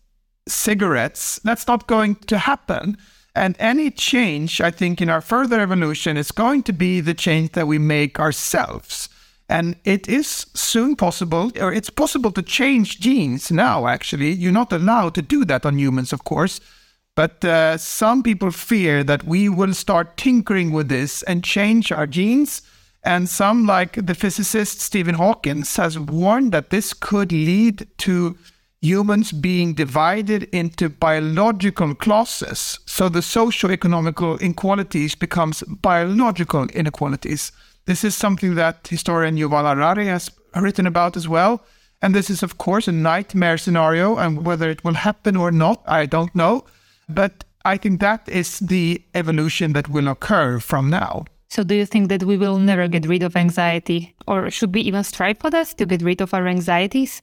cigarettes. 0.49 1.41
That's 1.45 1.67
not 1.67 1.87
going 1.87 2.17
to 2.27 2.39
happen. 2.39 2.97
And 3.35 3.57
any 3.59 3.91
change, 3.91 4.61
I 4.61 4.71
think, 4.71 5.01
in 5.01 5.09
our 5.09 5.21
further 5.21 5.61
evolution 5.61 6.17
is 6.17 6.33
going 6.33 6.63
to 6.65 6.73
be 6.73 7.01
the 7.01 7.15
change 7.15 7.53
that 7.53 7.67
we 7.67 7.79
make 7.79 8.21
ourselves. 8.21 9.09
And 9.49 9.77
it 9.85 10.09
is 10.09 10.47
soon 10.55 10.97
possible, 10.97 11.53
or 11.61 11.73
it's 11.73 11.91
possible 11.91 12.33
to 12.33 12.43
change 12.43 13.01
genes 13.01 13.51
now, 13.51 13.87
actually. 13.87 14.33
You're 14.33 14.53
not 14.53 14.73
allowed 14.73 15.15
to 15.17 15.23
do 15.23 15.45
that 15.45 15.67
on 15.67 15.79
humans, 15.79 16.13
of 16.13 16.25
course. 16.25 16.61
But 17.15 17.45
uh, 17.45 17.77
some 17.77 18.23
people 18.23 18.51
fear 18.51 19.05
that 19.05 19.25
we 19.25 19.49
will 19.49 19.75
start 19.75 20.17
tinkering 20.17 20.73
with 20.73 20.89
this 20.89 21.23
and 21.25 21.45
change 21.45 21.93
our 21.93 22.07
genes. 22.07 22.63
And 23.05 23.29
some, 23.29 23.67
like 23.67 24.07
the 24.07 24.15
physicist 24.15 24.81
Stephen 24.81 25.17
Hawking, 25.17 25.65
has 25.77 25.99
warned 25.99 26.53
that 26.53 26.71
this 26.71 26.95
could 26.95 27.33
lead 27.33 27.87
to 27.99 28.39
humans 28.81 29.33
being 29.33 29.75
divided 29.75 30.45
into 30.53 30.89
biological 30.89 31.95
classes. 31.95 32.79
So 32.87 33.09
the 33.09 33.23
socio-economical 33.23 34.39
inequalities 34.39 35.15
becomes 35.15 35.63
biological 35.63 36.67
inequalities. 36.69 37.53
This 37.85 38.05
is 38.05 38.15
something 38.15 38.55
that 38.55 38.87
historian 38.89 39.37
Yuval 39.37 39.69
Harari 39.75 40.07
has 40.07 40.31
written 40.55 40.87
about 40.87 41.17
as 41.17 41.29
well. 41.29 41.65
And 42.01 42.15
this 42.15 42.31
is, 42.31 42.43
of 42.43 42.59
course, 42.59 42.89
a 42.89 42.93
nightmare 42.93 43.59
scenario. 43.59 44.17
And 44.17 44.45
whether 44.45 44.69
it 44.71 44.85
will 44.85 44.95
happen 44.95 45.37
or 45.37 45.51
not, 45.51 45.83
I 45.87 46.07
don't 46.07 46.35
know. 46.35 46.65
But 47.09 47.45
I 47.65 47.77
think 47.77 48.01
that 48.01 48.29
is 48.29 48.59
the 48.59 49.03
evolution 49.15 49.73
that 49.73 49.89
will 49.89 50.09
occur 50.09 50.59
from 50.59 50.91
now. 50.91 51.25
So, 51.49 51.63
do 51.63 51.75
you 51.75 51.87
think 51.87 52.09
that 52.09 52.25
we 52.25 52.37
will 52.37 52.59
never 52.59 52.89
get 52.89 53.07
rid 53.07 53.23
of 53.23 53.37
anxiety? 53.37 54.15
Or 54.27 54.51
should 54.51 54.75
we 54.75 54.81
even 54.81 55.05
strive 55.05 55.39
for 55.39 55.51
this 55.51 55.75
to 55.75 55.87
get 55.87 56.03
rid 56.03 56.21
of 56.21 56.33
our 56.33 56.49
anxieties? 56.49 57.23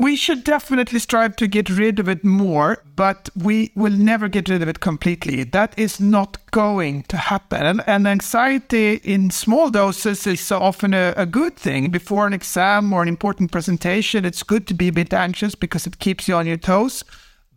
We 0.00 0.16
should 0.16 0.44
definitely 0.44 0.98
strive 0.98 1.36
to 1.36 1.46
get 1.46 1.68
rid 1.68 1.98
of 1.98 2.08
it 2.08 2.24
more, 2.24 2.82
but 2.96 3.28
we 3.36 3.70
will 3.74 3.92
never 3.92 4.28
get 4.28 4.48
rid 4.48 4.62
of 4.62 4.68
it 4.68 4.80
completely. 4.80 5.44
That 5.44 5.78
is 5.78 6.00
not 6.00 6.38
going 6.52 7.02
to 7.08 7.18
happen. 7.18 7.80
And, 7.80 8.08
anxiety 8.08 8.94
in 9.04 9.30
small 9.30 9.68
doses 9.68 10.26
is 10.26 10.50
often 10.50 10.94
a, 10.94 11.12
a, 11.18 11.26
good 11.26 11.54
thing. 11.54 11.90
Before 11.90 12.26
an 12.26 12.32
exam 12.32 12.94
or 12.94 13.02
an 13.02 13.08
important 13.08 13.52
presentation, 13.52 14.24
it's 14.24 14.42
good 14.42 14.66
to 14.68 14.74
be 14.74 14.88
a 14.88 14.92
bit 14.92 15.12
anxious 15.12 15.54
because 15.54 15.86
it 15.86 15.98
keeps 15.98 16.26
you 16.26 16.34
on 16.34 16.46
your 16.46 16.56
toes. 16.56 17.04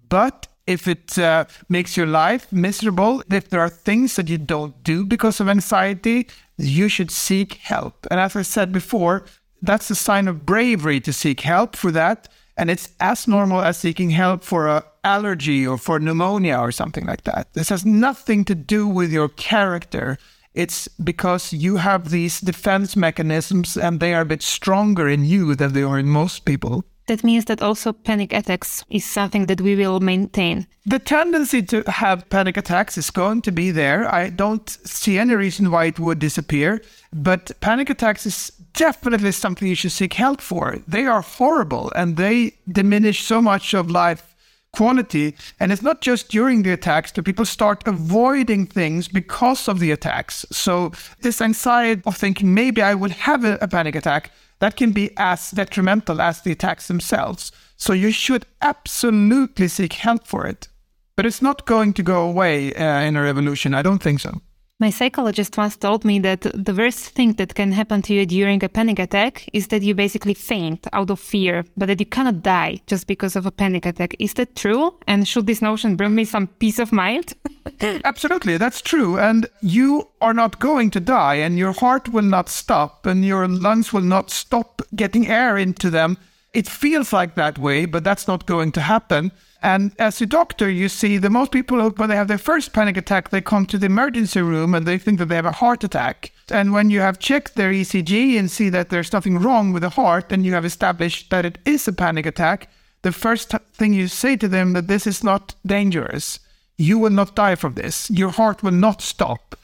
But 0.09 0.47
if 0.67 0.85
it 0.85 1.17
uh, 1.17 1.45
makes 1.69 1.95
your 1.95 2.07
life 2.07 2.51
miserable, 2.51 3.23
if 3.31 3.49
there 3.49 3.61
are 3.61 3.69
things 3.69 4.17
that 4.17 4.27
you 4.27 4.37
don't 4.37 4.83
do 4.83 5.05
because 5.05 5.39
of 5.39 5.47
anxiety, 5.47 6.27
you 6.57 6.89
should 6.89 7.09
seek 7.09 7.53
help. 7.53 8.05
And 8.11 8.19
as 8.19 8.35
I 8.35 8.41
said 8.41 8.73
before, 8.73 9.23
that's 9.63 9.89
a 9.89 9.95
sign 9.95 10.27
of 10.27 10.45
bravery 10.45 10.99
to 10.99 11.13
seek 11.13 11.39
help 11.39 11.75
for 11.75 11.91
that. 11.91 12.27
And 12.55 12.69
it's 12.69 12.89
as 12.99 13.27
normal 13.27 13.61
as 13.61 13.79
seeking 13.79 14.11
help 14.11 14.43
for 14.43 14.67
an 14.67 14.83
allergy 15.03 15.65
or 15.65 15.77
for 15.77 15.99
pneumonia 15.99 16.57
or 16.57 16.71
something 16.71 17.05
like 17.05 17.23
that. 17.23 17.51
This 17.53 17.69
has 17.69 17.83
nothing 17.85 18.45
to 18.45 18.53
do 18.53 18.87
with 18.87 19.11
your 19.11 19.29
character. 19.29 20.19
It's 20.53 20.87
because 21.03 21.51
you 21.51 21.77
have 21.77 22.11
these 22.11 22.41
defense 22.41 22.95
mechanisms 22.95 23.75
and 23.75 23.99
they 23.99 24.13
are 24.13 24.21
a 24.21 24.25
bit 24.25 24.43
stronger 24.43 25.09
in 25.09 25.25
you 25.25 25.55
than 25.55 25.73
they 25.73 25.81
are 25.81 25.97
in 25.97 26.07
most 26.09 26.45
people. 26.45 26.85
That 27.07 27.23
means 27.23 27.45
that 27.45 27.61
also 27.61 27.91
panic 27.91 28.31
attacks 28.31 28.83
is 28.89 29.05
something 29.05 29.47
that 29.47 29.61
we 29.61 29.75
will 29.75 29.99
maintain. 29.99 30.67
The 30.85 30.99
tendency 30.99 31.61
to 31.63 31.83
have 31.87 32.29
panic 32.29 32.57
attacks 32.57 32.97
is 32.97 33.09
going 33.11 33.41
to 33.41 33.51
be 33.51 33.71
there. 33.71 34.13
I 34.13 34.29
don't 34.29 34.69
see 34.69 35.17
any 35.17 35.35
reason 35.35 35.69
why 35.69 35.85
it 35.85 35.99
would 35.99 36.19
disappear. 36.19 36.81
But 37.11 37.51
panic 37.59 37.89
attacks 37.89 38.25
is 38.25 38.51
definitely 38.73 39.31
something 39.31 39.67
you 39.67 39.75
should 39.75 39.91
seek 39.91 40.13
help 40.13 40.41
for. 40.41 40.77
They 40.87 41.05
are 41.05 41.21
horrible 41.21 41.91
and 41.95 42.17
they 42.17 42.53
diminish 42.67 43.23
so 43.23 43.41
much 43.41 43.73
of 43.73 43.91
life 43.91 44.33
quality. 44.73 45.35
And 45.59 45.71
it's 45.71 45.81
not 45.83 46.01
just 46.01 46.29
during 46.29 46.63
the 46.63 46.71
attacks 46.71 47.11
that 47.11 47.23
people 47.23 47.45
start 47.45 47.87
avoiding 47.87 48.65
things 48.65 49.07
because 49.07 49.67
of 49.67 49.79
the 49.79 49.91
attacks. 49.91 50.45
So 50.51 50.91
this 51.21 51.41
anxiety 51.41 52.01
of 52.05 52.17
thinking 52.17 52.53
maybe 52.53 52.81
I 52.81 52.95
will 52.95 53.11
have 53.11 53.45
a, 53.45 53.57
a 53.61 53.67
panic 53.67 53.95
attack, 53.95 54.31
that 54.63 54.77
can 54.77 54.93
be 54.93 55.11
as 55.17 55.51
detrimental 55.51 56.21
as 56.21 56.39
the 56.39 56.53
attacks 56.53 56.87
themselves. 56.87 57.51
So 57.75 57.91
you 57.91 58.13
should 58.13 58.45
absolutely 58.61 59.67
seek 59.67 59.91
help 59.91 60.25
for 60.25 60.47
it. 60.47 60.69
But 61.17 61.25
it's 61.25 61.41
not 61.41 61.65
going 61.65 61.91
to 61.95 62.01
go 62.01 62.23
away 62.29 62.73
uh, 62.73 63.01
in 63.01 63.17
a 63.17 63.21
revolution. 63.21 63.73
I 63.73 63.81
don't 63.81 64.01
think 64.01 64.21
so. 64.21 64.41
My 64.79 64.89
psychologist 64.89 65.57
once 65.57 65.75
told 65.75 66.05
me 66.05 66.17
that 66.19 66.41
the 66.41 66.73
worst 66.73 67.09
thing 67.09 67.33
that 67.33 67.55
can 67.55 67.73
happen 67.73 68.01
to 68.03 68.13
you 68.13 68.25
during 68.25 68.63
a 68.63 68.69
panic 68.69 68.99
attack 68.99 69.49
is 69.51 69.67
that 69.67 69.81
you 69.81 69.95
basically 69.95 70.33
faint 70.33 70.87
out 70.93 71.09
of 71.09 71.19
fear, 71.19 71.65
but 71.75 71.87
that 71.87 71.99
you 71.99 72.05
cannot 72.05 72.41
die 72.41 72.79
just 72.87 73.05
because 73.05 73.35
of 73.35 73.45
a 73.45 73.51
panic 73.51 73.85
attack. 73.85 74.15
Is 74.17 74.33
that 74.35 74.55
true? 74.55 74.97
And 75.07 75.27
should 75.27 75.45
this 75.45 75.61
notion 75.61 75.97
bring 75.97 76.15
me 76.15 76.23
some 76.23 76.47
peace 76.47 76.79
of 76.79 76.93
mind? 76.93 77.33
Absolutely, 78.05 78.57
that's 78.57 78.81
true. 78.81 79.19
And 79.19 79.47
you 79.61 80.07
are 80.21 80.33
not 80.33 80.59
going 80.59 80.89
to 80.91 80.99
die, 80.99 81.35
and 81.35 81.57
your 81.57 81.73
heart 81.73 82.09
will 82.09 82.23
not 82.23 82.47
stop, 82.47 83.05
and 83.05 83.25
your 83.25 83.47
lungs 83.47 83.91
will 83.91 84.01
not 84.01 84.29
stop 84.31 84.81
getting 84.95 85.27
air 85.27 85.57
into 85.57 85.89
them. 85.89 86.17
It 86.53 86.67
feels 86.67 87.11
like 87.11 87.35
that 87.35 87.57
way, 87.57 87.85
but 87.85 88.03
that's 88.03 88.27
not 88.27 88.45
going 88.45 88.71
to 88.73 88.81
happen. 88.81 89.31
And 89.61 89.93
as 89.99 90.21
a 90.21 90.25
doctor, 90.25 90.69
you 90.69 90.87
see 90.87 91.17
the 91.17 91.29
most 91.29 91.51
people, 91.51 91.89
when 91.89 92.09
they 92.09 92.15
have 92.15 92.27
their 92.27 92.37
first 92.37 92.73
panic 92.73 92.95
attack, 92.95 93.29
they 93.29 93.41
come 93.41 93.65
to 93.65 93.77
the 93.77 93.87
emergency 93.87 94.41
room 94.41 94.75
and 94.75 94.85
they 94.85 94.97
think 94.97 95.19
that 95.19 95.29
they 95.29 95.35
have 95.35 95.45
a 95.45 95.51
heart 95.53 95.83
attack. 95.83 96.31
And 96.51 96.73
when 96.73 96.89
you 96.89 96.99
have 96.99 97.17
checked 97.17 97.55
their 97.55 97.71
ECG 97.71 98.37
and 98.37 98.51
see 98.51 98.69
that 98.69 98.89
there's 98.89 99.13
nothing 99.13 99.39
wrong 99.39 99.71
with 99.73 99.83
the 99.83 99.89
heart 99.89 100.31
and 100.31 100.45
you 100.45 100.53
have 100.53 100.65
established 100.65 101.29
that 101.31 101.45
it 101.45 101.57
is 101.65 101.87
a 101.87 101.93
panic 101.93 102.25
attack, 102.25 102.69
the 103.03 103.13
first 103.13 103.51
thing 103.73 103.93
you 103.93 104.07
say 104.07 104.35
to 104.35 104.47
them 104.49 104.73
that 104.73 104.87
this 104.87 105.07
is 105.07 105.23
not 105.23 105.55
dangerous. 105.65 106.39
You 106.83 106.99
will 106.99 107.11
not 107.11 107.35
die 107.35 107.55
from 107.55 107.73
this. 107.75 108.09
Your 108.09 108.29
heart 108.29 108.63
will 108.63 108.77
not 108.87 109.01
stop. 109.01 109.55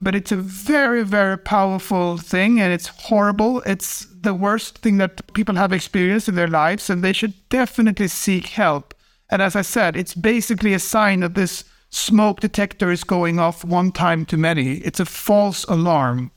But 0.00 0.14
it's 0.14 0.32
a 0.32 0.36
very, 0.36 1.02
very 1.02 1.36
powerful 1.36 2.18
thing 2.18 2.60
and 2.60 2.72
it's 2.72 2.86
horrible. 3.08 3.62
It's 3.66 4.06
the 4.20 4.32
worst 4.32 4.78
thing 4.78 4.98
that 4.98 5.32
people 5.34 5.56
have 5.56 5.72
experienced 5.72 6.28
in 6.28 6.36
their 6.36 6.46
lives 6.46 6.88
and 6.88 7.02
they 7.02 7.12
should 7.12 7.34
definitely 7.48 8.08
seek 8.08 8.46
help 8.48 8.94
and 9.30 9.42
as 9.42 9.54
I 9.54 9.62
said, 9.62 9.96
it's 9.96 10.14
basically 10.14 10.72
a 10.74 10.78
sign 10.78 11.20
that 11.20 11.34
this 11.34 11.64
smoke 11.90 12.40
detector 12.40 12.90
is 12.90 13.04
going 13.04 13.38
off 13.38 13.64
one 13.64 13.92
time 13.92 14.24
too 14.24 14.36
many. 14.36 14.76
It's 14.78 15.00
a 15.00 15.04
false 15.04 15.64
alarm, 15.64 16.30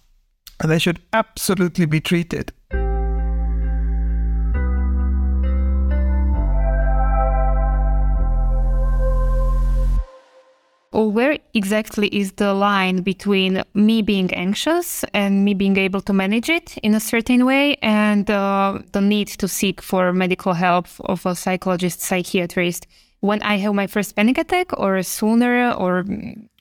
and 0.60 0.70
they 0.70 0.80
should 0.80 1.00
absolutely 1.14 1.86
be 1.86 2.02
treated. 2.02 2.52
Or 10.94 11.10
where 11.10 11.38
exactly 11.54 12.08
is 12.08 12.34
the 12.34 12.54
line 12.54 13.02
between 13.02 13.64
me 13.74 14.02
being 14.02 14.34
anxious 14.34 15.06
and 15.14 15.46
me 15.46 15.54
being 15.54 15.78
able 15.78 16.02
to 16.02 16.12
manage 16.14 16.50
it 16.50 16.78
in 16.80 16.94
a 16.96 17.00
certain 17.00 17.46
way 17.46 17.78
and 17.82 18.30
uh, 18.30 18.80
the 18.92 19.00
need 19.00 19.30
to 19.30 19.48
seek 19.48 19.82
for 19.82 20.12
medical 20.12 20.54
help 20.54 20.88
of 21.06 21.26
a 21.26 21.34
psychologist, 21.34 22.02
psychiatrist? 22.02 22.88
When 23.22 23.42
I 23.44 23.58
have 23.58 23.74
my 23.74 23.88
first 23.88 24.16
panic 24.16 24.38
attack, 24.40 24.78
or 24.78 25.02
sooner, 25.04 25.72
or 25.74 26.04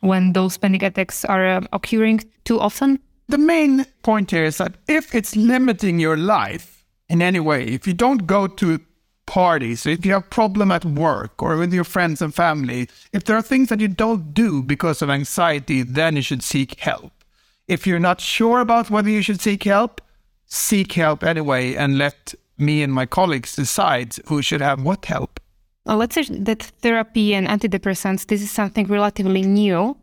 when 0.01 0.35
those 0.35 0.59
panic 0.59 0.83
attacks 0.83 1.25
are 1.25 1.47
uh, 1.47 1.61
occurring 1.73 2.21
too 2.45 2.61
often? 2.61 3.01
The 3.29 3.39
main 3.39 3.87
point 4.03 4.31
here 4.31 4.45
is 4.45 4.59
that 4.59 4.75
if 4.87 5.15
it's 5.15 5.35
limiting 5.35 5.99
your 5.99 6.19
life 6.19 6.85
in 7.09 7.23
any 7.23 7.41
way, 7.41 7.65
if 7.65 7.87
you 7.87 7.95
don't 7.95 8.27
go 8.27 8.47
to 8.47 8.79
parties, 9.31 9.87
if 9.87 10.05
you 10.05 10.13
have 10.13 10.29
problem 10.29 10.73
at 10.73 10.85
work 10.85 11.41
or 11.41 11.57
with 11.57 11.73
your 11.73 11.85
friends 11.85 12.21
and 12.21 12.35
family, 12.35 12.89
if 13.13 13.23
there 13.25 13.37
are 13.37 13.43
things 13.43 13.69
that 13.69 13.79
you 13.79 13.87
don't 13.87 14.35
do 14.35 14.61
because 14.61 15.03
of 15.03 15.09
anxiety, 15.09 15.83
then 15.85 16.17
you 16.17 16.23
should 16.23 16.43
seek 16.43 16.81
help. 16.81 17.13
If 17.69 17.87
you're 17.87 18.07
not 18.11 18.21
sure 18.21 18.59
about 18.59 18.91
whether 18.91 19.09
you 19.09 19.23
should 19.23 19.41
seek 19.41 19.63
help, 19.63 20.01
seek 20.47 20.95
help 20.95 21.23
anyway 21.23 21.77
and 21.77 21.97
let 21.97 22.35
me 22.59 22.83
and 22.83 22.93
my 22.93 23.07
colleagues 23.07 23.55
decide 23.55 24.17
who 24.27 24.43
should 24.43 24.61
have 24.61 24.83
what 24.83 25.05
help. 25.05 25.39
Well, 25.87 25.99
let's 25.99 26.17
say 26.17 26.25
that 26.49 26.63
therapy 26.83 27.33
and 27.33 27.47
antidepressants, 27.47 28.27
this 28.27 28.43
is 28.43 28.51
something 28.51 28.87
relatively 28.89 29.43
new. 29.43 29.97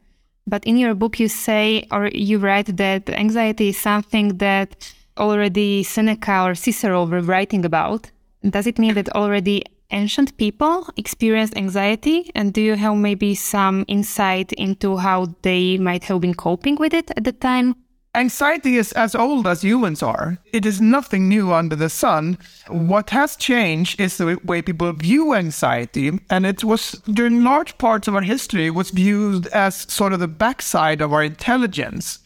But 0.53 0.63
in 0.63 0.77
your 0.77 0.95
book, 0.95 1.19
you 1.19 1.27
say 1.27 1.85
or 1.91 2.07
you 2.13 2.39
write 2.39 2.77
that 2.77 3.09
anxiety 3.09 3.67
is 3.69 3.77
something 3.77 4.37
that 4.37 4.93
already 5.17 5.83
Seneca 5.83 6.43
or 6.47 6.55
Cicero 6.55 7.05
were 7.05 7.19
writing 7.19 7.65
about. 7.65 8.09
Does 8.49 8.67
it 8.67 8.79
mean 8.79 8.93
that 8.93 9.09
already 9.15 9.63
ancient 9.91 10.37
people 10.37 10.87
experienced 10.95 11.57
anxiety? 11.57 12.31
And 12.35 12.53
do 12.53 12.61
you 12.61 12.75
have 12.75 12.95
maybe 12.95 13.35
some 13.35 13.83
insight 13.87 14.53
into 14.53 14.97
how 14.97 15.35
they 15.41 15.77
might 15.77 16.05
have 16.05 16.21
been 16.21 16.33
coping 16.33 16.75
with 16.75 16.93
it 16.93 17.11
at 17.17 17.23
the 17.23 17.33
time? 17.33 17.75
Anxiety 18.15 18.77
is 18.77 18.93
as 18.93 19.13
old 19.13 19.45
as 19.45 19.61
humans 19.61 20.01
are. 20.01 20.39
It 20.51 20.65
is 20.65 20.81
nothing 20.81 21.29
new 21.29 21.53
under 21.53 21.75
the 21.75 21.89
sun. 21.89 22.39
What 22.67 23.11
has 23.11 23.35
changed 23.35 24.01
is 24.01 24.17
the 24.17 24.39
way 24.43 24.61
people 24.63 24.91
view 24.93 25.35
anxiety, 25.35 26.19
and 26.29 26.45
it 26.45 26.63
was 26.63 26.93
during 27.13 27.43
large 27.43 27.77
parts 27.77 28.07
of 28.07 28.15
our 28.15 28.23
history 28.23 28.71
was 28.71 28.89
viewed 28.89 29.45
as 29.47 29.85
sort 29.91 30.13
of 30.13 30.19
the 30.19 30.27
backside 30.27 30.99
of 30.99 31.13
our 31.13 31.23
intelligence 31.23 32.19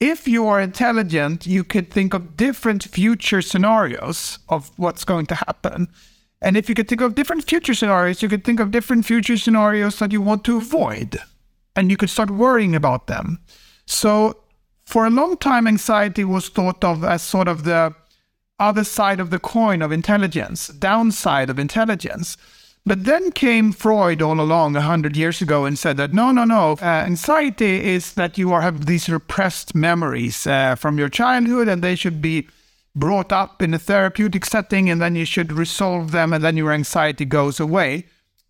if 0.00 0.28
you 0.28 0.46
are 0.46 0.60
intelligent, 0.60 1.46
you 1.46 1.64
could 1.64 1.90
think 1.90 2.14
of 2.14 2.36
different 2.36 2.84
future 2.84 3.42
scenarios 3.42 4.38
of 4.48 4.70
what's 4.76 5.04
going 5.04 5.26
to 5.26 5.34
happen. 5.34 5.88
And 6.40 6.56
if 6.56 6.68
you 6.68 6.74
could 6.74 6.88
think 6.88 7.00
of 7.00 7.16
different 7.16 7.44
future 7.48 7.74
scenarios, 7.74 8.22
you 8.22 8.28
could 8.28 8.44
think 8.44 8.60
of 8.60 8.70
different 8.70 9.06
future 9.06 9.36
scenarios 9.36 9.98
that 9.98 10.12
you 10.12 10.22
want 10.22 10.44
to 10.44 10.56
avoid. 10.56 11.18
And 11.74 11.90
you 11.90 11.96
could 11.96 12.10
start 12.10 12.30
worrying 12.30 12.76
about 12.76 13.08
them. 13.08 13.40
So, 13.86 14.38
for 14.84 15.06
a 15.06 15.10
long 15.10 15.36
time, 15.36 15.66
anxiety 15.66 16.24
was 16.24 16.48
thought 16.48 16.82
of 16.84 17.04
as 17.04 17.22
sort 17.22 17.48
of 17.48 17.64
the 17.64 17.94
other 18.58 18.84
side 18.84 19.20
of 19.20 19.30
the 19.30 19.38
coin 19.38 19.82
of 19.82 19.92
intelligence, 19.92 20.68
downside 20.68 21.50
of 21.50 21.58
intelligence. 21.58 22.36
But 22.88 23.04
then 23.04 23.32
came 23.32 23.72
Freud 23.72 24.22
all 24.22 24.40
along 24.40 24.74
a 24.74 24.80
hundred 24.80 25.14
years 25.14 25.42
ago 25.42 25.66
and 25.66 25.78
said 25.78 25.98
that 25.98 26.14
no, 26.14 26.32
no, 26.32 26.44
no. 26.44 26.78
Uh, 26.80 27.04
anxiety 27.04 27.84
is 27.84 28.14
that 28.14 28.38
you 28.38 28.50
are 28.54 28.62
have 28.62 28.86
these 28.86 29.10
repressed 29.10 29.74
memories 29.74 30.46
uh, 30.46 30.74
from 30.74 30.98
your 30.98 31.10
childhood, 31.10 31.68
and 31.68 31.84
they 31.84 31.94
should 31.94 32.22
be 32.22 32.48
brought 32.96 33.30
up 33.30 33.60
in 33.60 33.74
a 33.74 33.78
therapeutic 33.78 34.46
setting 34.46 34.88
and 34.88 35.02
then 35.02 35.14
you 35.16 35.26
should 35.26 35.52
resolve 35.52 36.12
them 36.12 36.32
and 36.32 36.42
then 36.42 36.56
your 36.56 36.72
anxiety 36.72 37.26
goes 37.26 37.60
away. 37.60 38.06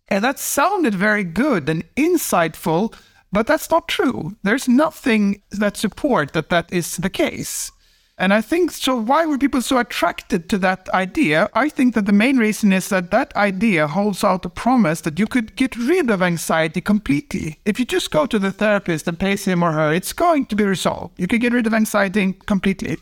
And 0.07 0.23
that 0.23 0.39
sounded 0.39 0.95
very 0.95 1.25
good 1.25 1.67
and 1.67 1.83
insightful, 1.95 2.93
but 3.33 3.45
that's 3.45 3.69
not 3.69 3.89
true. 3.89 4.37
There's 4.43 4.69
nothing 4.69 5.41
that 5.51 5.75
support 5.75 6.31
that 6.31 6.47
that 6.47 6.71
is 6.71 6.95
the 6.95 7.09
case. 7.09 7.73
And 8.19 8.33
I 8.33 8.41
think 8.41 8.71
so. 8.71 8.99
Why 8.99 9.25
were 9.25 9.37
people 9.37 9.61
so 9.61 9.77
attracted 9.77 10.49
to 10.49 10.57
that 10.57 10.89
idea? 10.89 11.49
I 11.53 11.69
think 11.69 11.95
that 11.95 12.05
the 12.05 12.11
main 12.11 12.35
reason 12.35 12.73
is 12.73 12.89
that 12.89 13.11
that 13.11 13.33
idea 13.37 13.87
holds 13.87 14.25
out 14.25 14.43
a 14.43 14.49
promise 14.49 14.99
that 15.01 15.17
you 15.17 15.25
could 15.25 15.55
get 15.55 15.77
rid 15.77 16.09
of 16.09 16.21
anxiety 16.21 16.81
completely. 16.81 17.59
If 17.63 17.79
you 17.79 17.85
just 17.85 18.11
go 18.11 18.25
to 18.25 18.37
the 18.37 18.51
therapist 18.51 19.07
and 19.07 19.17
pay 19.17 19.37
him 19.37 19.63
or 19.63 19.71
her, 19.71 19.93
it's 19.93 20.11
going 20.11 20.47
to 20.47 20.55
be 20.57 20.65
resolved. 20.65 21.17
You 21.17 21.27
could 21.27 21.39
get 21.39 21.53
rid 21.53 21.65
of 21.65 21.73
anxiety 21.73 22.33
completely. 22.45 22.97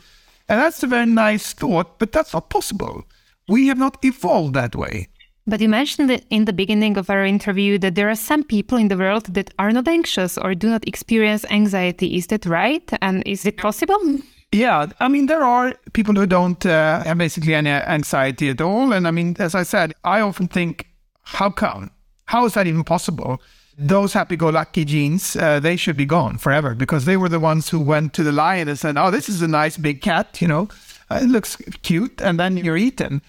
And 0.48 0.60
that's 0.62 0.84
a 0.84 0.88
very 0.88 1.08
nice 1.08 1.52
thought, 1.52 1.98
but 1.98 2.12
that's 2.12 2.34
not 2.34 2.52
possible. 2.52 3.04
We 3.50 3.68
have 3.70 3.80
not 3.80 3.98
evolved 4.06 4.54
that 4.54 4.76
way. 4.76 5.08
But 5.48 5.62
you 5.62 5.70
mentioned 5.70 6.12
in 6.30 6.46
the 6.46 6.54
beginning 6.54 6.96
of 6.96 7.10
our 7.10 7.26
interview 7.26 7.80
that 7.80 7.96
there 7.96 8.10
are 8.10 8.16
some 8.16 8.44
people 8.44 8.78
in 8.78 8.90
the 8.90 8.98
world 8.98 9.34
that 9.34 9.50
are 9.58 9.72
not 9.72 9.88
anxious 9.88 10.38
or 10.38 10.54
do 10.54 10.70
not 10.70 10.88
experience 10.88 11.44
anxiety. 11.50 12.18
Is 12.18 12.28
that 12.28 12.46
right? 12.46 12.88
And 13.02 13.24
is 13.26 13.48
it 13.48 13.58
possible? 13.58 14.20
Yeah, 14.52 14.88
I 15.00 15.10
mean, 15.10 15.26
there 15.26 15.44
are 15.44 15.74
people 15.94 16.16
who 16.16 16.26
don't 16.26 16.66
uh, 16.66 17.04
have 17.04 17.18
basically 17.18 17.54
any 17.54 17.70
anxiety 17.70 18.50
at 18.50 18.62
all. 18.62 18.94
And 18.94 19.08
I 19.08 19.12
mean, 19.12 19.36
as 19.40 19.54
I 19.56 19.64
said, 19.64 19.94
I 20.04 20.22
often 20.22 20.48
think, 20.48 20.88
how 21.24 21.50
come? 21.50 21.92
How 22.26 22.46
is 22.46 22.54
that 22.54 22.68
even 22.68 22.84
possible? 22.84 23.42
Those 23.78 24.14
happy 24.14 24.38
go 24.38 24.50
lucky 24.50 24.86
genes, 24.86 25.36
uh, 25.36 25.60
they 25.60 25.76
should 25.76 25.98
be 25.98 26.06
gone 26.06 26.38
forever 26.38 26.74
because 26.74 27.06
they 27.06 27.18
were 27.18 27.30
the 27.30 27.40
ones 27.40 27.70
who 27.70 27.80
went 27.80 28.14
to 28.14 28.24
the 28.24 28.32
lion 28.32 28.68
and 28.68 28.80
said, 28.80 28.98
oh, 28.98 29.12
this 29.12 29.30
is 29.30 29.42
a 29.42 29.48
nice 29.48 29.78
big 29.78 30.02
cat, 30.02 30.42
you 30.42 30.48
know, 30.48 30.70
uh, 31.12 31.20
it 31.22 31.28
looks 31.28 31.58
cute. 31.84 32.22
And 32.22 32.40
then 32.40 32.58
you're 32.58 32.78
eaten. 32.78 33.22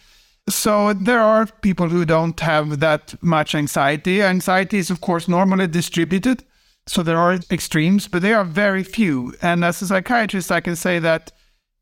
So 0.48 0.94
there 0.94 1.20
are 1.20 1.46
people 1.46 1.88
who 1.88 2.06
don't 2.06 2.38
have 2.40 2.80
that 2.80 3.14
much 3.22 3.54
anxiety. 3.54 4.22
Anxiety 4.22 4.78
is, 4.78 4.88
of 4.88 5.02
course, 5.02 5.28
normally 5.28 5.66
distributed. 5.66 6.44
So 6.88 7.02
there 7.02 7.18
are 7.18 7.38
extremes, 7.50 8.08
but 8.08 8.22
they 8.22 8.32
are 8.32 8.44
very 8.44 8.82
few. 8.82 9.34
And 9.42 9.64
as 9.64 9.82
a 9.82 9.86
psychiatrist, 9.86 10.50
I 10.50 10.60
can 10.60 10.74
say 10.74 10.98
that 10.98 11.32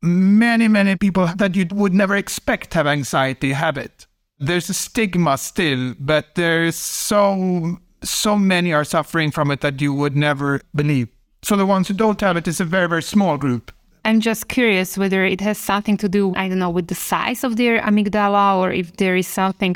many, 0.01 0.67
many 0.67 0.97
people 0.97 1.27
that 1.37 1.55
you 1.55 1.65
would 1.71 1.93
never 1.93 2.15
expect 2.15 2.73
have 2.73 2.87
anxiety 2.87 3.53
have 3.53 3.77
it. 3.77 4.05
There's 4.37 4.69
a 4.69 4.73
stigma 4.73 5.37
still, 5.37 5.95
but 5.99 6.35
there's 6.35 6.75
so 6.75 7.79
so 8.03 8.37
many 8.37 8.73
are 8.73 8.83
suffering 8.83 9.31
from 9.31 9.49
it 9.49 9.61
that 9.61 9.81
you 9.81 9.93
would 9.93 10.15
never 10.15 10.61
believe. 10.75 11.07
So 11.41 11.55
the 11.55 11.65
ones 11.65 11.87
who 11.87 11.93
don't 11.93 12.21
have 12.21 12.37
it 12.37 12.47
is 12.47 12.59
a 12.59 12.65
very, 12.65 12.87
very 12.87 13.01
small 13.01 13.37
group. 13.37 13.71
I'm 14.05 14.21
just 14.21 14.47
curious 14.47 14.97
whether 14.97 15.25
it 15.25 15.41
has 15.41 15.57
something 15.57 15.97
to 15.97 16.07
do, 16.07 16.33
I 16.35 16.47
don't 16.47 16.59
know, 16.59 16.69
with 16.69 16.87
the 16.87 16.95
size 16.95 17.43
of 17.43 17.55
their 17.55 17.81
amygdala 17.81 18.57
or 18.57 18.71
if 18.71 18.97
there 18.97 19.15
is 19.15 19.27
something 19.27 19.75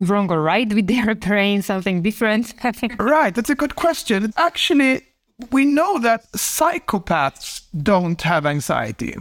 wrong 0.00 0.30
or 0.30 0.42
right 0.42 0.72
with 0.72 0.86
their 0.86 1.14
brain, 1.26 1.62
something 1.62 2.02
different? 2.02 2.54
right, 2.98 3.34
that's 3.34 3.50
a 3.50 3.54
good 3.54 3.76
question. 3.76 4.32
Actually, 4.36 5.02
we 5.50 5.64
know 5.64 5.98
that 5.98 6.30
psychopaths 6.32 7.62
don't 7.82 8.20
have 8.22 8.46
anxiety. 8.46 9.16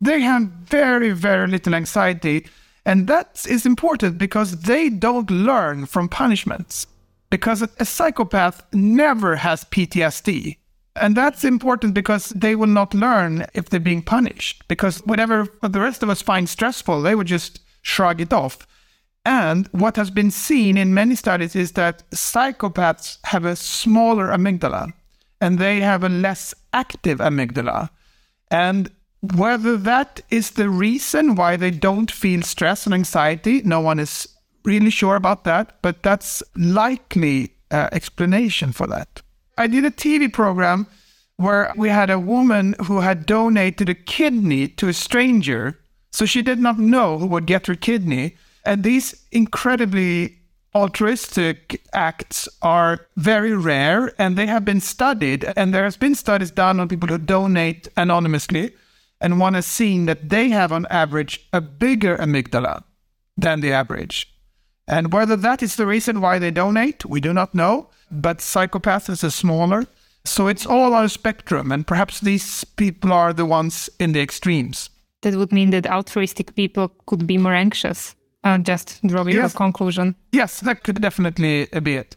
They 0.00 0.20
have 0.20 0.42
very, 0.42 1.10
very 1.10 1.46
little 1.46 1.74
anxiety. 1.74 2.46
And 2.84 3.06
that 3.06 3.44
is 3.48 3.66
important 3.66 4.16
because 4.16 4.62
they 4.62 4.88
don't 4.88 5.30
learn 5.30 5.86
from 5.86 6.08
punishments. 6.08 6.86
Because 7.30 7.60
a 7.60 7.84
psychopath 7.84 8.62
never 8.72 9.36
has 9.36 9.64
PTSD. 9.64 10.56
And 10.96 11.14
that's 11.14 11.44
important 11.44 11.94
because 11.94 12.30
they 12.30 12.54
will 12.56 12.68
not 12.68 12.94
learn 12.94 13.46
if 13.54 13.68
they're 13.68 13.80
being 13.80 14.02
punished. 14.02 14.66
Because 14.68 14.98
whatever 15.04 15.46
the 15.62 15.80
rest 15.80 16.02
of 16.02 16.08
us 16.08 16.22
find 16.22 16.48
stressful, 16.48 17.02
they 17.02 17.14
would 17.14 17.26
just 17.26 17.60
shrug 17.82 18.20
it 18.20 18.32
off. 18.32 18.66
And 19.28 19.68
what 19.72 19.96
has 19.96 20.10
been 20.10 20.30
seen 20.30 20.78
in 20.78 20.94
many 20.94 21.14
studies 21.14 21.54
is 21.54 21.72
that 21.72 22.02
psychopaths 22.12 23.18
have 23.24 23.44
a 23.44 23.56
smaller 23.56 24.28
amygdala 24.28 24.94
and 25.38 25.58
they 25.58 25.80
have 25.80 26.02
a 26.02 26.08
less 26.08 26.54
active 26.72 27.18
amygdala. 27.18 27.90
And 28.50 28.90
whether 29.20 29.76
that 29.76 30.22
is 30.30 30.52
the 30.52 30.70
reason 30.70 31.34
why 31.34 31.56
they 31.56 31.70
don't 31.70 32.10
feel 32.10 32.40
stress 32.40 32.86
and 32.86 32.94
anxiety, 32.94 33.60
no 33.66 33.80
one 33.80 33.98
is 33.98 34.26
really 34.64 34.88
sure 34.88 35.16
about 35.16 35.44
that, 35.44 35.76
but 35.82 36.02
that's 36.02 36.42
likely 36.56 37.52
uh, 37.70 37.90
explanation 37.92 38.72
for 38.72 38.86
that. 38.86 39.20
I 39.58 39.66
did 39.66 39.84
a 39.84 39.90
TV 39.90 40.32
program 40.32 40.86
where 41.36 41.70
we 41.76 41.90
had 41.90 42.08
a 42.08 42.18
woman 42.18 42.76
who 42.86 43.00
had 43.00 43.26
donated 43.26 43.90
a 43.90 43.94
kidney 43.94 44.68
to 44.68 44.88
a 44.88 44.94
stranger, 44.94 45.78
so 46.12 46.24
she 46.24 46.40
did 46.40 46.60
not 46.60 46.78
know 46.78 47.18
who 47.18 47.26
would 47.26 47.44
get 47.44 47.66
her 47.66 47.74
kidney. 47.74 48.34
And 48.64 48.82
these 48.82 49.14
incredibly 49.32 50.38
altruistic 50.74 51.82
acts 51.92 52.48
are 52.62 53.06
very 53.16 53.54
rare 53.56 54.12
and 54.18 54.36
they 54.36 54.46
have 54.46 54.64
been 54.64 54.80
studied. 54.80 55.44
And 55.56 55.72
there 55.72 55.84
has 55.84 55.96
been 55.96 56.14
studies 56.14 56.50
done 56.50 56.80
on 56.80 56.88
people 56.88 57.08
who 57.08 57.18
donate 57.18 57.88
anonymously. 57.96 58.74
And 59.20 59.40
one 59.40 59.54
has 59.54 59.66
seen 59.66 60.06
that 60.06 60.28
they 60.28 60.50
have, 60.50 60.70
on 60.70 60.86
average, 60.90 61.48
a 61.52 61.60
bigger 61.60 62.16
amygdala 62.18 62.84
than 63.36 63.60
the 63.60 63.72
average. 63.72 64.32
And 64.86 65.12
whether 65.12 65.36
that 65.36 65.62
is 65.62 65.76
the 65.76 65.86
reason 65.86 66.20
why 66.20 66.38
they 66.38 66.50
donate, 66.50 67.04
we 67.04 67.20
do 67.20 67.32
not 67.32 67.54
know. 67.54 67.90
But 68.10 68.38
psychopaths 68.38 69.24
is 69.24 69.34
smaller. 69.34 69.86
So 70.24 70.46
it's 70.46 70.66
all 70.66 70.94
on 70.94 71.04
a 71.04 71.08
spectrum. 71.08 71.72
And 71.72 71.86
perhaps 71.86 72.20
these 72.20 72.64
people 72.64 73.12
are 73.12 73.32
the 73.32 73.44
ones 73.44 73.90
in 73.98 74.12
the 74.12 74.20
extremes. 74.20 74.90
That 75.22 75.34
would 75.34 75.52
mean 75.52 75.70
that 75.70 75.86
altruistic 75.86 76.54
people 76.54 76.92
could 77.06 77.26
be 77.26 77.38
more 77.38 77.54
anxious 77.54 78.14
uh, 78.44 78.58
just 78.58 79.00
draw 79.06 79.24
your 79.24 79.42
yes. 79.42 79.54
conclusion. 79.54 80.14
Yes, 80.32 80.60
that 80.60 80.82
could 80.82 81.00
definitely 81.00 81.66
be 81.82 81.96
it. 81.96 82.16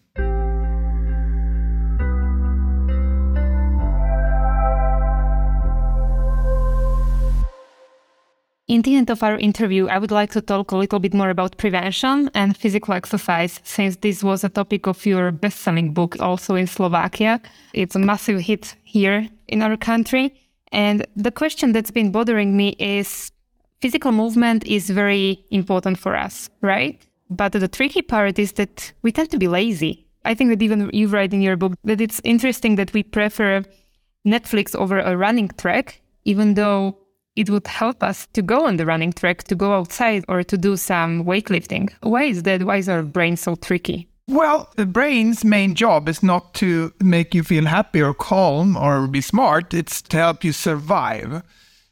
In 8.71 8.83
the 8.83 8.95
end 8.95 9.09
of 9.09 9.21
our 9.21 9.37
interview, 9.37 9.87
I 9.89 9.97
would 9.97 10.11
like 10.11 10.31
to 10.31 10.39
talk 10.39 10.71
a 10.71 10.77
little 10.77 10.99
bit 10.99 11.13
more 11.13 11.29
about 11.29 11.57
prevention 11.57 12.29
and 12.33 12.55
physical 12.55 12.93
exercise, 12.93 13.59
since 13.63 13.97
this 13.97 14.23
was 14.23 14.45
a 14.45 14.49
topic 14.49 14.87
of 14.87 15.05
your 15.05 15.29
best 15.31 15.59
selling 15.59 15.93
book, 15.93 16.15
also 16.21 16.55
in 16.55 16.67
Slovakia. 16.67 17.41
It's 17.73 17.95
a 17.95 17.99
massive 17.99 18.39
hit 18.39 18.77
here 18.83 19.27
in 19.49 19.61
our 19.61 19.75
country. 19.75 20.33
And 20.71 21.05
the 21.17 21.31
question 21.31 21.73
that's 21.73 21.91
been 21.91 22.13
bothering 22.13 22.55
me 22.55 22.77
is 22.79 23.33
physical 23.81 24.11
movement 24.11 24.65
is 24.65 24.89
very 24.89 25.43
important 25.49 25.97
for 25.97 26.15
us, 26.15 26.49
right? 26.61 27.01
But 27.29 27.53
the 27.53 27.67
tricky 27.67 28.01
part 28.01 28.37
is 28.37 28.53
that 28.53 28.93
we 29.01 29.11
tend 29.11 29.31
to 29.31 29.37
be 29.37 29.47
lazy. 29.47 30.05
I 30.23 30.35
think 30.35 30.51
that 30.51 30.61
even 30.61 30.89
you 30.93 31.07
write 31.07 31.33
in 31.33 31.41
your 31.41 31.57
book 31.57 31.73
that 31.83 31.99
it's 31.99 32.21
interesting 32.23 32.75
that 32.75 32.93
we 32.93 33.03
prefer 33.03 33.63
Netflix 34.25 34.75
over 34.75 34.99
a 34.99 35.17
running 35.17 35.49
track, 35.57 36.01
even 36.25 36.53
though 36.53 36.97
it 37.35 37.49
would 37.49 37.65
help 37.65 38.03
us 38.03 38.27
to 38.33 38.41
go 38.41 38.67
on 38.67 38.77
the 38.77 38.85
running 38.85 39.13
track, 39.13 39.43
to 39.45 39.55
go 39.55 39.73
outside 39.73 40.23
or 40.27 40.43
to 40.43 40.57
do 40.57 40.77
some 40.77 41.23
weightlifting. 41.25 41.89
Why 42.01 42.23
is 42.23 42.43
that? 42.43 42.63
Why 42.63 42.77
is 42.77 42.89
our 42.89 43.01
brain 43.01 43.37
so 43.37 43.55
tricky? 43.55 44.09
Well, 44.27 44.69
the 44.75 44.85
brain's 44.85 45.43
main 45.43 45.73
job 45.73 46.07
is 46.07 46.21
not 46.21 46.53
to 46.55 46.93
make 46.99 47.33
you 47.33 47.43
feel 47.43 47.65
happy 47.65 48.01
or 48.01 48.13
calm 48.13 48.77
or 48.77 49.07
be 49.07 49.21
smart, 49.21 49.73
it's 49.73 50.01
to 50.03 50.17
help 50.17 50.43
you 50.43 50.51
survive. 50.51 51.41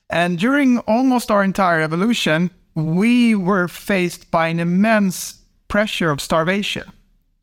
And 0.10 0.40
during 0.40 0.80
almost 0.80 1.30
our 1.30 1.44
entire 1.44 1.82
evolution, 1.82 2.52
we 2.76 3.36
were 3.36 3.68
faced 3.68 4.32
by 4.32 4.48
an 4.48 4.60
immense 4.60 5.42
pressure 5.68 6.10
of 6.10 6.22
starvation. 6.22 6.92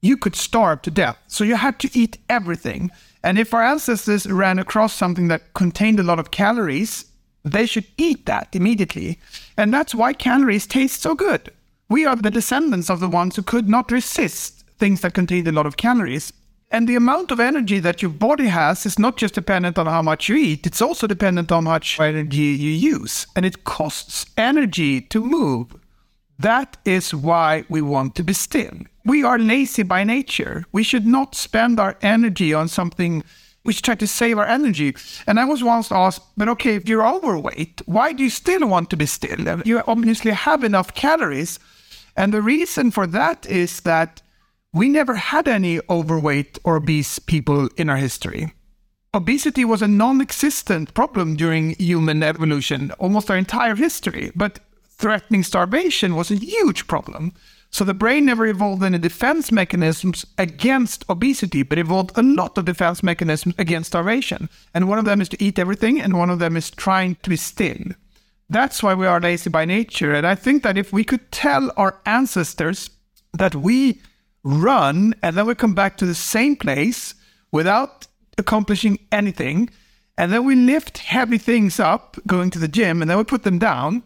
You 0.02 0.16
could 0.16 0.36
starve 0.36 0.82
to 0.82 0.90
death, 0.90 1.18
so 1.26 1.44
you 1.44 1.56
had 1.56 1.78
to 1.80 1.90
eat 1.98 2.18
everything. 2.28 2.90
And 3.22 3.38
if 3.38 3.54
our 3.54 3.62
ancestors 3.62 4.26
ran 4.26 4.58
across 4.58 4.92
something 4.92 5.28
that 5.28 5.54
contained 5.54 5.98
a 6.00 6.04
lot 6.04 6.18
of 6.18 6.30
calories, 6.30 7.06
they 7.44 7.66
should 7.66 7.86
eat 7.96 8.26
that 8.26 8.48
immediately. 8.52 9.18
And 9.56 9.72
that's 9.72 9.94
why 9.94 10.12
calories 10.12 10.66
taste 10.66 11.02
so 11.02 11.14
good. 11.14 11.50
We 11.88 12.04
are 12.04 12.16
the 12.16 12.30
descendants 12.30 12.90
of 12.90 13.00
the 13.00 13.08
ones 13.08 13.36
who 13.36 13.42
could 13.42 13.68
not 13.68 13.92
resist 13.92 14.64
things 14.78 15.00
that 15.00 15.14
contained 15.14 15.48
a 15.48 15.52
lot 15.52 15.66
of 15.66 15.76
calories. 15.76 16.32
And 16.70 16.88
the 16.88 16.96
amount 16.96 17.30
of 17.30 17.38
energy 17.38 17.78
that 17.78 18.02
your 18.02 18.10
body 18.10 18.46
has 18.46 18.84
is 18.86 18.98
not 18.98 19.16
just 19.16 19.34
dependent 19.34 19.78
on 19.78 19.86
how 19.86 20.02
much 20.02 20.28
you 20.28 20.36
eat, 20.36 20.66
it's 20.66 20.82
also 20.82 21.06
dependent 21.06 21.52
on 21.52 21.64
how 21.64 21.72
much 21.72 22.00
energy 22.00 22.36
you 22.36 22.70
use. 22.70 23.26
And 23.36 23.46
it 23.46 23.64
costs 23.64 24.26
energy 24.36 25.00
to 25.00 25.24
move. 25.24 25.74
That 26.38 26.76
is 26.84 27.14
why 27.14 27.64
we 27.68 27.80
want 27.80 28.14
to 28.16 28.22
be 28.22 28.32
still. 28.32 28.78
We 29.04 29.22
are 29.22 29.38
lazy 29.38 29.84
by 29.84 30.04
nature. 30.04 30.64
We 30.72 30.82
should 30.82 31.06
not 31.06 31.34
spend 31.34 31.78
our 31.78 31.96
energy 32.02 32.52
on 32.52 32.68
something 32.68 33.22
we 33.66 33.72
should 33.72 33.84
try 33.84 33.94
to 33.96 34.06
save 34.06 34.38
our 34.38 34.46
energy. 34.46 34.94
And 35.26 35.40
I 35.40 35.44
was 35.44 35.62
once 35.62 35.90
asked, 35.90 36.22
but 36.36 36.48
okay, 36.48 36.76
if 36.76 36.88
you're 36.88 37.06
overweight, 37.06 37.82
why 37.86 38.12
do 38.12 38.22
you 38.22 38.30
still 38.30 38.66
want 38.68 38.90
to 38.90 38.96
be 38.96 39.06
still? 39.06 39.60
You 39.64 39.82
obviously 39.86 40.30
have 40.30 40.62
enough 40.62 40.94
calories. 40.94 41.58
And 42.16 42.32
the 42.32 42.42
reason 42.42 42.90
for 42.92 43.06
that 43.08 43.44
is 43.46 43.80
that 43.80 44.22
we 44.72 44.88
never 44.88 45.14
had 45.14 45.48
any 45.48 45.80
overweight 45.88 46.58
or 46.64 46.76
obese 46.76 47.18
people 47.18 47.68
in 47.76 47.88
our 47.88 47.96
history. 47.96 48.52
Obesity 49.14 49.64
was 49.64 49.80
a 49.80 49.88
non 49.88 50.20
existent 50.20 50.92
problem 50.92 51.36
during 51.36 51.70
human 51.78 52.22
evolution, 52.22 52.92
almost 52.98 53.30
our 53.30 53.36
entire 53.38 53.74
history. 53.74 54.30
But 54.34 54.60
threatening 54.90 55.42
starvation 55.42 56.14
was 56.14 56.30
a 56.30 56.36
huge 56.36 56.86
problem. 56.86 57.32
So 57.70 57.84
the 57.84 57.94
brain 57.94 58.24
never 58.24 58.46
evolved 58.46 58.82
any 58.82 58.98
defense 58.98 59.50
mechanisms 59.50 60.24
against 60.38 61.04
obesity, 61.10 61.62
but 61.62 61.78
evolved 61.78 62.12
a 62.16 62.22
lot 62.22 62.56
of 62.56 62.64
defense 62.64 63.02
mechanisms 63.02 63.54
against 63.58 63.88
starvation. 63.88 64.48
And 64.72 64.88
one 64.88 64.98
of 64.98 65.04
them 65.04 65.20
is 65.20 65.28
to 65.30 65.42
eat 65.42 65.58
everything, 65.58 66.00
and 66.00 66.16
one 66.18 66.30
of 66.30 66.38
them 66.38 66.56
is 66.56 66.70
trying 66.70 67.16
to 67.22 67.30
be 67.30 67.36
still. 67.36 67.92
That's 68.48 68.82
why 68.82 68.94
we 68.94 69.06
are 69.06 69.20
lazy 69.20 69.50
by 69.50 69.64
nature. 69.64 70.14
And 70.14 70.26
I 70.26 70.34
think 70.34 70.62
that 70.62 70.78
if 70.78 70.92
we 70.92 71.04
could 71.04 71.32
tell 71.32 71.72
our 71.76 72.00
ancestors 72.06 72.90
that 73.34 73.54
we 73.54 74.00
run 74.46 75.14
and 75.22 75.36
then 75.36 75.46
we 75.46 75.54
come 75.54 75.74
back 75.74 75.96
to 75.96 76.06
the 76.06 76.14
same 76.14 76.56
place 76.56 77.14
without 77.52 78.06
accomplishing 78.38 78.98
anything, 79.10 79.70
and 80.18 80.32
then 80.32 80.44
we 80.44 80.54
lift 80.54 80.98
heavy 80.98 81.38
things 81.38 81.80
up 81.80 82.18
going 82.26 82.50
to 82.50 82.58
the 82.58 82.68
gym 82.68 83.02
and 83.02 83.10
then 83.10 83.18
we 83.18 83.24
put 83.24 83.42
them 83.42 83.58
down, 83.58 84.02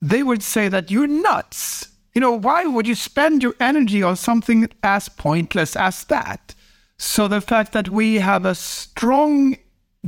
they 0.00 0.22
would 0.22 0.42
say 0.42 0.68
that 0.68 0.90
you're 0.90 1.06
nuts 1.06 1.88
you 2.18 2.20
know, 2.20 2.32
why 2.32 2.64
would 2.64 2.88
you 2.88 2.96
spend 2.96 3.44
your 3.44 3.54
energy 3.60 4.02
on 4.02 4.16
something 4.16 4.68
as 4.82 5.08
pointless 5.08 5.76
as 5.76 6.02
that? 6.06 6.52
So 6.98 7.28
the 7.28 7.40
fact 7.40 7.72
that 7.74 7.90
we 7.90 8.16
have 8.16 8.44
a 8.44 8.56
strong 8.56 9.56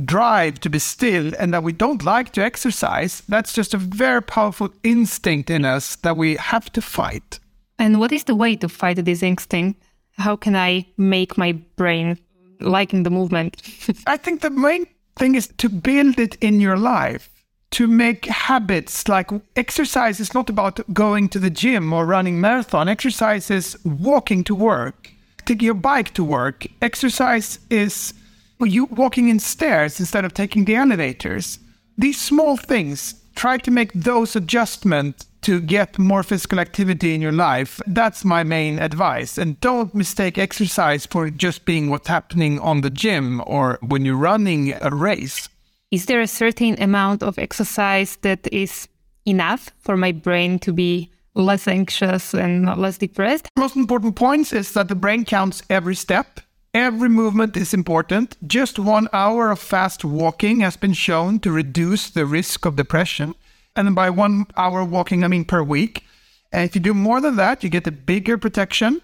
drive 0.03 0.59
to 0.59 0.69
be 0.69 0.79
still 0.79 1.31
and 1.39 1.53
that 1.53 1.63
we 1.63 1.71
don't 1.71 2.03
like 2.03 2.33
to 2.33 2.43
exercise, 2.43 3.23
that's 3.29 3.53
just 3.53 3.73
a 3.73 3.77
very 3.77 4.21
powerful 4.21 4.73
instinct 4.83 5.49
in 5.49 5.63
us 5.63 5.95
that 5.95 6.17
we 6.17 6.35
have 6.35 6.69
to 6.73 6.81
fight. 6.81 7.39
And 7.81 7.99
what 7.99 8.11
is 8.11 8.25
the 8.25 8.35
way 8.35 8.55
to 8.57 8.69
fight 8.69 9.03
this 9.03 9.23
instinct? 9.23 9.81
How 10.11 10.35
can 10.35 10.55
I 10.55 10.85
make 10.97 11.35
my 11.35 11.53
brain 11.77 12.19
liking 12.59 13.01
the 13.01 13.09
movement? 13.09 13.59
I 14.05 14.17
think 14.17 14.41
the 14.41 14.51
main 14.51 14.85
thing 15.17 15.33
is 15.33 15.47
to 15.57 15.67
build 15.67 16.19
it 16.19 16.35
in 16.41 16.61
your 16.61 16.77
life 16.77 17.31
to 17.71 17.87
make 17.87 18.25
habits 18.27 19.07
like 19.07 19.31
exercise 19.55 20.19
is 20.19 20.35
not 20.35 20.47
about 20.47 20.79
going 20.93 21.27
to 21.29 21.39
the 21.39 21.49
gym 21.49 21.91
or 21.91 22.05
running 22.05 22.39
marathon 22.39 22.87
exercise 22.87 23.49
is 23.49 23.77
walking 23.83 24.43
to 24.43 24.53
work 24.53 25.09
taking 25.45 25.65
your 25.65 25.73
bike 25.73 26.13
to 26.13 26.23
work 26.23 26.67
exercise 26.81 27.59
is 27.69 28.13
you 28.59 28.85
walking 28.85 29.29
in 29.29 29.39
stairs 29.39 29.99
instead 29.99 30.25
of 30.25 30.33
taking 30.33 30.65
the 30.65 30.75
elevators 30.75 31.59
these 31.97 32.19
small 32.19 32.57
things 32.57 33.20
try 33.35 33.57
to 33.57 33.71
make 33.71 33.91
those 33.93 34.35
adjustments 34.35 35.27
to 35.41 35.59
get 35.59 35.97
more 35.97 36.21
physical 36.23 36.59
activity 36.59 37.15
in 37.15 37.21
your 37.21 37.31
life 37.31 37.81
that's 37.87 38.23
my 38.23 38.43
main 38.43 38.79
advice 38.79 39.37
and 39.37 39.59
don't 39.61 39.95
mistake 39.95 40.37
exercise 40.37 41.05
for 41.05 41.29
just 41.29 41.65
being 41.65 41.89
what's 41.89 42.07
happening 42.07 42.59
on 42.59 42.81
the 42.81 42.89
gym 42.89 43.41
or 43.47 43.79
when 43.81 44.05
you're 44.05 44.15
running 44.15 44.73
a 44.81 44.89
race 44.89 45.49
is 45.91 46.05
there 46.05 46.21
a 46.21 46.27
certain 46.27 46.81
amount 46.81 47.21
of 47.21 47.37
exercise 47.37 48.15
that 48.21 48.47
is 48.51 48.87
enough 49.25 49.71
for 49.79 49.97
my 49.97 50.13
brain 50.13 50.57
to 50.59 50.71
be 50.71 51.11
less 51.35 51.67
anxious 51.67 52.33
and 52.33 52.65
less 52.77 52.97
depressed? 52.97 53.47
Most 53.57 53.75
important 53.75 54.15
points 54.15 54.53
is 54.53 54.71
that 54.73 54.87
the 54.87 54.95
brain 54.95 55.25
counts 55.25 55.61
every 55.69 55.95
step. 55.95 56.39
Every 56.73 57.09
movement 57.09 57.57
is 57.57 57.73
important. 57.73 58.37
Just 58.47 58.79
one 58.79 59.09
hour 59.11 59.51
of 59.51 59.59
fast 59.59 60.05
walking 60.05 60.61
has 60.61 60.77
been 60.77 60.93
shown 60.93 61.39
to 61.39 61.51
reduce 61.51 62.09
the 62.09 62.25
risk 62.25 62.65
of 62.65 62.77
depression. 62.77 63.35
And 63.75 63.93
by 63.93 64.09
one 64.09 64.45
hour 64.55 64.85
walking, 64.85 65.25
I 65.25 65.27
mean 65.27 65.43
per 65.43 65.63
week. 65.63 66.05
And 66.49 66.63
if 66.63 66.73
you 66.73 66.79
do 66.79 66.93
more 66.93 67.19
than 67.19 67.35
that, 67.35 67.61
you 67.61 67.69
get 67.69 67.87
a 67.87 67.91
bigger 67.91 68.37
protection. 68.37 69.01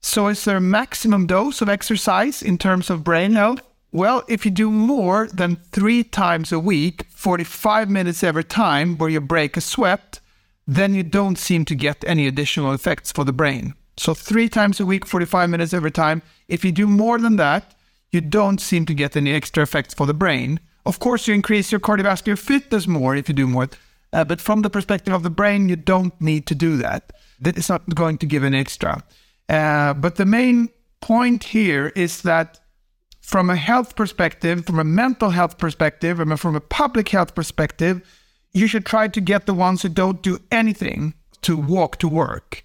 So, 0.00 0.28
is 0.28 0.42
there 0.46 0.56
a 0.56 0.62
maximum 0.62 1.26
dose 1.26 1.60
of 1.60 1.68
exercise 1.68 2.40
in 2.40 2.56
terms 2.56 2.88
of 2.88 3.04
brain 3.04 3.32
health? 3.32 3.60
Well, 3.92 4.24
if 4.26 4.46
you 4.46 4.50
do 4.50 4.70
more 4.70 5.28
than 5.28 5.56
three 5.72 6.02
times 6.02 6.52
a 6.52 6.58
week, 6.58 7.04
45 7.10 7.90
minutes 7.90 8.24
every 8.24 8.44
time, 8.44 8.96
where 8.96 9.10
you 9.10 9.20
break 9.20 9.58
a 9.58 9.60
sweat, 9.60 10.20
then 10.66 10.94
you 10.94 11.02
don't 11.02 11.36
seem 11.36 11.66
to 11.66 11.74
get 11.74 12.02
any 12.06 12.26
additional 12.26 12.72
effects 12.72 13.12
for 13.12 13.24
the 13.24 13.32
brain. 13.32 13.74
So, 13.98 14.14
three 14.14 14.48
times 14.48 14.80
a 14.80 14.86
week, 14.86 15.04
45 15.04 15.50
minutes 15.50 15.74
every 15.74 15.90
time. 15.90 16.22
If 16.50 16.64
you 16.64 16.72
do 16.72 16.86
more 16.86 17.18
than 17.18 17.36
that, 17.36 17.74
you 18.10 18.20
don't 18.20 18.60
seem 18.60 18.84
to 18.86 18.94
get 18.94 19.16
any 19.16 19.32
extra 19.32 19.62
effects 19.62 19.94
for 19.94 20.06
the 20.06 20.14
brain. 20.14 20.58
Of 20.84 20.98
course, 20.98 21.28
you 21.28 21.34
increase 21.34 21.70
your 21.70 21.80
cardiovascular 21.80 22.36
fitness 22.36 22.86
more 22.86 23.14
if 23.14 23.28
you 23.28 23.34
do 23.34 23.46
more. 23.46 23.68
Uh, 24.12 24.24
but 24.24 24.40
from 24.40 24.62
the 24.62 24.70
perspective 24.70 25.14
of 25.14 25.22
the 25.22 25.30
brain, 25.30 25.68
you 25.68 25.76
don't 25.76 26.20
need 26.20 26.46
to 26.46 26.54
do 26.56 26.76
that. 26.78 27.12
That 27.40 27.56
is 27.56 27.68
not 27.68 27.94
going 27.94 28.18
to 28.18 28.26
give 28.26 28.42
an 28.42 28.54
extra. 28.54 29.04
Uh, 29.48 29.94
but 29.94 30.16
the 30.16 30.26
main 30.26 30.70
point 31.00 31.44
here 31.44 31.92
is 31.94 32.22
that 32.22 32.58
from 33.20 33.48
a 33.48 33.56
health 33.56 33.94
perspective, 33.94 34.66
from 34.66 34.80
a 34.80 34.84
mental 34.84 35.30
health 35.30 35.56
perspective, 35.56 36.18
and 36.18 36.40
from 36.40 36.56
a 36.56 36.60
public 36.60 37.10
health 37.10 37.36
perspective, 37.36 38.02
you 38.52 38.66
should 38.66 38.84
try 38.84 39.06
to 39.06 39.20
get 39.20 39.46
the 39.46 39.54
ones 39.54 39.82
who 39.82 39.88
don't 39.88 40.20
do 40.22 40.40
anything 40.50 41.14
to 41.42 41.56
walk 41.56 41.98
to 41.98 42.08
work. 42.08 42.64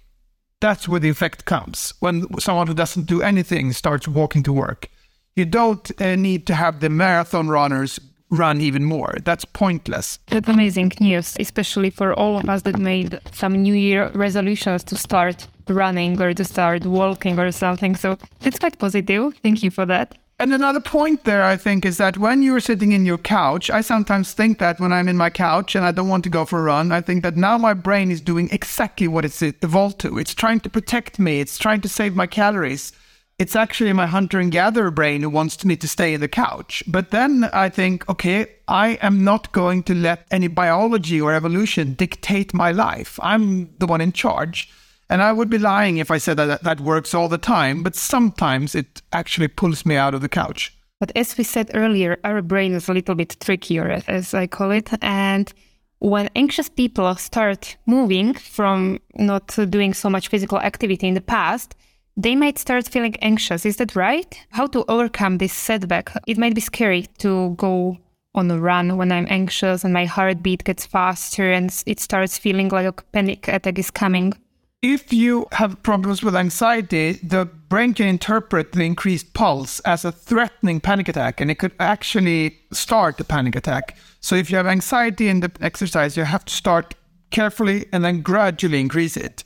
That's 0.60 0.88
where 0.88 1.00
the 1.00 1.10
effect 1.10 1.44
comes. 1.44 1.92
When 2.00 2.38
someone 2.40 2.66
who 2.66 2.74
doesn't 2.74 3.06
do 3.06 3.20
anything 3.22 3.72
starts 3.72 4.08
walking 4.08 4.42
to 4.44 4.52
work, 4.52 4.88
you 5.34 5.44
don't 5.44 5.90
uh, 6.00 6.16
need 6.16 6.46
to 6.46 6.54
have 6.54 6.80
the 6.80 6.88
marathon 6.88 7.48
runners 7.48 8.00
run 8.30 8.60
even 8.60 8.84
more. 8.84 9.14
That's 9.24 9.44
pointless. 9.44 10.18
That's 10.28 10.48
amazing 10.48 10.92
news, 10.98 11.36
especially 11.38 11.90
for 11.90 12.14
all 12.14 12.38
of 12.38 12.48
us 12.48 12.62
that 12.62 12.78
made 12.78 13.20
some 13.32 13.52
New 13.62 13.74
Year 13.74 14.10
resolutions 14.14 14.82
to 14.84 14.96
start 14.96 15.46
running 15.68 16.20
or 16.20 16.32
to 16.32 16.44
start 16.44 16.86
walking 16.86 17.38
or 17.38 17.52
something. 17.52 17.94
So 17.94 18.16
it's 18.40 18.58
quite 18.58 18.78
positive. 18.78 19.34
Thank 19.42 19.62
you 19.62 19.70
for 19.70 19.86
that. 19.86 20.16
And 20.38 20.52
another 20.52 20.80
point 20.80 21.24
there, 21.24 21.42
I 21.42 21.56
think, 21.56 21.86
is 21.86 21.96
that 21.96 22.18
when 22.18 22.42
you're 22.42 22.60
sitting 22.60 22.92
in 22.92 23.06
your 23.06 23.16
couch, 23.16 23.70
I 23.70 23.80
sometimes 23.80 24.34
think 24.34 24.58
that 24.58 24.78
when 24.78 24.92
I'm 24.92 25.08
in 25.08 25.16
my 25.16 25.30
couch 25.30 25.74
and 25.74 25.82
I 25.82 25.92
don't 25.92 26.10
want 26.10 26.24
to 26.24 26.30
go 26.30 26.44
for 26.44 26.58
a 26.58 26.64
run, 26.64 26.92
I 26.92 27.00
think 27.00 27.22
that 27.22 27.38
now 27.38 27.56
my 27.56 27.72
brain 27.72 28.10
is 28.10 28.20
doing 28.20 28.50
exactly 28.52 29.08
what 29.08 29.24
it's 29.24 29.40
evolved 29.40 29.98
to. 30.00 30.18
It's 30.18 30.34
trying 30.34 30.60
to 30.60 30.68
protect 30.68 31.18
me, 31.18 31.40
it's 31.40 31.56
trying 31.56 31.80
to 31.80 31.88
save 31.88 32.14
my 32.14 32.26
calories. 32.26 32.92
It's 33.38 33.56
actually 33.56 33.94
my 33.94 34.06
hunter 34.06 34.38
and 34.38 34.52
gatherer 34.52 34.90
brain 34.90 35.22
who 35.22 35.30
wants 35.30 35.62
me 35.64 35.76
to 35.76 35.88
stay 35.88 36.12
in 36.12 36.20
the 36.20 36.28
couch. 36.28 36.82
But 36.86 37.12
then 37.12 37.44
I 37.52 37.70
think, 37.70 38.06
okay, 38.08 38.46
I 38.68 38.98
am 39.02 39.24
not 39.24 39.52
going 39.52 39.84
to 39.84 39.94
let 39.94 40.26
any 40.30 40.48
biology 40.48 41.20
or 41.20 41.32
evolution 41.32 41.94
dictate 41.94 42.52
my 42.52 42.72
life. 42.72 43.18
I'm 43.22 43.74
the 43.78 43.86
one 43.86 44.00
in 44.02 44.12
charge. 44.12 44.70
And 45.08 45.22
I 45.22 45.32
would 45.32 45.50
be 45.50 45.58
lying 45.58 45.98
if 45.98 46.10
I 46.10 46.18
said 46.18 46.36
that 46.36 46.62
that 46.62 46.80
works 46.80 47.14
all 47.14 47.28
the 47.28 47.38
time, 47.38 47.82
but 47.82 47.94
sometimes 47.94 48.74
it 48.74 49.02
actually 49.12 49.48
pulls 49.48 49.86
me 49.86 49.96
out 49.96 50.14
of 50.14 50.20
the 50.20 50.28
couch. 50.28 50.76
But 50.98 51.12
as 51.14 51.36
we 51.36 51.44
said 51.44 51.70
earlier, 51.74 52.18
our 52.24 52.42
brain 52.42 52.72
is 52.72 52.88
a 52.88 52.92
little 52.92 53.14
bit 53.14 53.36
trickier, 53.38 54.02
as 54.08 54.34
I 54.34 54.46
call 54.46 54.70
it. 54.70 54.90
And 55.02 55.52
when 55.98 56.28
anxious 56.34 56.68
people 56.68 57.14
start 57.16 57.76
moving 57.86 58.34
from 58.34 58.98
not 59.14 59.56
doing 59.70 59.94
so 59.94 60.10
much 60.10 60.28
physical 60.28 60.58
activity 60.58 61.06
in 61.06 61.14
the 61.14 61.20
past, 61.20 61.74
they 62.16 62.34
might 62.34 62.58
start 62.58 62.88
feeling 62.88 63.14
anxious. 63.20 63.66
Is 63.66 63.76
that 63.76 63.94
right? 63.94 64.40
How 64.50 64.66
to 64.68 64.84
overcome 64.88 65.38
this 65.38 65.52
setback? 65.52 66.12
It 66.26 66.38
might 66.38 66.54
be 66.54 66.62
scary 66.62 67.06
to 67.18 67.54
go 67.56 67.98
on 68.34 68.50
a 68.50 68.58
run 68.58 68.96
when 68.96 69.12
I'm 69.12 69.26
anxious 69.30 69.84
and 69.84 69.94
my 69.94 70.06
heartbeat 70.06 70.64
gets 70.64 70.84
faster 70.86 71.52
and 71.52 71.70
it 71.86 72.00
starts 72.00 72.38
feeling 72.38 72.68
like 72.68 72.86
a 72.86 72.92
panic 73.12 73.48
attack 73.48 73.78
is 73.78 73.90
coming 73.90 74.34
if 74.82 75.12
you 75.12 75.46
have 75.52 75.82
problems 75.82 76.22
with 76.22 76.36
anxiety, 76.36 77.12
the 77.22 77.46
brain 77.46 77.94
can 77.94 78.06
interpret 78.06 78.72
the 78.72 78.84
increased 78.84 79.32
pulse 79.34 79.80
as 79.80 80.04
a 80.04 80.12
threatening 80.12 80.80
panic 80.80 81.08
attack, 81.08 81.40
and 81.40 81.50
it 81.50 81.58
could 81.58 81.72
actually 81.80 82.58
start 82.72 83.16
the 83.16 83.24
panic 83.24 83.56
attack. 83.56 83.96
So, 84.20 84.36
if 84.36 84.50
you 84.50 84.56
have 84.56 84.66
anxiety 84.66 85.28
in 85.28 85.40
the 85.40 85.50
exercise, 85.60 86.16
you 86.16 86.24
have 86.24 86.44
to 86.44 86.54
start 86.54 86.94
carefully 87.30 87.86
and 87.92 88.04
then 88.04 88.22
gradually 88.22 88.80
increase 88.80 89.16
it. 89.16 89.42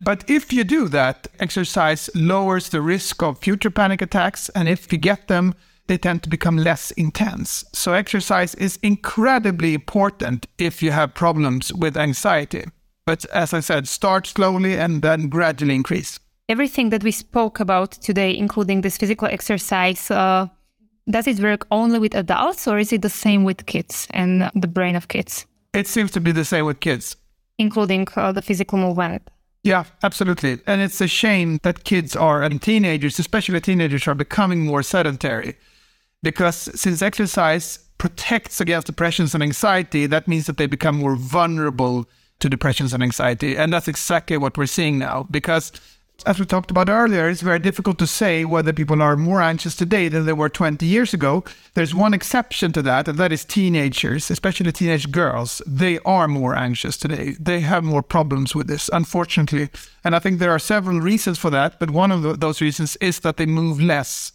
But 0.00 0.28
if 0.30 0.52
you 0.52 0.62
do 0.62 0.88
that, 0.88 1.26
exercise 1.40 2.08
lowers 2.14 2.68
the 2.68 2.80
risk 2.80 3.22
of 3.22 3.40
future 3.40 3.70
panic 3.70 4.00
attacks, 4.00 4.48
and 4.50 4.68
if 4.68 4.92
you 4.92 4.98
get 4.98 5.26
them, 5.26 5.54
they 5.88 5.98
tend 5.98 6.22
to 6.22 6.28
become 6.28 6.56
less 6.56 6.92
intense. 6.92 7.64
So, 7.72 7.94
exercise 7.94 8.54
is 8.54 8.78
incredibly 8.82 9.74
important 9.74 10.46
if 10.56 10.82
you 10.82 10.92
have 10.92 11.14
problems 11.14 11.72
with 11.74 11.96
anxiety. 11.96 12.66
But 13.08 13.24
as 13.32 13.54
I 13.54 13.60
said, 13.60 13.88
start 13.88 14.26
slowly 14.26 14.76
and 14.76 15.00
then 15.00 15.30
gradually 15.30 15.74
increase. 15.74 16.20
Everything 16.46 16.90
that 16.90 17.02
we 17.02 17.10
spoke 17.10 17.58
about 17.58 17.92
today, 17.92 18.36
including 18.36 18.82
this 18.82 18.98
physical 18.98 19.26
exercise, 19.28 20.10
uh, 20.10 20.48
does 21.08 21.26
it 21.26 21.40
work 21.40 21.66
only 21.70 21.98
with 21.98 22.14
adults 22.14 22.68
or 22.68 22.78
is 22.78 22.92
it 22.92 23.00
the 23.00 23.08
same 23.08 23.44
with 23.44 23.64
kids 23.64 24.06
and 24.10 24.50
the 24.54 24.68
brain 24.68 24.94
of 24.94 25.08
kids? 25.08 25.46
It 25.72 25.86
seems 25.86 26.10
to 26.10 26.20
be 26.20 26.32
the 26.32 26.44
same 26.44 26.66
with 26.66 26.80
kids, 26.80 27.16
including 27.56 28.08
uh, 28.14 28.32
the 28.32 28.42
physical 28.42 28.78
movement. 28.78 29.22
Yeah, 29.64 29.84
absolutely. 30.02 30.58
And 30.66 30.82
it's 30.82 31.00
a 31.00 31.08
shame 31.08 31.60
that 31.62 31.84
kids 31.84 32.14
are 32.14 32.42
and 32.42 32.60
teenagers, 32.60 33.18
especially 33.18 33.58
teenagers, 33.62 34.06
are 34.06 34.14
becoming 34.14 34.66
more 34.66 34.82
sedentary 34.82 35.56
because 36.22 36.56
since 36.78 37.00
exercise 37.00 37.78
protects 37.96 38.60
against 38.60 38.86
depressions 38.86 39.32
and 39.32 39.42
anxiety, 39.42 40.04
that 40.04 40.28
means 40.28 40.44
that 40.44 40.58
they 40.58 40.66
become 40.66 40.96
more 40.98 41.16
vulnerable 41.16 42.06
to 42.40 42.48
depressions 42.48 42.92
and 42.92 43.02
anxiety. 43.02 43.56
And 43.56 43.72
that's 43.72 43.88
exactly 43.88 44.36
what 44.36 44.56
we're 44.56 44.66
seeing 44.66 44.98
now 44.98 45.26
because 45.30 45.72
as 46.26 46.38
we 46.38 46.46
talked 46.46 46.70
about 46.70 46.88
earlier, 46.88 47.28
it's 47.28 47.42
very 47.42 47.60
difficult 47.60 47.98
to 47.98 48.06
say 48.06 48.44
whether 48.44 48.72
people 48.72 49.00
are 49.00 49.16
more 49.16 49.40
anxious 49.40 49.76
today 49.76 50.08
than 50.08 50.26
they 50.26 50.32
were 50.32 50.48
20 50.48 50.84
years 50.84 51.14
ago. 51.14 51.44
There's 51.74 51.94
one 51.94 52.12
exception 52.12 52.72
to 52.72 52.82
that, 52.82 53.06
and 53.06 53.18
that 53.18 53.32
is 53.32 53.44
teenagers, 53.44 54.30
especially 54.30 54.72
teenage 54.72 55.12
girls. 55.12 55.62
They 55.64 56.00
are 56.00 56.26
more 56.26 56.56
anxious 56.56 56.96
today. 56.96 57.36
They 57.38 57.60
have 57.60 57.84
more 57.84 58.02
problems 58.02 58.54
with 58.54 58.66
this, 58.66 58.90
unfortunately. 58.92 59.70
And 60.02 60.16
I 60.16 60.18
think 60.18 60.38
there 60.38 60.50
are 60.50 60.58
several 60.58 61.00
reasons 61.00 61.38
for 61.38 61.50
that, 61.50 61.78
but 61.78 61.90
one 61.90 62.10
of 62.10 62.40
those 62.40 62.60
reasons 62.60 62.96
is 62.96 63.20
that 63.20 63.36
they 63.36 63.46
move 63.46 63.80
less. 63.80 64.32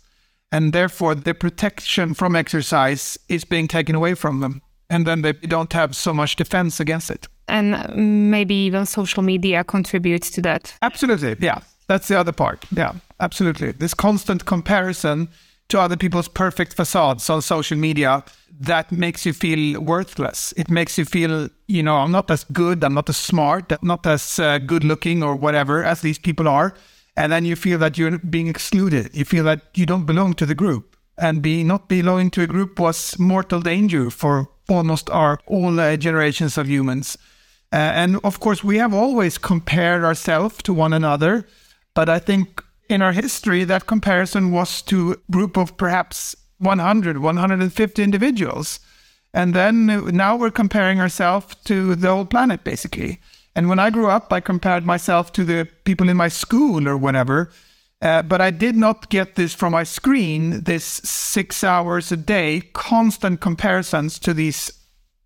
And 0.54 0.72
therefore, 0.72 1.16
the 1.16 1.34
protection 1.34 2.14
from 2.14 2.36
exercise 2.36 3.18
is 3.28 3.44
being 3.44 3.68
taken 3.68 3.96
away 3.96 4.14
from 4.14 4.40
them. 4.40 4.62
And 4.90 5.06
then 5.06 5.22
they 5.22 5.34
don't 5.34 5.74
have 5.74 5.96
so 5.96 6.14
much 6.14 6.36
defense 6.36 6.80
against 6.80 7.10
it. 7.10 7.28
And 7.54 8.30
maybe 8.30 8.56
even 8.56 8.86
social 8.86 9.24
media 9.24 9.64
contributes 9.64 10.30
to 10.32 10.42
that. 10.42 10.76
Absolutely. 10.82 11.38
Yeah. 11.40 11.60
That's 11.88 12.08
the 12.08 12.20
other 12.20 12.32
part. 12.32 12.66
Yeah, 12.72 12.94
absolutely. 13.20 13.72
This 13.72 13.94
constant 13.94 14.46
comparison 14.46 15.30
to 15.70 15.80
other 15.80 15.98
people's 15.98 16.28
perfect 16.28 16.74
facades 16.74 17.30
on 17.30 17.42
social 17.42 17.78
media 17.78 18.24
that 18.60 18.92
makes 18.92 19.26
you 19.26 19.34
feel 19.34 19.82
worthless. 19.82 20.54
It 20.56 20.70
makes 20.70 20.98
you 20.98 21.06
feel, 21.06 21.50
you 21.68 21.84
know, 21.84 21.98
I'm 21.98 22.12
not 22.12 22.30
as 22.32 22.46
good, 22.46 22.84
I'm 22.84 22.94
not 22.94 23.10
as 23.10 23.18
smart, 23.18 23.72
I'm 23.72 23.88
not 23.88 24.06
as 24.06 24.40
uh, 24.40 24.60
good 24.60 24.84
looking 24.84 25.24
or 25.24 25.36
whatever 25.36 25.84
as 25.84 26.02
these 26.02 26.20
people 26.20 26.48
are. 26.48 26.74
And 27.16 27.32
then 27.32 27.46
you 27.46 27.56
feel 27.56 27.78
that 27.80 27.98
you're 27.98 28.18
being 28.18 28.48
excluded. 28.48 29.14
You 29.14 29.26
feel 29.26 29.44
that 29.44 29.62
you 29.76 29.86
don't 29.86 30.06
belong 30.06 30.34
to 30.36 30.46
the 30.46 30.56
group. 30.56 30.96
And 31.18 31.42
being 31.42 31.68
not 31.68 31.90
belonging 31.90 32.32
to 32.32 32.42
a 32.42 32.48
group 32.48 32.80
was 32.80 33.20
mortal 33.20 33.62
danger 33.62 34.10
for 34.10 34.50
almost 34.68 35.10
our 35.12 35.38
all 35.46 35.80
uh, 35.80 35.96
generations 35.98 36.58
of 36.58 36.68
humans. 36.68 37.18
Uh, 37.74 37.76
and 37.76 38.20
of 38.24 38.40
course, 38.40 38.64
we 38.64 38.78
have 38.78 38.94
always 38.94 39.40
compared 39.40 40.04
ourselves 40.04 40.62
to 40.64 40.74
one 40.74 40.94
another 40.94 41.46
but 41.94 42.10
I 42.10 42.20
think 42.20 42.64
in 42.90 43.02
our 43.02 43.12
history, 43.12 43.64
that 43.66 43.88
comparison 43.88 44.52
was 44.52 44.82
to 44.84 45.14
a 45.14 45.32
group 45.32 45.58
of 45.58 45.78
perhaps 45.78 46.36
100, 46.60 47.20
150 47.20 48.04
individuals. 48.04 48.80
And 49.34 49.54
then 49.54 49.88
now 50.16 50.36
we're 50.36 50.52
comparing 50.52 51.00
ourselves 51.00 51.56
to 51.66 51.96
the 51.96 52.10
whole 52.10 52.26
planet, 52.26 52.64
basically. 52.64 53.20
And 53.56 53.70
when 53.70 53.80
I 53.80 53.90
grew 53.90 54.10
up, 54.10 54.32
I 54.34 54.40
compared 54.40 54.86
myself 54.86 55.32
to 55.34 55.44
the 55.44 55.68
people 55.86 56.10
in 56.10 56.18
my 56.18 56.28
school 56.28 56.88
or 56.88 56.98
whatever. 56.98 57.52
Uh, 58.02 58.22
but 58.22 58.42
I 58.42 58.52
did 58.52 58.76
not 58.76 59.10
get 59.10 59.36
this 59.36 59.54
from 59.54 59.72
my 59.72 59.84
screen, 59.84 60.64
this 60.64 60.84
six 60.84 61.64
hours 61.64 62.12
a 62.12 62.18
day, 62.18 62.62
constant 62.74 63.40
comparisons 63.40 64.20
to 64.20 64.34
these 64.34 64.72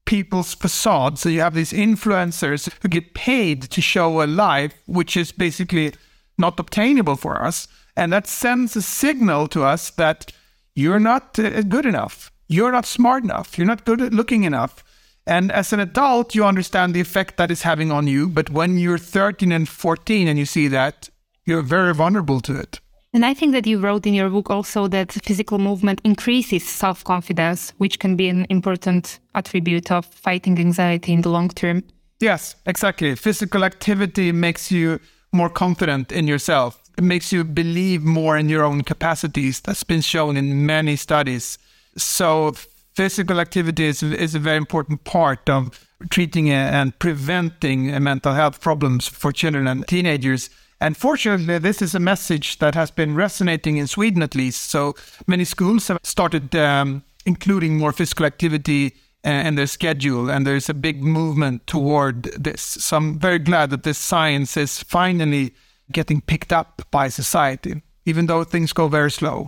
people's 0.07 0.55
facades. 0.55 1.21
So 1.21 1.29
you 1.29 1.41
have 1.41 1.53
these 1.53 1.73
influencers 1.73 2.71
who 2.81 2.87
get 2.87 3.13
paid 3.13 3.61
to 3.63 3.81
show 3.81 4.23
a 4.23 4.25
life, 4.25 4.73
which 4.87 5.15
is 5.15 5.31
basically 5.31 5.93
not 6.39 6.59
obtainable 6.59 7.17
for 7.17 7.43
us. 7.43 7.67
And 7.95 8.11
that 8.13 8.25
sends 8.25 8.75
a 8.75 8.81
signal 8.81 9.47
to 9.49 9.63
us 9.63 9.91
that 9.91 10.31
you're 10.73 10.99
not 10.99 11.37
uh, 11.37 11.61
good 11.61 11.85
enough. 11.85 12.31
You're 12.47 12.71
not 12.71 12.85
smart 12.85 13.23
enough. 13.23 13.57
You're 13.57 13.67
not 13.67 13.85
good 13.85 14.01
at 14.01 14.13
looking 14.13 14.43
enough. 14.43 14.83
And 15.27 15.51
as 15.51 15.73
an 15.73 15.81
adult, 15.81 16.33
you 16.33 16.45
understand 16.45 16.93
the 16.93 17.01
effect 17.01 17.35
that 17.37 17.51
is 17.51 17.63
having 17.63 17.91
on 17.91 18.07
you. 18.07 18.29
But 18.29 18.49
when 18.49 18.77
you're 18.77 18.97
13 18.97 19.51
and 19.51 19.67
14 19.67 20.27
and 20.27 20.39
you 20.39 20.45
see 20.45 20.69
that, 20.69 21.09
you're 21.45 21.61
very 21.61 21.93
vulnerable 21.93 22.39
to 22.41 22.57
it. 22.57 22.79
And 23.13 23.25
I 23.25 23.33
think 23.33 23.53
that 23.53 23.65
you 23.65 23.79
wrote 23.79 24.05
in 24.05 24.13
your 24.13 24.29
book 24.29 24.49
also 24.49 24.87
that 24.89 25.11
physical 25.11 25.57
movement 25.57 26.01
increases 26.03 26.67
self 26.67 27.03
confidence, 27.03 27.73
which 27.77 27.99
can 27.99 28.15
be 28.15 28.27
an 28.27 28.45
important 28.49 29.19
attribute 29.33 29.91
of 29.91 30.05
fighting 30.05 30.59
anxiety 30.59 31.13
in 31.13 31.21
the 31.21 31.29
long 31.29 31.49
term. 31.49 31.83
Yes, 32.19 32.55
exactly. 32.65 33.15
Physical 33.15 33.63
activity 33.63 34.31
makes 34.31 34.71
you 34.71 34.99
more 35.31 35.49
confident 35.49 36.11
in 36.11 36.27
yourself. 36.27 36.81
It 36.97 37.03
makes 37.03 37.31
you 37.31 37.43
believe 37.43 38.03
more 38.03 38.37
in 38.37 38.49
your 38.49 38.63
own 38.63 38.81
capacities. 38.83 39.61
That's 39.61 39.83
been 39.83 40.01
shown 40.01 40.35
in 40.35 40.65
many 40.65 40.95
studies. 40.95 41.59
So 41.95 42.53
physical 42.95 43.39
activity 43.39 43.85
is, 43.85 44.01
is 44.01 44.33
a 44.33 44.39
very 44.39 44.57
important 44.57 45.03
part 45.03 45.47
of 45.49 45.87
treating 46.09 46.49
and 46.49 46.97
preventing 46.97 48.03
mental 48.03 48.33
health 48.33 48.59
problems 48.61 49.07
for 49.07 49.31
children 49.31 49.67
and 49.67 49.87
teenagers. 49.87 50.49
And 50.79 50.95
fortunately, 50.95 51.57
this 51.57 51.81
is 51.81 51.95
a 51.95 51.99
message 51.99 52.59
that 52.59 52.75
has 52.75 52.91
been 52.91 53.15
resonating 53.15 53.77
in 53.77 53.87
Sweden 53.87 54.21
at 54.21 54.35
least. 54.35 54.69
So 54.69 54.95
many 55.25 55.43
schools 55.43 55.87
have 55.87 55.99
started 56.03 56.55
um, 56.55 57.03
including 57.25 57.77
more 57.77 57.91
physical 57.91 58.25
activity 58.25 58.93
in 59.23 59.55
their 59.55 59.67
schedule, 59.67 60.29
and 60.29 60.47
there's 60.47 60.69
a 60.69 60.73
big 60.73 61.03
movement 61.03 61.67
toward 61.67 62.23
this. 62.23 62.61
So 62.61 62.97
I'm 62.97 63.19
very 63.19 63.39
glad 63.39 63.71
that 63.71 63.83
this 63.83 63.97
science 63.97 64.55
is 64.55 64.81
finally 64.83 65.53
getting 65.91 66.21
picked 66.21 66.53
up 66.53 66.81
by 66.91 67.09
society, 67.09 67.81
even 68.05 68.27
though 68.27 68.43
things 68.43 68.71
go 68.73 68.87
very 68.87 69.11
slow. 69.11 69.47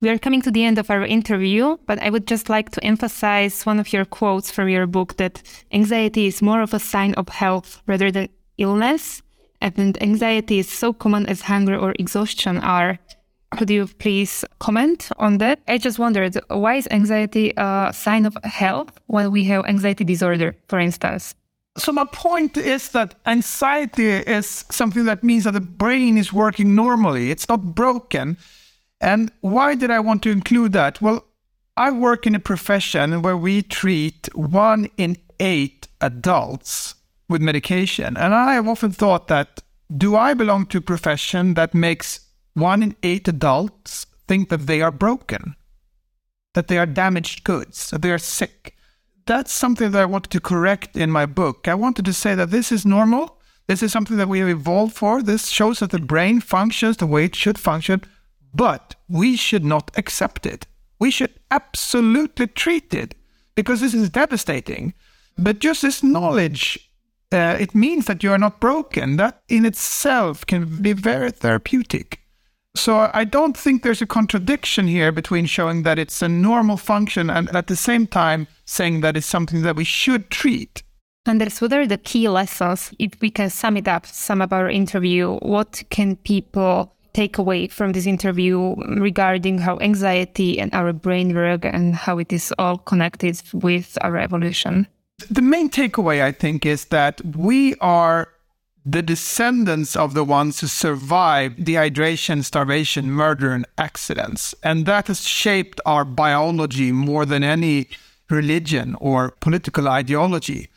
We 0.00 0.10
are 0.10 0.18
coming 0.18 0.42
to 0.42 0.50
the 0.50 0.64
end 0.64 0.78
of 0.78 0.90
our 0.90 1.04
interview, 1.04 1.76
but 1.86 2.02
I 2.02 2.10
would 2.10 2.26
just 2.26 2.48
like 2.48 2.70
to 2.70 2.84
emphasize 2.84 3.64
one 3.64 3.78
of 3.78 3.92
your 3.92 4.04
quotes 4.04 4.50
from 4.50 4.68
your 4.68 4.86
book 4.86 5.16
that 5.16 5.42
anxiety 5.72 6.26
is 6.26 6.42
more 6.42 6.60
of 6.60 6.74
a 6.74 6.78
sign 6.80 7.14
of 7.14 7.28
health 7.28 7.82
rather 7.86 8.10
than 8.10 8.28
illness. 8.58 9.22
And 9.64 10.00
anxiety 10.02 10.58
is 10.58 10.68
so 10.68 10.92
common 10.92 11.24
as 11.24 11.40
hunger 11.40 11.74
or 11.78 11.94
exhaustion 11.98 12.58
are. 12.58 12.98
Could 13.56 13.70
you 13.70 13.86
please 13.86 14.44
comment 14.58 15.10
on 15.16 15.38
that? 15.38 15.60
I 15.66 15.78
just 15.78 15.98
wondered 15.98 16.38
why 16.48 16.74
is 16.74 16.88
anxiety 16.90 17.54
a 17.56 17.90
sign 17.94 18.26
of 18.26 18.36
health 18.44 18.90
when 19.06 19.30
we 19.30 19.44
have 19.44 19.64
anxiety 19.64 20.04
disorder, 20.04 20.54
for 20.68 20.78
instance? 20.78 21.34
So 21.78 21.92
my 21.92 22.04
point 22.12 22.58
is 22.58 22.90
that 22.90 23.14
anxiety 23.24 24.08
is 24.10 24.66
something 24.70 25.06
that 25.06 25.24
means 25.24 25.44
that 25.44 25.52
the 25.52 25.62
brain 25.62 26.18
is 26.18 26.30
working 26.30 26.74
normally. 26.74 27.30
It's 27.30 27.48
not 27.48 27.74
broken. 27.74 28.36
And 29.00 29.32
why 29.40 29.76
did 29.76 29.90
I 29.90 30.00
want 30.00 30.22
to 30.24 30.30
include 30.30 30.72
that? 30.74 31.00
Well, 31.00 31.24
I 31.74 31.90
work 31.90 32.26
in 32.26 32.34
a 32.34 32.38
profession 32.38 33.22
where 33.22 33.36
we 33.36 33.62
treat 33.62 34.28
one 34.34 34.90
in 34.98 35.16
eight 35.40 35.88
adults 36.02 36.96
with 37.28 37.42
medication. 37.42 38.16
And 38.16 38.34
I 38.34 38.54
have 38.54 38.68
often 38.68 38.92
thought 38.92 39.28
that 39.28 39.62
do 39.94 40.16
I 40.16 40.34
belong 40.34 40.66
to 40.66 40.78
a 40.78 40.82
profession 40.82 41.54
that 41.54 41.74
makes 41.74 42.20
one 42.54 42.82
in 42.82 42.96
eight 43.02 43.28
adults 43.28 44.06
think 44.26 44.48
that 44.48 44.66
they 44.66 44.80
are 44.80 44.90
broken, 44.90 45.54
that 46.54 46.68
they 46.68 46.78
are 46.78 46.86
damaged 46.86 47.44
goods, 47.44 47.90
that 47.90 48.02
they 48.02 48.10
are 48.10 48.18
sick. 48.18 48.76
That's 49.26 49.52
something 49.52 49.90
that 49.90 50.02
I 50.02 50.06
wanted 50.06 50.30
to 50.30 50.40
correct 50.40 50.96
in 50.96 51.10
my 51.10 51.26
book. 51.26 51.68
I 51.68 51.74
wanted 51.74 52.04
to 52.04 52.12
say 52.12 52.34
that 52.34 52.50
this 52.50 52.70
is 52.70 52.86
normal. 52.86 53.40
This 53.66 53.82
is 53.82 53.92
something 53.92 54.18
that 54.18 54.28
we 54.28 54.40
have 54.40 54.48
evolved 54.48 54.94
for. 54.94 55.22
This 55.22 55.48
shows 55.48 55.78
that 55.78 55.90
the 55.90 55.98
brain 55.98 56.40
functions 56.40 56.98
the 56.98 57.06
way 57.06 57.24
it 57.24 57.34
should 57.34 57.58
function, 57.58 58.02
but 58.54 58.94
we 59.08 59.36
should 59.36 59.64
not 59.64 59.90
accept 59.96 60.44
it. 60.46 60.66
We 60.98 61.10
should 61.10 61.32
absolutely 61.50 62.46
treat 62.46 62.92
it 62.94 63.14
because 63.54 63.80
this 63.80 63.94
is 63.94 64.10
devastating. 64.10 64.94
But 65.36 65.58
just 65.58 65.82
this 65.82 66.02
knowledge, 66.02 66.90
uh, 67.32 67.56
it 67.58 67.74
means 67.74 68.06
that 68.06 68.22
you 68.22 68.32
are 68.32 68.38
not 68.38 68.60
broken. 68.60 69.16
That 69.16 69.42
in 69.48 69.64
itself 69.64 70.46
can 70.46 70.82
be 70.82 70.92
very 70.92 71.30
therapeutic. 71.30 72.20
So 72.76 73.10
I 73.14 73.24
don't 73.24 73.56
think 73.56 73.82
there's 73.82 74.02
a 74.02 74.06
contradiction 74.06 74.88
here 74.88 75.12
between 75.12 75.46
showing 75.46 75.84
that 75.84 75.98
it's 75.98 76.22
a 76.22 76.28
normal 76.28 76.76
function 76.76 77.30
and 77.30 77.54
at 77.54 77.68
the 77.68 77.76
same 77.76 78.06
time 78.06 78.48
saying 78.64 79.00
that 79.02 79.16
it's 79.16 79.26
something 79.26 79.62
that 79.62 79.76
we 79.76 79.84
should 79.84 80.28
treat. 80.30 80.82
Anders, 81.26 81.60
what 81.60 81.72
are 81.72 81.86
the 81.86 81.96
key 81.96 82.28
lessons? 82.28 82.92
If 82.98 83.20
we 83.20 83.30
can 83.30 83.48
sum 83.48 83.76
it 83.76 83.88
up, 83.88 84.06
sum 84.06 84.42
up 84.42 84.52
our 84.52 84.68
interview, 84.68 85.36
what 85.38 85.82
can 85.88 86.16
people 86.16 86.94
take 87.14 87.38
away 87.38 87.68
from 87.68 87.92
this 87.92 88.06
interview 88.06 88.74
regarding 89.00 89.58
how 89.58 89.78
anxiety 89.78 90.58
and 90.58 90.74
our 90.74 90.92
brain 90.92 91.34
work 91.34 91.64
and 91.64 91.94
how 91.94 92.18
it 92.18 92.32
is 92.32 92.52
all 92.58 92.76
connected 92.76 93.40
with 93.52 93.96
our 94.02 94.18
evolution? 94.18 94.86
The 95.30 95.42
main 95.42 95.70
takeaway, 95.70 96.22
I 96.22 96.32
think, 96.32 96.66
is 96.66 96.86
that 96.86 97.20
we 97.36 97.74
are 97.76 98.28
the 98.84 99.02
descendants 99.02 99.96
of 99.96 100.12
the 100.12 100.24
ones 100.24 100.60
who 100.60 100.66
survived 100.66 101.58
dehydration, 101.58 102.44
starvation, 102.44 103.10
murder, 103.10 103.52
and 103.52 103.66
accidents. 103.78 104.54
And 104.62 104.84
that 104.84 105.06
has 105.06 105.26
shaped 105.26 105.80
our 105.86 106.04
biology 106.04 106.92
more 106.92 107.24
than 107.24 107.42
any 107.42 107.88
religion 108.28 108.94
or 109.00 109.30
political 109.40 109.88
ideology. 109.88 110.68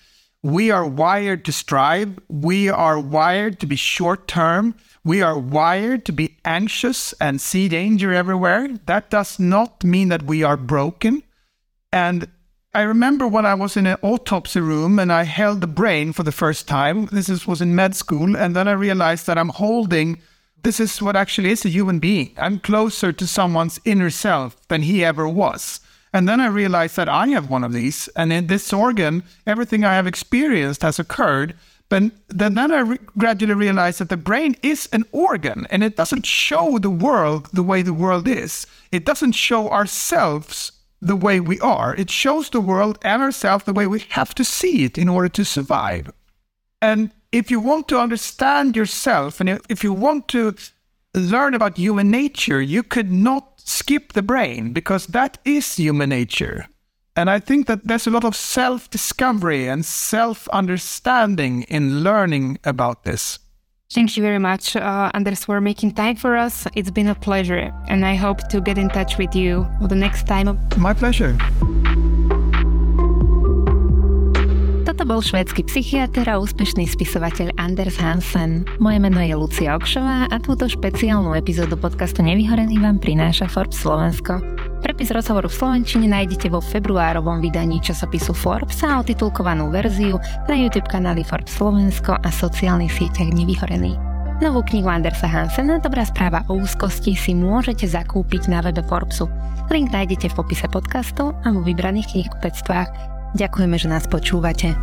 We 0.41 0.71
are 0.71 0.85
wired 0.85 1.43
to 1.45 1.51
strive. 1.51 2.19
We 2.29 2.69
are 2.69 2.99
wired 2.99 3.59
to 3.59 3.65
be 3.65 3.75
short 3.75 4.27
term. 4.27 4.75
We 5.03 5.21
are 5.21 5.37
wired 5.37 6.05
to 6.05 6.11
be 6.13 6.37
anxious 6.45 7.13
and 7.19 7.41
see 7.41 7.67
danger 7.67 8.13
everywhere. 8.13 8.69
That 8.85 9.09
does 9.09 9.39
not 9.39 9.83
mean 9.83 10.09
that 10.09 10.23
we 10.23 10.43
are 10.43 10.57
broken. 10.57 11.23
And 11.91 12.29
I 12.73 12.81
remember 12.81 13.27
when 13.27 13.45
I 13.45 13.55
was 13.55 13.77
in 13.77 13.87
an 13.87 13.97
autopsy 14.01 14.59
room 14.59 14.99
and 14.99 15.11
I 15.11 15.23
held 15.23 15.61
the 15.61 15.67
brain 15.67 16.13
for 16.13 16.23
the 16.23 16.31
first 16.31 16.67
time. 16.67 17.07
This 17.07 17.29
is, 17.29 17.47
was 17.47 17.61
in 17.61 17.75
med 17.75 17.95
school. 17.95 18.35
And 18.37 18.55
then 18.55 18.67
I 18.67 18.73
realized 18.73 19.25
that 19.27 19.37
I'm 19.37 19.49
holding 19.49 20.21
this 20.63 20.79
is 20.79 21.01
what 21.01 21.15
actually 21.15 21.51
is 21.51 21.65
a 21.65 21.69
human 21.69 21.99
being. 21.99 22.33
I'm 22.37 22.59
closer 22.59 23.11
to 23.13 23.27
someone's 23.27 23.79
inner 23.85 24.09
self 24.09 24.55
than 24.67 24.81
he 24.81 25.03
ever 25.03 25.27
was. 25.27 25.79
And 26.13 26.27
then 26.27 26.41
I 26.41 26.47
realized 26.47 26.95
that 26.97 27.09
I 27.09 27.27
have 27.27 27.49
one 27.49 27.63
of 27.63 27.73
these. 27.73 28.09
And 28.15 28.33
in 28.33 28.47
this 28.47 28.73
organ, 28.73 29.23
everything 29.45 29.83
I 29.83 29.95
have 29.95 30.07
experienced 30.07 30.81
has 30.81 30.99
occurred. 30.99 31.55
But 31.89 32.03
then, 32.27 32.55
then 32.55 32.71
I 32.71 32.79
re- 32.79 32.99
gradually 33.17 33.53
realized 33.53 33.99
that 33.99 34.09
the 34.09 34.17
brain 34.17 34.55
is 34.61 34.89
an 34.91 35.05
organ 35.11 35.67
and 35.69 35.83
it 35.83 35.95
doesn't 35.95 36.25
show 36.25 36.79
the 36.79 36.89
world 36.89 37.49
the 37.53 37.63
way 37.63 37.81
the 37.81 37.93
world 37.93 38.27
is. 38.27 38.67
It 38.91 39.05
doesn't 39.05 39.33
show 39.33 39.69
ourselves 39.69 40.73
the 41.01 41.15
way 41.15 41.39
we 41.39 41.59
are. 41.59 41.95
It 41.95 42.09
shows 42.09 42.49
the 42.49 42.61
world 42.61 42.97
and 43.01 43.21
ourselves 43.21 43.65
the 43.65 43.73
way 43.73 43.87
we 43.87 43.99
have 44.09 44.33
to 44.35 44.43
see 44.43 44.83
it 44.83 44.97
in 44.97 45.09
order 45.09 45.29
to 45.29 45.45
survive. 45.45 46.11
And 46.81 47.11
if 47.31 47.51
you 47.51 47.59
want 47.59 47.87
to 47.89 47.99
understand 47.99 48.75
yourself 48.75 49.39
and 49.39 49.59
if 49.69 49.83
you 49.83 49.93
want 49.93 50.27
to 50.29 50.55
learn 51.13 51.53
about 51.53 51.77
human 51.77 52.09
nature, 52.11 52.61
you 52.61 52.83
could 52.83 53.11
not 53.11 53.61
skip 53.61 54.13
the 54.13 54.21
brain 54.21 54.73
because 54.73 55.07
that 55.07 55.37
is 55.43 55.75
human 55.75 56.09
nature. 56.09 56.67
And 57.15 57.29
I 57.29 57.39
think 57.39 57.65
that 57.65 57.87
there's 57.87 58.05
a 58.05 58.11
lot 58.11 58.23
of 58.23 58.35
self 58.35 58.89
discovery 58.89 59.67
and 59.67 59.83
self 59.83 60.47
understanding 60.49 61.63
in 61.63 62.03
learning 62.03 62.59
about 62.63 63.03
this. 63.03 63.39
Thank 63.89 64.17
you 64.17 64.23
very 64.23 64.39
much, 64.39 64.75
uh, 64.75 65.11
Anders, 65.13 65.45
for 65.45 65.61
making 65.61 65.91
time 65.93 66.17
for 66.17 66.35
us. 66.35 66.67
It's 66.75 66.91
been 66.91 67.07
a 67.07 67.15
pleasure, 67.15 67.71
and 67.87 68.05
I 68.05 68.15
hope 68.15 68.47
to 68.49 68.59
get 68.59 68.77
in 68.77 68.89
touch 68.89 69.17
with 69.17 69.33
you 69.33 69.65
the 69.81 69.95
next 69.95 70.27
time. 70.27 70.59
My 70.77 70.93
pleasure. 70.93 71.37
Toto 74.87 75.03
bol 75.03 75.19
švédsky 75.19 75.67
psychiatr 75.67 76.23
a 76.31 76.39
úspešný 76.39 76.87
spisovateľ 76.87 77.59
Anders 77.59 77.99
Hansen. 77.99 78.63
Moje 78.79 79.03
meno 79.03 79.19
je 79.19 79.35
Lucia 79.35 79.75
Okšová 79.75 80.31
a 80.31 80.35
túto 80.39 80.63
špeciálnu 80.63 81.35
epizódu 81.35 81.75
podcastu 81.75 82.23
Nevyhorený 82.23 82.79
vám 82.79 82.95
prináša 82.95 83.51
Forbes 83.51 83.83
Slovensko. 83.83 84.39
Prepis 84.79 85.11
rozhovoru 85.11 85.51
v 85.51 85.59
Slovenčine 85.59 86.07
nájdete 86.07 86.47
vo 86.47 86.63
februárovom 86.63 87.43
vydaní 87.43 87.83
časopisu 87.83 88.31
Forbes 88.31 88.79
a 88.79 89.03
otitulkovanú 89.03 89.67
verziu 89.75 90.23
na 90.47 90.55
YouTube 90.55 90.87
kanáli 90.87 91.27
Forbes 91.27 91.51
Slovensko 91.59 92.15
a 92.23 92.29
sociálnych 92.31 92.95
sieťach 92.95 93.27
Nevyhorený. 93.35 93.91
Novú 94.39 94.63
knihu 94.71 94.87
Andersa 94.87 95.27
Hansena 95.27 95.83
Dobrá 95.83 96.07
správa 96.07 96.47
o 96.47 96.63
úzkosti 96.63 97.11
si 97.11 97.35
môžete 97.35 97.91
zakúpiť 97.91 98.47
na 98.47 98.63
webe 98.63 98.79
Forbesu. 98.87 99.27
Link 99.67 99.91
nájdete 99.91 100.31
v 100.31 100.37
popise 100.39 100.71
podcastu 100.71 101.35
a 101.43 101.47
vo 101.51 101.59
vybraných 101.59 102.15
knihkupectvách. 102.15 103.16
Ďakujeme, 103.35 103.75
že 103.75 103.91
nás 103.91 104.07
počúvate. 104.07 104.77